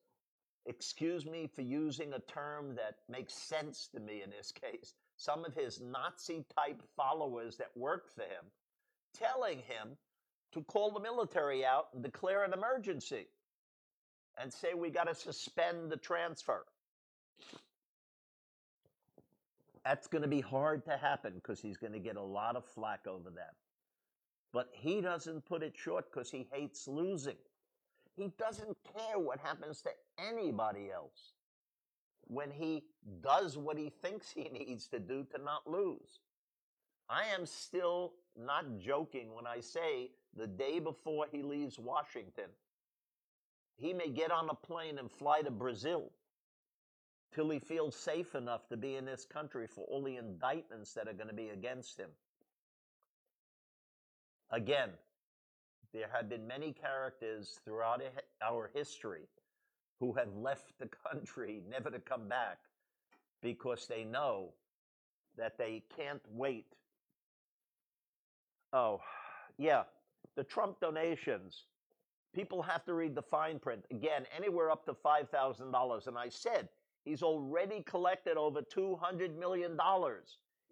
excuse 0.66 1.26
me 1.26 1.48
for 1.54 1.62
using 1.62 2.14
a 2.14 2.20
term 2.20 2.76
that 2.76 2.96
makes 3.10 3.34
sense 3.34 3.88
to 3.94 4.00
me 4.00 4.22
in 4.24 4.30
this 4.32 4.52
case, 4.52 4.94
some 5.18 5.46
of 5.46 5.54
his 5.54 5.82
Nazi 5.82 6.46
type 6.58 6.82
followers 6.96 7.58
that 7.58 7.76
work 7.76 8.14
for 8.14 8.24
him, 8.24 8.46
telling 9.14 9.60
him 9.60 9.98
to 10.54 10.62
call 10.64 10.92
the 10.92 11.00
military 11.00 11.66
out 11.66 11.88
and 11.94 12.04
declare 12.04 12.44
an 12.44 12.54
emergency 12.54 13.28
and 14.42 14.52
say 14.52 14.74
we 14.74 14.90
got 14.90 15.08
to 15.08 15.16
suspend 15.16 15.92
the 15.92 15.98
transfer. 15.98 16.66
that's 19.86 20.08
going 20.08 20.24
to 20.24 20.28
be 20.28 20.42
hard 20.42 20.84
to 20.86 20.98
happen 20.98 21.34
because 21.36 21.62
he's 21.62 21.78
going 21.78 21.94
to 21.94 22.00
get 22.00 22.16
a 22.16 22.22
lot 22.22 22.56
of 22.56 22.66
flack 22.66 23.06
over 23.08 23.30
that. 23.30 23.54
But 24.52 24.70
he 24.74 25.00
doesn't 25.00 25.46
put 25.46 25.62
it 25.62 25.74
short 25.78 26.12
because 26.12 26.32
he 26.32 26.48
hates 26.52 26.88
losing. 26.88 27.36
He 28.16 28.32
doesn't 28.38 28.78
care 28.96 29.20
what 29.20 29.40
happens 29.40 29.82
to 29.82 29.90
anybody 30.18 30.90
else 30.92 31.34
when 32.28 32.50
he 32.50 32.84
does 33.22 33.58
what 33.58 33.78
he 33.78 33.90
thinks 33.90 34.32
he 34.32 34.50
needs 34.54 34.88
to 34.88 35.00
do 35.00 35.26
to 35.36 35.44
not 35.44 35.70
lose. 35.70 36.20
I 37.10 37.26
am 37.26 37.46
still 37.46 38.14
not 38.38 38.80
joking 38.80 39.34
when 39.34 39.46
I 39.46 39.60
say 39.60 40.12
the 40.36 40.48
day 40.48 40.80
before 40.80 41.28
he 41.32 41.44
leaves 41.44 41.78
Washington, 41.78 42.50
he 43.78 43.94
may 43.94 44.10
get 44.10 44.32
on 44.32 44.50
a 44.50 44.56
plane 44.56 44.98
and 44.98 45.12
fly 45.12 45.42
to 45.42 45.52
Brazil 45.52 46.12
till 47.34 47.50
he 47.50 47.60
feels 47.60 47.96
safe 47.96 48.34
enough 48.34 48.68
to 48.70 48.78
be 48.78 48.96
in 48.96 49.06
this 49.06 49.26
country 49.26 49.68
for 49.68 49.84
all 49.86 50.02
the 50.02 50.16
indictments 50.16 50.94
that 50.94 51.08
are 51.08 51.14
going 51.14 51.28
to 51.28 51.34
be 51.34 51.50
against 51.50 52.00
him. 52.00 52.10
Again, 54.52 54.90
there 55.96 56.10
have 56.12 56.30
been 56.30 56.46
many 56.46 56.74
characters 56.74 57.62
throughout 57.64 58.02
our 58.46 58.70
history 58.74 59.30
who 60.02 60.12
have 60.12 60.28
left 60.36 60.74
the 60.78 60.90
country 61.10 61.62
never 61.70 61.90
to 61.90 62.00
come 62.00 62.28
back 62.28 62.58
because 63.42 63.88
they 63.88 64.04
know 64.04 64.50
that 65.38 65.58
they 65.58 65.84
can't 65.96 66.22
wait. 66.30 66.66
Oh, 68.74 69.00
yeah, 69.58 69.84
the 70.36 70.44
Trump 70.44 70.82
donations. 70.82 71.64
People 72.34 72.62
have 72.62 72.84
to 72.86 72.94
read 72.94 73.16
the 73.16 73.22
fine 73.22 73.58
print. 73.58 73.86
Again, 73.90 74.26
anywhere 74.36 74.70
up 74.70 74.86
to 74.88 74.94
$5,000. 74.94 76.08
And 76.08 76.18
I 76.18 76.28
said, 76.28 76.68
he's 77.06 77.24
already 77.24 77.82
collected 77.84 78.36
over 78.36 78.62
$200 78.62 79.38
million. 79.40 79.78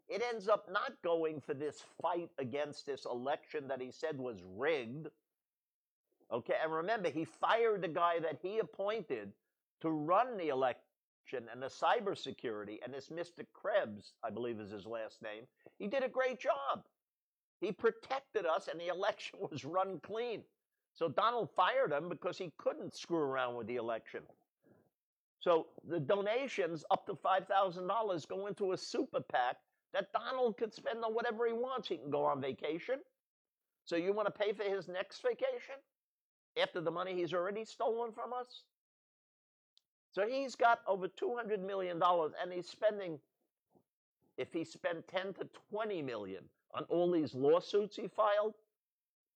It 0.09 0.21
ends 0.21 0.47
up 0.47 0.69
not 0.71 0.93
going 1.03 1.39
for 1.41 1.53
this 1.53 1.81
fight 2.01 2.29
against 2.37 2.85
this 2.85 3.05
election 3.05 3.67
that 3.67 3.81
he 3.81 3.91
said 3.91 4.17
was 4.17 4.37
rigged. 4.55 5.07
Okay, 6.31 6.55
and 6.61 6.71
remember, 6.73 7.09
he 7.09 7.25
fired 7.25 7.81
the 7.81 7.87
guy 7.87 8.19
that 8.19 8.39
he 8.41 8.59
appointed 8.59 9.31
to 9.81 9.89
run 9.89 10.37
the 10.37 10.49
election 10.49 10.81
and 11.51 11.61
the 11.61 11.67
cybersecurity, 11.67 12.79
and 12.83 12.93
this 12.93 13.09
Mr. 13.09 13.45
Krebs, 13.53 14.13
I 14.23 14.29
believe 14.29 14.59
is 14.59 14.71
his 14.71 14.85
last 14.85 15.21
name. 15.21 15.43
He 15.79 15.87
did 15.87 16.03
a 16.03 16.09
great 16.09 16.39
job. 16.39 16.83
He 17.61 17.71
protected 17.71 18.45
us, 18.45 18.67
and 18.67 18.79
the 18.79 18.87
election 18.93 19.39
was 19.51 19.63
run 19.63 19.99
clean. 20.03 20.43
So 20.95 21.07
Donald 21.07 21.49
fired 21.55 21.91
him 21.91 22.09
because 22.09 22.37
he 22.37 22.51
couldn't 22.57 22.95
screw 22.95 23.17
around 23.17 23.55
with 23.55 23.67
the 23.67 23.77
election. 23.77 24.21
So 25.39 25.67
the 25.87 25.99
donations 25.99 26.85
up 26.91 27.05
to 27.07 27.13
$5,000 27.13 28.27
go 28.27 28.47
into 28.47 28.71
a 28.71 28.77
super 28.77 29.19
PAC 29.19 29.57
that 29.93 30.11
Donald 30.11 30.57
could 30.57 30.73
spend 30.73 31.03
on 31.03 31.13
whatever 31.13 31.45
he 31.45 31.53
wants. 31.53 31.87
He 31.87 31.97
can 31.97 32.09
go 32.09 32.25
on 32.25 32.41
vacation. 32.41 32.95
So 33.85 33.95
you 33.95 34.13
want 34.13 34.27
to 34.27 34.31
pay 34.31 34.53
for 34.53 34.63
his 34.63 34.87
next 34.87 35.21
vacation? 35.21 35.75
after 36.61 36.81
the 36.81 36.91
money 36.91 37.13
he's 37.15 37.33
already 37.33 37.65
stolen 37.65 38.11
from 38.11 38.33
us? 38.33 38.63
So 40.11 40.27
he's 40.27 40.55
got 40.55 40.79
over 40.87 41.07
$200 41.07 41.65
million 41.65 41.99
and 42.01 42.53
he's 42.53 42.69
spending, 42.69 43.19
if 44.37 44.53
he 44.53 44.63
spent 44.63 45.07
10 45.07 45.33
to 45.35 45.47
20 45.71 46.01
million 46.03 46.43
on 46.75 46.83
all 46.89 47.11
these 47.11 47.33
lawsuits 47.33 47.95
he 47.95 48.07
filed, 48.07 48.53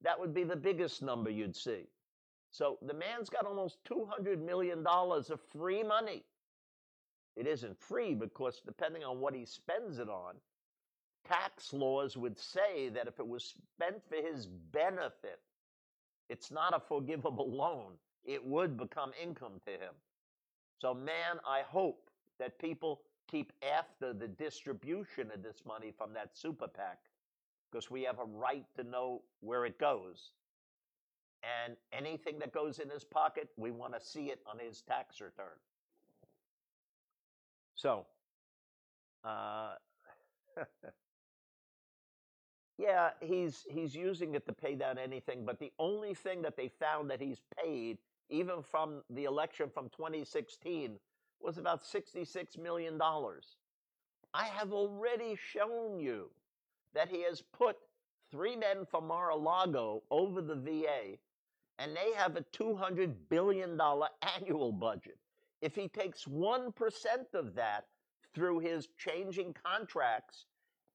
that 0.04 0.20
would 0.20 0.34
be 0.34 0.44
the 0.44 0.56
biggest 0.56 1.02
number 1.02 1.32
you'd 1.32 1.56
see. 1.56 1.88
So 2.52 2.78
the 2.84 2.94
man's 2.94 3.30
got 3.30 3.46
almost 3.46 3.78
$200 3.90 4.40
million 4.44 4.86
of 4.86 5.40
free 5.52 5.84
money. 5.84 6.24
It 7.38 7.48
isn't 7.48 7.80
free 7.80 8.16
because 8.16 8.62
depending 8.66 9.06
on 9.06 9.22
what 9.22 9.36
he 9.36 9.46
spends 9.46 10.00
it 10.00 10.10
on, 10.10 10.36
tax 11.26 11.74
laws 11.74 12.18
would 12.18 12.38
say 12.38 12.90
that 12.90 13.08
if 13.08 13.20
it 13.20 13.28
was 13.28 13.44
spent 13.46 14.04
for 14.10 14.16
his 14.18 14.48
benefit, 14.48 15.42
it's 16.30 16.52
not 16.52 16.76
a 16.76 16.80
forgivable 16.80 17.50
loan. 17.56 18.00
It 18.26 18.46
would 18.46 18.78
become 18.78 19.14
income 19.22 19.62
to 19.66 19.72
him. 19.74 19.96
So, 20.80 20.94
man, 20.94 21.40
I 21.48 21.62
hope 21.62 22.12
that 22.40 22.60
people 22.60 23.04
keep 23.28 23.54
after 23.64 24.14
the 24.14 24.28
distribution 24.28 25.32
of 25.32 25.44
this 25.44 25.66
money 25.66 25.92
from 25.92 26.14
that 26.14 26.38
super 26.38 26.68
PAC 26.68 27.00
because 27.72 27.92
we 27.92 28.04
have 28.04 28.20
a 28.20 28.26
right 28.26 28.66
to 28.76 28.84
know 28.84 29.24
where 29.42 29.66
it 29.66 29.80
goes. 29.80 30.34
And 31.66 31.78
anything 31.92 32.40
that 32.40 32.54
goes 32.54 32.80
in 32.80 32.90
his 32.90 33.04
pocket, 33.04 33.50
we 33.58 33.72
want 33.72 33.94
to 33.94 34.00
see 34.02 34.28
it 34.32 34.42
on 34.46 34.60
his 34.60 34.82
tax 34.82 35.22
return. 35.22 35.58
So, 37.78 38.08
uh, 39.24 39.76
yeah, 42.80 43.12
he's 43.22 43.66
he's 43.70 43.96
using 43.96 44.36
it 44.36 44.46
to 44.48 44.54
pay 44.54 44.76
down 44.76 44.98
anything, 44.98 45.46
but 45.46 45.60
the 45.60 45.72
only 45.80 46.14
thing 46.16 46.42
that 46.44 46.58
they 46.58 46.70
found 46.80 47.10
that 47.12 47.22
he's 47.22 47.42
paid, 47.64 48.00
even 48.30 48.64
from 48.64 49.04
the 49.12 49.26
election 49.26 49.70
from 49.74 49.90
2016, 49.90 51.00
was 51.40 51.58
about 51.60 51.84
$66 51.84 52.58
million. 52.58 53.00
I 54.34 54.46
have 54.46 54.74
already 54.74 55.36
shown 55.36 56.00
you 56.00 56.30
that 56.96 57.10
he 57.10 57.24
has 57.24 57.42
put 57.42 57.78
three 58.32 58.56
men 58.56 58.86
from 58.90 59.08
Mar-a-Lago 59.08 60.04
over 60.12 60.42
the 60.42 60.56
VA, 60.56 61.18
and 61.80 61.96
they 61.96 62.14
have 62.16 62.36
a 62.38 62.42
$200 62.42 63.14
billion 63.30 63.80
annual 64.38 64.72
budget. 64.72 65.18
If 65.62 65.76
he 65.76 65.88
takes 65.88 66.26
1% 66.26 66.74
of 67.34 67.56
that 67.56 67.86
through 68.34 68.60
his 68.60 68.90
changing 68.98 69.56
contracts 69.66 70.46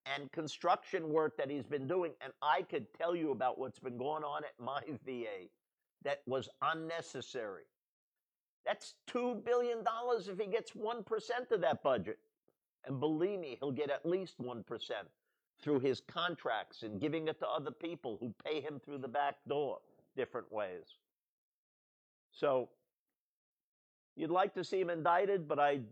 and 0.07 0.31
construction 0.33 1.09
work 1.09 1.37
that 1.37 1.51
he's 1.51 1.67
been 1.67 1.87
doing. 1.87 2.13
And 2.21 2.33
I 2.43 2.63
could 2.63 2.87
tell 2.95 3.15
you 3.15 3.31
about 3.31 3.59
what's 3.59 3.79
been 3.79 3.99
going 3.99 4.25
on 4.25 4.43
at 4.45 4.53
my 4.59 4.81
VA 5.07 5.49
that 6.05 6.23
was 6.27 6.49
unnecessary. 6.63 7.65
That's 8.67 8.95
$2 9.11 9.45
billion 9.45 9.79
if 10.29 10.39
he 10.39 10.47
gets 10.47 10.73
1% 10.73 11.05
of 11.51 11.61
that 11.61 11.83
budget. 11.83 12.19
And 12.87 12.99
believe 12.99 13.41
me, 13.41 13.57
he'll 13.61 13.73
get 13.73 13.91
at 13.91 14.07
least 14.07 14.41
1% 14.41 14.63
through 15.61 15.81
his 15.81 16.01
contracts 16.01 16.83
and 16.83 17.01
giving 17.01 17.29
it 17.29 17.39
to 17.39 17.49
other 17.49 17.71
people 17.71 18.19
who 18.21 18.35
pay 18.45 18.61
him 18.61 18.81
through 18.85 18.99
the 18.99 19.09
back 19.09 19.37
door 19.49 19.79
different 20.17 20.51
ways. 20.53 20.97
So 22.33 22.69
you'd 24.17 24.31
like 24.31 24.55
to 24.55 24.65
see 24.65 24.81
him 24.81 24.91
indicted, 24.91 25.49
but 25.49 25.59
I'd 25.59 25.85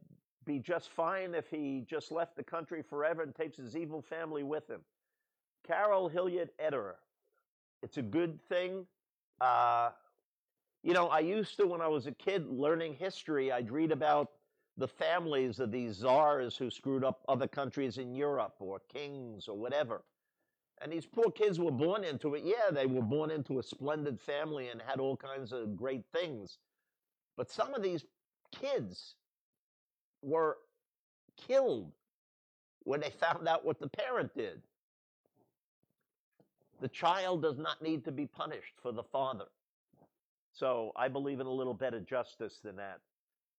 be 0.45 0.59
just 0.59 0.91
fine 0.91 1.35
if 1.35 1.49
he 1.49 1.85
just 1.89 2.11
left 2.11 2.37
the 2.37 2.43
country 2.43 2.83
forever 2.83 3.23
and 3.23 3.35
takes 3.35 3.57
his 3.57 3.77
evil 3.77 4.03
family 4.03 4.43
with 4.43 4.69
him. 4.69 4.81
Carol 5.67 6.09
Hilliard 6.09 6.51
Ederer. 6.63 6.95
It's 7.83 7.97
a 7.97 8.03
good 8.03 8.41
thing. 8.49 8.87
Uh, 9.41 9.91
you 10.83 10.95
know, 10.95 11.09
I 11.09 11.21
used 11.21 11.57
to, 11.59 11.67
when 11.67 11.81
I 11.81 11.89
was 11.89 12.07
a 12.07 12.13
kid 12.13 12.47
learning 12.49 12.95
history, 12.95 13.53
I'd 13.53 13.71
read 13.71 13.93
about 13.93 14.31
the 14.77 14.89
families 14.89 15.61
of 15.61 15.71
these 15.71 15.97
czars 15.97 16.57
who 16.57 16.71
screwed 16.71 17.05
up 17.05 17.23
other 17.29 17.47
countries 17.47 17.99
in 17.99 18.15
Europe 18.15 18.55
or 18.61 18.81
kings 18.93 19.47
or 19.47 19.57
whatever. 19.57 20.03
And 20.81 20.91
these 20.91 21.05
poor 21.05 21.31
kids 21.31 21.59
were 21.59 21.71
born 21.71 22.05
into 22.05 22.35
it. 22.35 22.43
Yeah, 22.45 22.71
they 22.73 22.87
were 22.87 23.03
born 23.03 23.31
into 23.31 23.59
a 23.59 23.63
splendid 23.63 24.19
family 24.19 24.69
and 24.69 24.81
had 24.81 24.99
all 24.99 25.17
kinds 25.17 25.53
of 25.53 25.77
great 25.77 26.05
things. 26.15 26.59
But 27.41 27.51
some 27.51 27.73
of 27.73 27.83
these 27.83 28.05
kids 28.53 29.15
were 30.21 30.59
killed 31.39 31.91
when 32.83 33.01
they 33.01 33.09
found 33.19 33.49
out 33.49 33.65
what 33.65 33.81
the 33.81 33.89
parent 33.89 34.35
did. 34.35 34.61
The 36.83 36.89
child 36.89 37.41
does 37.41 37.57
not 37.57 37.81
need 37.81 38.05
to 38.05 38.13
be 38.13 38.27
punished 38.27 38.75
for 38.83 38.93
the 38.93 39.05
father. 39.05 39.47
So 40.53 40.93
I 40.97 41.09
believe 41.09 41.41
in 41.41 41.47
a 41.47 41.51
little 41.51 41.73
better 41.73 41.99
justice 42.01 42.61
than 42.63 42.77
that. 42.77 43.01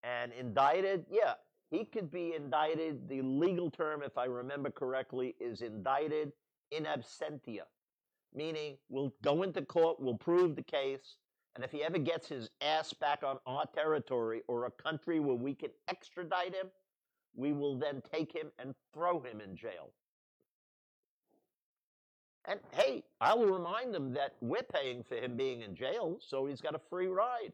And 0.04 0.32
indicted, 0.32 1.08
yeah, 1.10 1.34
he 1.72 1.86
could 1.86 2.12
be 2.12 2.36
indicted. 2.36 3.10
The 3.10 3.24
legal 3.24 3.72
term, 3.72 4.04
if 4.04 4.16
I 4.16 4.26
remember 4.26 4.70
correctly, 4.70 5.34
is 5.40 5.64
indicted 5.64 6.34
in 6.70 6.84
absentia, 6.84 7.66
meaning 8.32 8.78
we'll 8.90 9.12
go 9.24 9.42
into 9.42 9.64
court, 9.64 10.00
we'll 10.00 10.20
prove 10.20 10.56
the 10.56 10.62
case, 10.62 11.18
and 11.56 11.64
if 11.64 11.72
he 11.72 11.84
ever 11.84 11.98
gets 11.98 12.28
his 12.28 12.50
ass 12.62 12.94
back 12.94 13.24
on 13.24 13.38
our 13.46 13.66
territory 13.76 14.42
or 14.48 14.66
a 14.66 14.72
country 14.72 15.20
where 15.20 15.36
we 15.36 15.54
can 15.54 15.70
extradite 15.90 16.56
him, 16.56 16.68
we 17.36 17.52
will 17.52 17.78
then 17.78 18.02
take 18.12 18.34
him 18.34 18.48
and 18.60 18.74
throw 18.94 19.20
him 19.20 19.42
in 19.42 19.56
jail. 19.56 19.92
And 22.46 22.60
hey, 22.72 23.04
I'll 23.20 23.46
remind 23.46 23.94
him 23.94 24.14
that 24.14 24.36
we're 24.42 24.64
paying 24.64 25.04
for 25.04 25.16
him 25.16 25.36
being 25.38 25.62
in 25.62 25.76
jail, 25.76 26.18
so 26.20 26.46
he's 26.46 26.62
got 26.62 26.74
a 26.74 26.80
free 26.80 27.08
ride. 27.08 27.54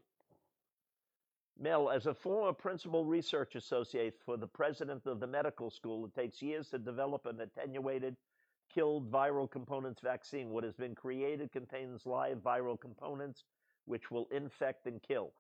Mel, 1.60 1.90
as 1.90 2.06
a 2.06 2.14
former 2.14 2.54
principal 2.54 3.04
research 3.04 3.56
associate 3.56 4.16
for 4.24 4.38
the 4.38 4.48
president 4.48 5.08
of 5.08 5.20
the 5.20 5.28
medical 5.28 5.72
school, 5.72 6.06
it 6.06 6.14
takes 6.14 6.42
years 6.42 6.70
to 6.70 6.78
develop 6.78 7.26
an 7.26 7.42
attenuated, 7.42 8.16
killed 8.74 9.12
viral 9.12 9.50
components 9.50 10.00
vaccine. 10.02 10.52
What 10.52 10.64
has 10.64 10.76
been 10.76 10.94
created 10.94 11.52
contains 11.52 12.06
live 12.06 12.38
viral 12.38 12.80
components 12.80 13.44
which 13.88 14.12
will 14.12 14.28
infect 14.32 14.86
and 14.86 15.02
kill. 15.02 15.32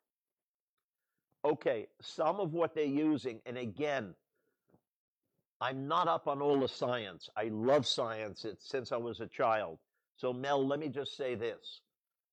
Okay, 1.45 1.87
some 2.01 2.39
of 2.39 2.53
what 2.53 2.73
they're 2.73 2.83
using, 2.85 3.39
and 3.45 3.57
again, 3.57 4.15
I'm 5.61 5.87
not 5.87 6.07
up 6.07 6.27
on 6.27 6.41
all 6.41 6.59
the 6.59 6.67
science. 6.67 7.29
I 7.35 7.45
love 7.45 7.85
science 7.85 8.45
it's, 8.45 8.67
since 8.69 8.91
I 8.91 8.97
was 8.97 9.19
a 9.21 9.27
child. 9.27 9.79
So, 10.15 10.33
Mel, 10.33 10.65
let 10.65 10.79
me 10.79 10.89
just 10.89 11.15
say 11.15 11.35
this 11.35 11.81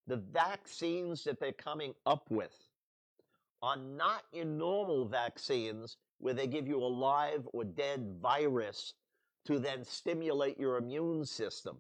the 0.07 0.17
vaccines 0.17 1.25
that 1.25 1.41
they're 1.41 1.53
coming 1.53 1.95
up 2.07 2.31
with 2.31 2.53
are 3.63 3.77
not 3.77 4.25
your 4.33 4.45
normal 4.45 5.07
vaccines 5.07 5.97
where 6.19 6.35
they 6.35 6.47
give 6.47 6.69
you 6.69 6.79
a 6.79 6.87
live 6.87 7.49
or 7.53 7.65
dead 7.65 8.19
virus 8.21 8.95
to 9.47 9.59
then 9.59 9.85
stimulate 9.85 10.59
your 10.59 10.77
immune 10.77 11.25
system. 11.25 11.79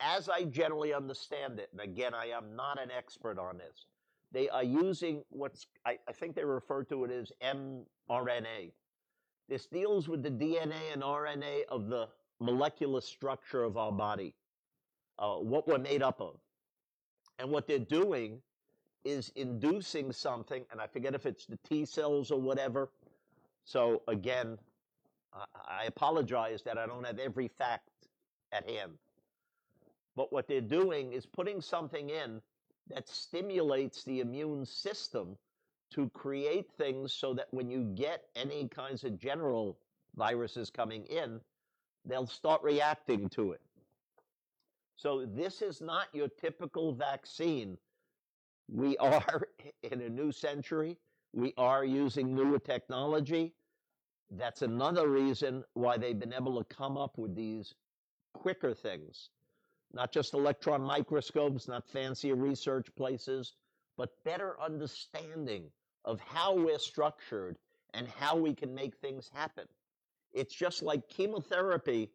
As 0.00 0.28
I 0.28 0.44
generally 0.44 0.94
understand 0.94 1.58
it, 1.58 1.68
and 1.72 1.80
again, 1.80 2.14
I 2.14 2.26
am 2.26 2.54
not 2.54 2.80
an 2.80 2.90
expert 2.90 3.38
on 3.38 3.58
this, 3.58 3.86
they 4.30 4.48
are 4.48 4.62
using 4.62 5.22
what's, 5.30 5.66
I, 5.86 5.98
I 6.06 6.12
think 6.12 6.34
they 6.34 6.44
refer 6.44 6.84
to 6.84 7.04
it 7.04 7.10
as 7.10 7.32
mRNA. 7.42 8.72
This 9.48 9.66
deals 9.66 10.08
with 10.08 10.22
the 10.22 10.30
DNA 10.30 10.92
and 10.92 11.02
RNA 11.02 11.62
of 11.70 11.88
the 11.88 12.08
molecular 12.40 13.00
structure 13.00 13.64
of 13.64 13.76
our 13.76 13.90
body, 13.90 14.34
uh, 15.18 15.36
what 15.36 15.66
we're 15.66 15.78
made 15.78 16.02
up 16.02 16.20
of. 16.20 16.36
And 17.38 17.50
what 17.50 17.66
they're 17.66 17.78
doing 17.78 18.40
is 19.04 19.32
inducing 19.36 20.12
something, 20.12 20.64
and 20.70 20.80
I 20.80 20.86
forget 20.86 21.14
if 21.14 21.24
it's 21.24 21.46
the 21.46 21.58
T 21.68 21.84
cells 21.84 22.30
or 22.30 22.40
whatever. 22.40 22.90
So 23.64 24.02
again, 24.08 24.58
I 25.32 25.84
apologize 25.86 26.62
that 26.62 26.78
I 26.78 26.86
don't 26.86 27.04
have 27.04 27.18
every 27.18 27.48
fact 27.48 27.88
at 28.52 28.68
hand. 28.68 28.92
But 30.18 30.32
what 30.32 30.48
they're 30.48 30.60
doing 30.60 31.12
is 31.12 31.26
putting 31.26 31.60
something 31.60 32.10
in 32.10 32.42
that 32.88 33.08
stimulates 33.08 34.02
the 34.02 34.18
immune 34.18 34.66
system 34.66 35.38
to 35.92 36.10
create 36.10 36.72
things 36.72 37.12
so 37.12 37.32
that 37.34 37.46
when 37.52 37.70
you 37.70 37.84
get 37.94 38.24
any 38.34 38.66
kinds 38.66 39.04
of 39.04 39.16
general 39.16 39.78
viruses 40.16 40.70
coming 40.70 41.04
in, 41.04 41.40
they'll 42.04 42.26
start 42.26 42.64
reacting 42.64 43.28
to 43.28 43.52
it. 43.52 43.60
So 44.96 45.24
this 45.24 45.62
is 45.62 45.80
not 45.80 46.08
your 46.12 46.26
typical 46.26 46.92
vaccine. 46.92 47.78
We 48.66 48.96
are 48.96 49.46
in 49.84 50.00
a 50.00 50.08
new 50.08 50.32
century. 50.32 50.98
We 51.32 51.54
are 51.56 51.84
using 51.84 52.34
newer 52.34 52.58
technology. 52.58 53.54
That's 54.32 54.62
another 54.62 55.06
reason 55.06 55.62
why 55.74 55.96
they've 55.96 56.18
been 56.18 56.34
able 56.34 56.58
to 56.58 56.64
come 56.74 56.96
up 56.96 57.18
with 57.18 57.36
these 57.36 57.72
quicker 58.34 58.74
things. 58.74 59.30
Not 59.92 60.12
just 60.12 60.34
electron 60.34 60.82
microscopes, 60.82 61.66
not 61.66 61.88
fancier 61.88 62.34
research 62.34 62.94
places, 62.94 63.54
but 63.96 64.22
better 64.24 64.60
understanding 64.60 65.70
of 66.04 66.20
how 66.20 66.54
we're 66.54 66.78
structured 66.78 67.58
and 67.94 68.06
how 68.06 68.36
we 68.36 68.54
can 68.54 68.74
make 68.74 68.96
things 68.96 69.30
happen. 69.32 69.66
It's 70.32 70.54
just 70.54 70.82
like 70.82 71.08
chemotherapy 71.08 72.10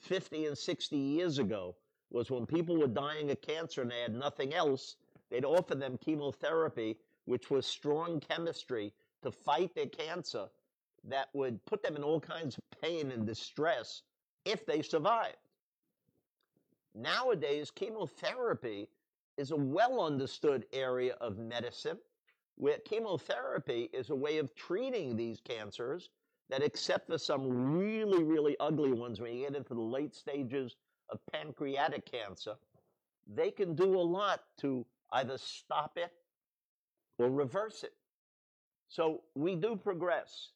50 0.00 0.46
and 0.46 0.56
60 0.56 0.96
years 0.96 1.38
ago 1.38 1.76
was 2.10 2.30
when 2.30 2.46
people 2.46 2.76
were 2.76 2.86
dying 2.86 3.30
of 3.30 3.40
cancer 3.42 3.82
and 3.82 3.90
they 3.90 4.00
had 4.00 4.14
nothing 4.14 4.54
else, 4.54 4.96
they'd 5.28 5.44
offer 5.44 5.74
them 5.74 5.98
chemotherapy, 5.98 6.96
which 7.26 7.50
was 7.50 7.66
strong 7.66 8.20
chemistry 8.20 8.92
to 9.22 9.30
fight 9.30 9.74
their 9.74 9.86
cancer 9.86 10.48
that 11.04 11.28
would 11.34 11.64
put 11.66 11.82
them 11.82 11.96
in 11.96 12.02
all 12.02 12.20
kinds 12.20 12.56
of 12.56 12.80
pain 12.80 13.10
and 13.10 13.26
distress 13.26 14.02
if 14.44 14.64
they 14.64 14.82
survived. 14.82 15.36
Nowadays, 16.98 17.70
chemotherapy 17.70 18.88
is 19.36 19.52
a 19.52 19.56
well 19.56 20.00
understood 20.00 20.66
area 20.72 21.14
of 21.20 21.38
medicine 21.38 21.98
where 22.56 22.78
chemotherapy 22.78 23.88
is 23.92 24.10
a 24.10 24.14
way 24.14 24.38
of 24.38 24.52
treating 24.56 25.16
these 25.16 25.40
cancers 25.40 26.10
that, 26.50 26.60
except 26.60 27.06
for 27.08 27.16
some 27.16 27.78
really, 27.78 28.24
really 28.24 28.56
ugly 28.58 28.92
ones 28.92 29.20
when 29.20 29.32
you 29.32 29.46
get 29.46 29.56
into 29.56 29.74
the 29.74 29.80
late 29.80 30.12
stages 30.12 30.74
of 31.10 31.20
pancreatic 31.32 32.10
cancer, 32.10 32.54
they 33.32 33.52
can 33.52 33.76
do 33.76 33.94
a 33.94 34.02
lot 34.02 34.40
to 34.60 34.84
either 35.12 35.38
stop 35.38 35.92
it 35.96 36.12
or 37.18 37.30
reverse 37.30 37.84
it. 37.84 37.92
So 38.88 39.22
we 39.36 39.54
do 39.54 39.76
progress. 39.76 40.50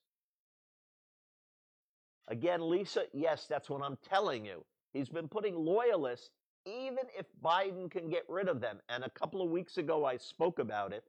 Again, 2.26 2.68
Lisa, 2.68 3.04
yes, 3.12 3.46
that's 3.48 3.70
what 3.70 3.82
I'm 3.82 3.98
telling 4.08 4.44
you. 4.44 4.64
He's 4.92 5.08
been 5.08 5.28
putting 5.28 5.54
loyalists, 5.54 6.30
even 6.66 7.04
if 7.18 7.26
Biden 7.42 7.90
can 7.90 8.08
get 8.08 8.24
rid 8.28 8.48
of 8.48 8.60
them. 8.60 8.78
And 8.88 9.04
a 9.04 9.10
couple 9.10 9.42
of 9.42 9.50
weeks 9.50 9.78
ago, 9.78 10.04
I 10.04 10.16
spoke 10.16 10.58
about 10.58 10.92
it 10.92 11.04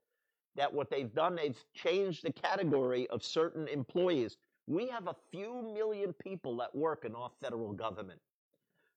that 0.55 0.73
what 0.73 0.89
they've 0.89 1.13
done, 1.13 1.35
they've 1.35 1.59
changed 1.73 2.23
the 2.23 2.31
category 2.31 3.07
of 3.09 3.23
certain 3.23 3.67
employees. 3.67 4.37
We 4.67 4.87
have 4.87 5.07
a 5.07 5.15
few 5.31 5.61
million 5.73 6.13
people 6.13 6.55
that 6.57 6.73
work 6.75 7.05
in 7.05 7.15
our 7.15 7.29
federal 7.41 7.73
government. 7.73 8.19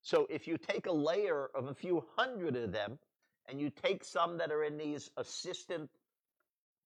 So 0.02 0.26
if 0.30 0.46
you 0.46 0.56
take 0.56 0.86
a 0.86 0.92
layer 0.92 1.50
of 1.54 1.66
a 1.66 1.74
few 1.74 2.04
hundred 2.16 2.56
of 2.56 2.72
them 2.72 2.98
and 3.48 3.60
you 3.60 3.70
take 3.70 4.04
some 4.04 4.38
that 4.38 4.52
are 4.52 4.64
in 4.64 4.76
these 4.76 5.10
assistant 5.16 5.90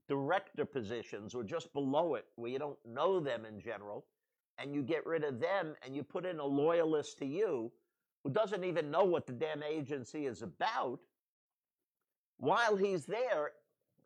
director 0.09 0.65
positions 0.65 1.35
or 1.35 1.45
just 1.45 1.73
below 1.73 2.15
it 2.15 2.25
where 2.37 2.51
you 2.51 2.59
don't 2.59 2.79
know 2.87 3.21
them 3.21 3.45
in 3.45 3.61
general, 3.61 4.07
and 4.59 4.75
you 4.75 4.83
get 4.83 5.07
rid 5.07 5.25
of 5.25 5.41
them 5.41 5.75
and 5.85 5.97
you 5.97 6.03
put 6.03 6.27
in 6.27 6.39
a 6.39 6.45
loyalist 6.45 7.19
to 7.19 7.27
you 7.27 7.71
who 8.25 8.31
doesn't 8.31 8.65
even 8.65 8.91
know 8.91 9.05
what 9.05 9.27
the 9.27 9.33
damn 9.33 9.63
agency 9.63 10.27
is 10.27 10.43
about, 10.43 11.01
while 12.39 12.77
he's 12.77 13.07
there, 13.07 13.53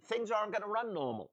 things 0.06 0.30
aren't 0.30 0.52
going 0.52 0.62
to 0.62 0.68
run 0.68 0.92
normal. 0.92 1.30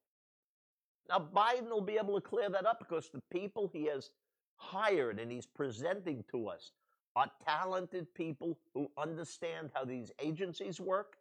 Now, 1.10 1.28
Biden 1.34 1.70
will 1.70 1.82
be 1.82 1.98
able 1.98 2.16
to 2.16 2.22
clear 2.22 2.50
that 2.50 2.66
up 2.66 2.80
because 2.80 3.10
the 3.10 3.22
people 3.32 3.70
he 3.74 3.86
has 3.86 4.12
hired 4.56 5.20
and 5.20 5.32
he's 5.32 5.46
presenting 5.46 6.24
to 6.32 6.48
us 6.48 6.72
are 7.16 7.30
talented 7.46 8.14
people 8.14 8.58
who 8.74 8.90
understand 8.98 9.72
how 9.74 9.84
these 9.84 10.12
agencies 10.24 10.80
work, 10.80 11.18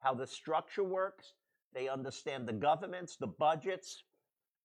how 0.00 0.14
the 0.14 0.26
structure 0.26 0.84
works. 0.84 1.34
They 1.74 1.88
understand 1.88 2.46
the 2.46 2.52
governments, 2.52 3.16
the 3.16 3.26
budgets. 3.26 4.04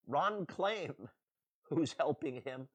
Ron 0.08 0.46
Klain, 0.46 0.94
who's 1.64 1.96
helping 2.00 2.42
him, 2.46 2.68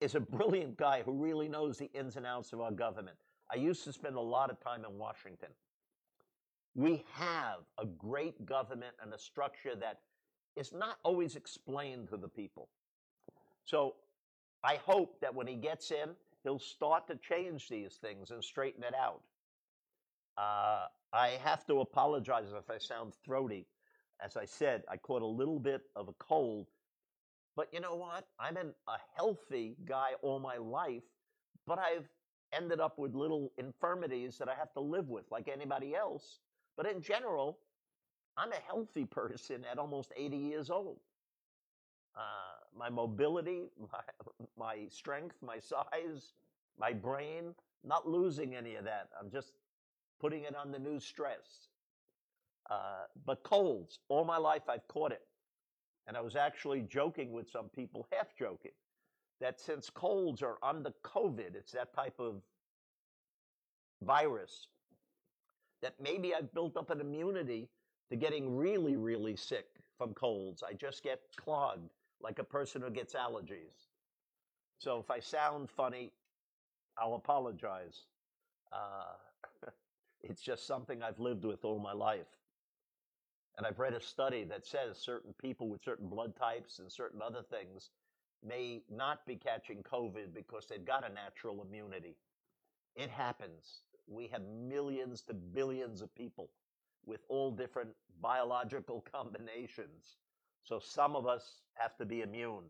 is 0.00 0.14
a 0.14 0.20
brilliant 0.20 0.76
guy 0.76 1.02
who 1.02 1.12
really 1.12 1.48
knows 1.48 1.78
the 1.78 1.90
ins 1.92 2.16
and 2.16 2.26
outs 2.26 2.52
of 2.52 2.60
our 2.60 2.70
government. 2.70 3.16
I 3.52 3.56
used 3.56 3.84
to 3.84 3.92
spend 3.92 4.16
a 4.16 4.20
lot 4.20 4.50
of 4.50 4.60
time 4.60 4.84
in 4.84 4.98
Washington. 4.98 5.48
We 6.74 7.04
have 7.12 7.60
a 7.78 7.86
great 7.86 8.46
government 8.46 8.94
and 9.02 9.12
a 9.12 9.18
structure 9.18 9.74
that 9.76 10.00
is 10.56 10.72
not 10.72 10.98
always 11.02 11.34
explained 11.34 12.08
to 12.10 12.16
the 12.16 12.28
people. 12.28 12.68
So 13.64 13.94
I 14.62 14.76
hope 14.76 15.20
that 15.20 15.34
when 15.34 15.46
he 15.46 15.54
gets 15.54 15.90
in, 15.90 16.10
he'll 16.42 16.58
start 16.58 17.06
to 17.08 17.16
change 17.16 17.68
these 17.68 17.94
things 18.00 18.30
and 18.30 18.42
straighten 18.42 18.84
it 18.84 18.94
out. 18.94 19.22
Uh, 20.36 20.86
I 21.12 21.38
have 21.42 21.66
to 21.66 21.80
apologize 21.80 22.46
if 22.56 22.70
I 22.70 22.78
sound 22.78 23.14
throaty. 23.24 23.66
As 24.24 24.36
I 24.36 24.44
said, 24.44 24.82
I 24.88 24.96
caught 24.96 25.22
a 25.22 25.26
little 25.26 25.58
bit 25.58 25.82
of 25.96 26.08
a 26.08 26.12
cold 26.14 26.66
but 27.58 27.74
you 27.74 27.80
know 27.80 27.96
what? 27.96 28.24
I'm 28.38 28.56
a 28.56 28.96
healthy 29.16 29.74
guy 29.84 30.10
all 30.22 30.38
my 30.38 30.58
life, 30.58 31.02
but 31.66 31.80
I've 31.80 32.08
ended 32.52 32.78
up 32.78 33.00
with 33.00 33.16
little 33.16 33.50
infirmities 33.58 34.38
that 34.38 34.48
I 34.48 34.54
have 34.54 34.72
to 34.74 34.80
live 34.80 35.08
with 35.08 35.24
like 35.32 35.48
anybody 35.52 35.96
else. 35.96 36.38
But 36.76 36.86
in 36.86 37.02
general, 37.02 37.58
I'm 38.36 38.52
a 38.52 38.60
healthy 38.64 39.04
person 39.04 39.64
at 39.68 39.76
almost 39.76 40.12
80 40.16 40.36
years 40.36 40.70
old. 40.70 41.00
Uh, 42.16 42.20
my 42.78 42.88
mobility, 42.88 43.70
my, 43.92 44.44
my 44.56 44.86
strength, 44.88 45.34
my 45.42 45.58
size, 45.58 46.34
my 46.78 46.92
brain, 46.92 47.56
not 47.82 48.08
losing 48.08 48.54
any 48.54 48.76
of 48.76 48.84
that. 48.84 49.08
I'm 49.20 49.32
just 49.32 49.50
putting 50.20 50.44
it 50.44 50.54
on 50.54 50.70
the 50.70 50.78
new 50.78 51.00
stress. 51.00 51.66
Uh, 52.70 53.06
but 53.26 53.42
colds, 53.42 53.98
all 54.08 54.24
my 54.24 54.38
life 54.38 54.62
I've 54.68 54.86
caught 54.86 55.10
it. 55.10 55.27
And 56.08 56.16
I 56.16 56.22
was 56.22 56.36
actually 56.36 56.80
joking 56.88 57.32
with 57.32 57.50
some 57.50 57.68
people, 57.68 58.08
half 58.10 58.34
joking, 58.36 58.72
that 59.40 59.60
since 59.60 59.90
colds 59.90 60.42
are 60.42 60.56
under 60.62 60.90
COVID, 61.04 61.54
it's 61.54 61.72
that 61.72 61.94
type 61.94 62.18
of 62.18 62.42
virus, 64.02 64.68
that 65.82 65.94
maybe 66.02 66.34
I've 66.34 66.52
built 66.54 66.78
up 66.78 66.90
an 66.90 67.02
immunity 67.02 67.68
to 68.10 68.16
getting 68.16 68.56
really, 68.56 68.96
really 68.96 69.36
sick 69.36 69.66
from 69.98 70.14
colds. 70.14 70.62
I 70.66 70.72
just 70.72 71.02
get 71.02 71.20
clogged 71.36 71.92
like 72.22 72.38
a 72.38 72.44
person 72.44 72.80
who 72.80 72.90
gets 72.90 73.14
allergies. 73.14 73.86
So 74.78 74.98
if 74.98 75.10
I 75.10 75.20
sound 75.20 75.68
funny, 75.68 76.10
I'll 76.96 77.14
apologize. 77.14 78.06
Uh, 78.72 79.68
it's 80.22 80.40
just 80.40 80.66
something 80.66 81.02
I've 81.02 81.20
lived 81.20 81.44
with 81.44 81.64
all 81.64 81.78
my 81.78 81.92
life. 81.92 82.26
And 83.58 83.66
I've 83.66 83.80
read 83.80 83.92
a 83.92 84.00
study 84.00 84.44
that 84.44 84.64
says 84.64 84.96
certain 84.96 85.34
people 85.42 85.68
with 85.68 85.82
certain 85.84 86.08
blood 86.08 86.36
types 86.36 86.78
and 86.78 86.90
certain 86.90 87.20
other 87.20 87.42
things 87.42 87.90
may 88.46 88.82
not 88.88 89.26
be 89.26 89.34
catching 89.34 89.82
COVID 89.82 90.32
because 90.32 90.66
they've 90.66 90.84
got 90.84 91.04
a 91.04 91.12
natural 91.12 91.66
immunity. 91.68 92.14
It 92.94 93.10
happens. 93.10 93.82
We 94.06 94.28
have 94.28 94.42
millions 94.42 95.22
to 95.22 95.34
billions 95.34 96.02
of 96.02 96.14
people 96.14 96.50
with 97.04 97.20
all 97.28 97.50
different 97.50 97.90
biological 98.22 99.04
combinations. 99.12 100.18
So 100.62 100.78
some 100.78 101.16
of 101.16 101.26
us 101.26 101.62
have 101.74 101.96
to 101.96 102.06
be 102.06 102.22
immune. 102.22 102.64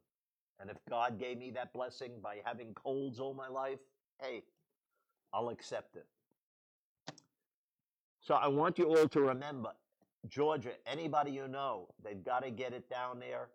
And 0.58 0.70
if 0.70 0.78
God 0.88 1.20
gave 1.20 1.36
me 1.36 1.50
that 1.50 1.74
blessing 1.74 2.12
by 2.22 2.38
having 2.44 2.72
colds 2.72 3.20
all 3.20 3.34
my 3.34 3.48
life, 3.48 3.78
hey, 4.22 4.42
I'll 5.34 5.50
accept 5.50 5.96
it. 5.96 6.06
So 8.22 8.34
I 8.34 8.48
want 8.48 8.78
you 8.78 8.86
all 8.96 9.08
to 9.08 9.20
remember 9.20 9.72
Georgia, 10.28 10.72
anybody 10.86 11.30
you 11.30 11.48
know, 11.48 11.88
they've 12.02 12.24
got 12.24 12.44
to 12.44 12.50
get 12.50 12.72
it 12.72 12.88
down 12.90 13.18
there. 13.18 13.48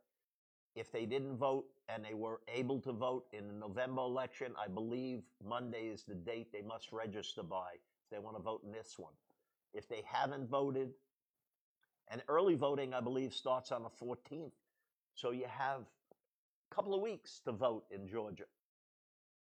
If 0.75 0.91
they 0.91 1.05
didn't 1.05 1.37
vote 1.37 1.65
and 1.87 2.03
they 2.03 2.13
were 2.15 2.41
able 2.53 2.79
to 2.81 2.91
vote 2.91 3.25
in 3.31 3.47
the 3.47 3.53
November 3.53 4.01
election, 4.01 4.53
I 4.61 4.67
believe 4.67 5.21
Monday 5.47 5.87
is 5.87 6.03
the 6.03 6.15
date 6.15 6.51
they 6.51 6.61
must 6.61 6.91
register 6.91 7.43
by 7.43 7.73
if 7.73 8.09
they 8.11 8.19
want 8.19 8.37
to 8.37 8.41
vote 8.41 8.61
in 8.65 8.71
this 8.71 8.95
one. 8.97 9.13
If 9.73 9.87
they 9.87 10.03
haven't 10.05 10.49
voted, 10.49 10.89
and 12.09 12.21
early 12.27 12.55
voting, 12.55 12.93
I 12.93 13.01
believe, 13.01 13.33
starts 13.33 13.71
on 13.71 13.83
the 13.83 13.89
14th. 13.89 14.51
So 15.15 15.31
you 15.31 15.45
have 15.47 15.81
a 15.81 16.75
couple 16.75 16.93
of 16.93 17.01
weeks 17.01 17.39
to 17.45 17.51
vote 17.51 17.85
in 17.91 18.07
Georgia. 18.07 18.45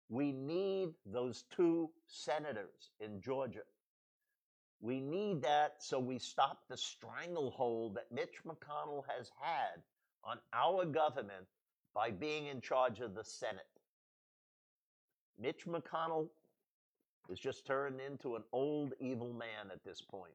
We 0.10 0.32
need 0.32 0.90
those 1.06 1.46
two 1.56 1.90
senators 2.08 2.92
in 3.00 3.22
Georgia. 3.22 3.62
We 4.82 5.00
need 5.00 5.44
that 5.44 5.76
so 5.80 6.00
we 6.00 6.18
stop 6.18 6.64
the 6.68 6.78
stranglehold 6.78 7.96
that 7.96 8.12
Mitch 8.12 8.44
McConnell 8.46 9.04
has 9.16 9.32
had 9.40 9.82
on 10.24 10.40
our 10.54 10.86
government 10.86 11.46
by 11.94 12.10
being 12.10 12.48
in 12.48 12.62
charge 12.62 13.00
of 13.00 13.14
the 13.14 13.24
Senate. 13.24 13.68
Mitch 15.40 15.66
McConnell 15.68 16.30
is 17.30 17.40
just 17.40 17.66
turned 17.66 18.02
into 18.02 18.36
an 18.36 18.44
old 18.52 18.94
evil 19.00 19.34
man 19.34 19.72
at 19.72 19.84
this 19.84 20.02
point. 20.02 20.34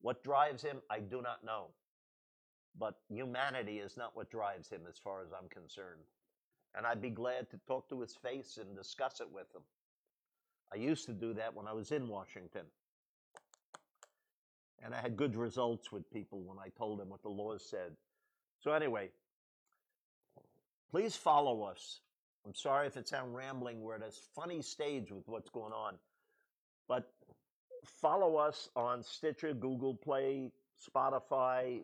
What 0.00 0.24
drives 0.24 0.62
him, 0.62 0.80
I 0.90 1.00
do 1.00 1.20
not 1.22 1.44
know. 1.44 1.66
But 2.78 2.94
humanity 3.08 3.78
is 3.78 3.96
not 3.96 4.16
what 4.16 4.30
drives 4.30 4.68
him 4.68 4.82
as 4.88 4.98
far 4.98 5.22
as 5.22 5.32
I'm 5.32 5.48
concerned. 5.48 6.02
And 6.74 6.86
I'd 6.86 7.00
be 7.00 7.10
glad 7.10 7.50
to 7.50 7.60
talk 7.66 7.88
to 7.90 8.00
his 8.00 8.16
face 8.16 8.58
and 8.60 8.76
discuss 8.76 9.20
it 9.20 9.30
with 9.30 9.46
him. 9.54 9.62
I 10.74 10.78
used 10.78 11.06
to 11.06 11.12
do 11.12 11.34
that 11.34 11.54
when 11.54 11.68
I 11.68 11.72
was 11.72 11.92
in 11.92 12.08
Washington. 12.08 12.62
And 14.84 14.94
I 14.94 15.00
had 15.00 15.16
good 15.16 15.36
results 15.36 15.92
with 15.92 16.10
people 16.12 16.42
when 16.42 16.58
I 16.58 16.68
told 16.76 16.98
them 16.98 17.08
what 17.08 17.22
the 17.22 17.28
laws 17.28 17.64
said. 17.64 17.92
So, 18.60 18.72
anyway, 18.72 19.10
please 20.90 21.16
follow 21.16 21.62
us. 21.62 22.00
I'm 22.44 22.54
sorry 22.54 22.86
if 22.86 22.96
it 22.96 23.08
sounds 23.08 23.34
rambling. 23.34 23.80
We're 23.80 23.94
at 23.94 24.02
a 24.02 24.10
funny 24.34 24.60
stage 24.60 25.10
with 25.10 25.26
what's 25.28 25.48
going 25.48 25.72
on. 25.72 25.94
But 26.88 27.10
follow 27.84 28.36
us 28.36 28.68
on 28.76 29.02
Stitcher, 29.02 29.54
Google 29.54 29.94
Play, 29.94 30.50
Spotify, 30.76 31.82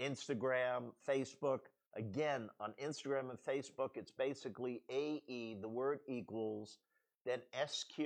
Instagram, 0.00 0.92
Facebook. 1.08 1.60
Again, 1.96 2.48
on 2.60 2.72
Instagram 2.82 3.30
and 3.30 3.38
Facebook, 3.38 3.96
it's 3.96 4.12
basically 4.12 4.82
AE, 4.88 5.56
the 5.60 5.68
word 5.68 6.00
equals, 6.06 6.78
then 7.24 7.40
SQ, 7.66 7.98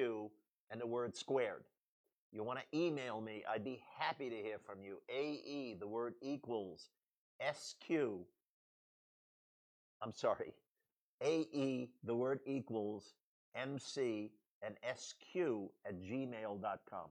and 0.70 0.80
the 0.80 0.86
word 0.86 1.16
squared. 1.16 1.64
You 2.32 2.42
want 2.42 2.58
to 2.58 2.78
email 2.78 3.20
me, 3.20 3.42
I'd 3.48 3.64
be 3.64 3.82
happy 3.98 4.28
to 4.28 4.36
hear 4.36 4.58
from 4.58 4.82
you. 4.82 4.98
AE, 5.08 5.76
the 5.80 5.86
word 5.86 6.14
equals, 6.20 6.90
SQ, 7.40 7.90
I'm 10.02 10.12
sorry, 10.12 10.52
AE, 11.22 11.88
the 12.04 12.14
word 12.14 12.40
equals, 12.46 13.14
MC, 13.54 14.30
and 14.62 14.74
SQ 14.94 15.36
at 15.86 16.02
gmail.com. 16.02 17.08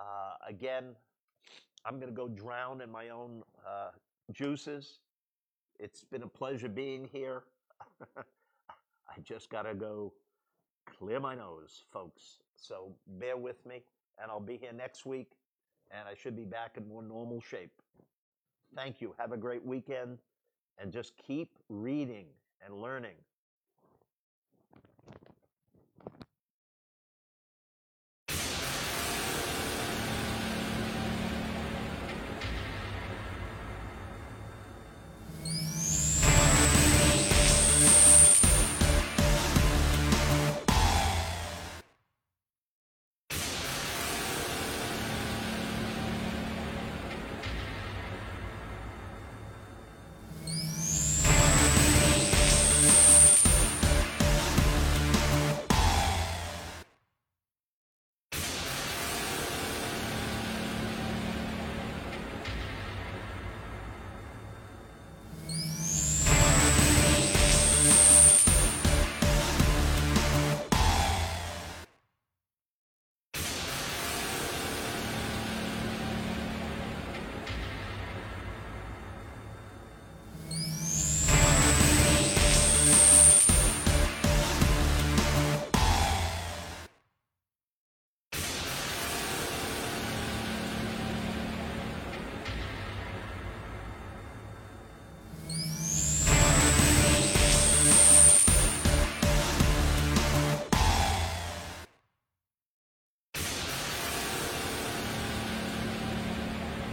Uh, 0.00 0.04
again, 0.48 0.96
I'm 1.84 2.00
going 2.00 2.08
to 2.08 2.16
go 2.16 2.28
drown 2.28 2.80
in 2.80 2.90
my 2.90 3.10
own 3.10 3.42
uh, 3.66 3.90
juices. 4.32 4.98
It's 5.78 6.04
been 6.04 6.22
a 6.22 6.28
pleasure 6.28 6.68
being 6.68 7.08
here. 7.12 7.44
I 8.16 9.20
just 9.22 9.50
got 9.50 9.62
to 9.62 9.74
go 9.74 10.12
clear 10.86 11.20
my 11.20 11.34
nose, 11.34 11.84
folks. 11.92 12.38
So 12.56 12.94
bear 13.18 13.36
with 13.36 13.64
me, 13.66 13.82
and 14.20 14.30
I'll 14.30 14.40
be 14.40 14.56
here 14.56 14.72
next 14.72 15.06
week, 15.06 15.32
and 15.90 16.08
I 16.08 16.14
should 16.14 16.36
be 16.36 16.44
back 16.44 16.76
in 16.76 16.88
more 16.88 17.02
normal 17.02 17.40
shape. 17.40 17.72
Thank 18.74 19.00
you. 19.00 19.14
Have 19.18 19.32
a 19.32 19.36
great 19.36 19.64
weekend, 19.64 20.18
and 20.78 20.92
just 20.92 21.12
keep 21.16 21.50
reading 21.68 22.26
and 22.64 22.74
learning. 22.74 23.16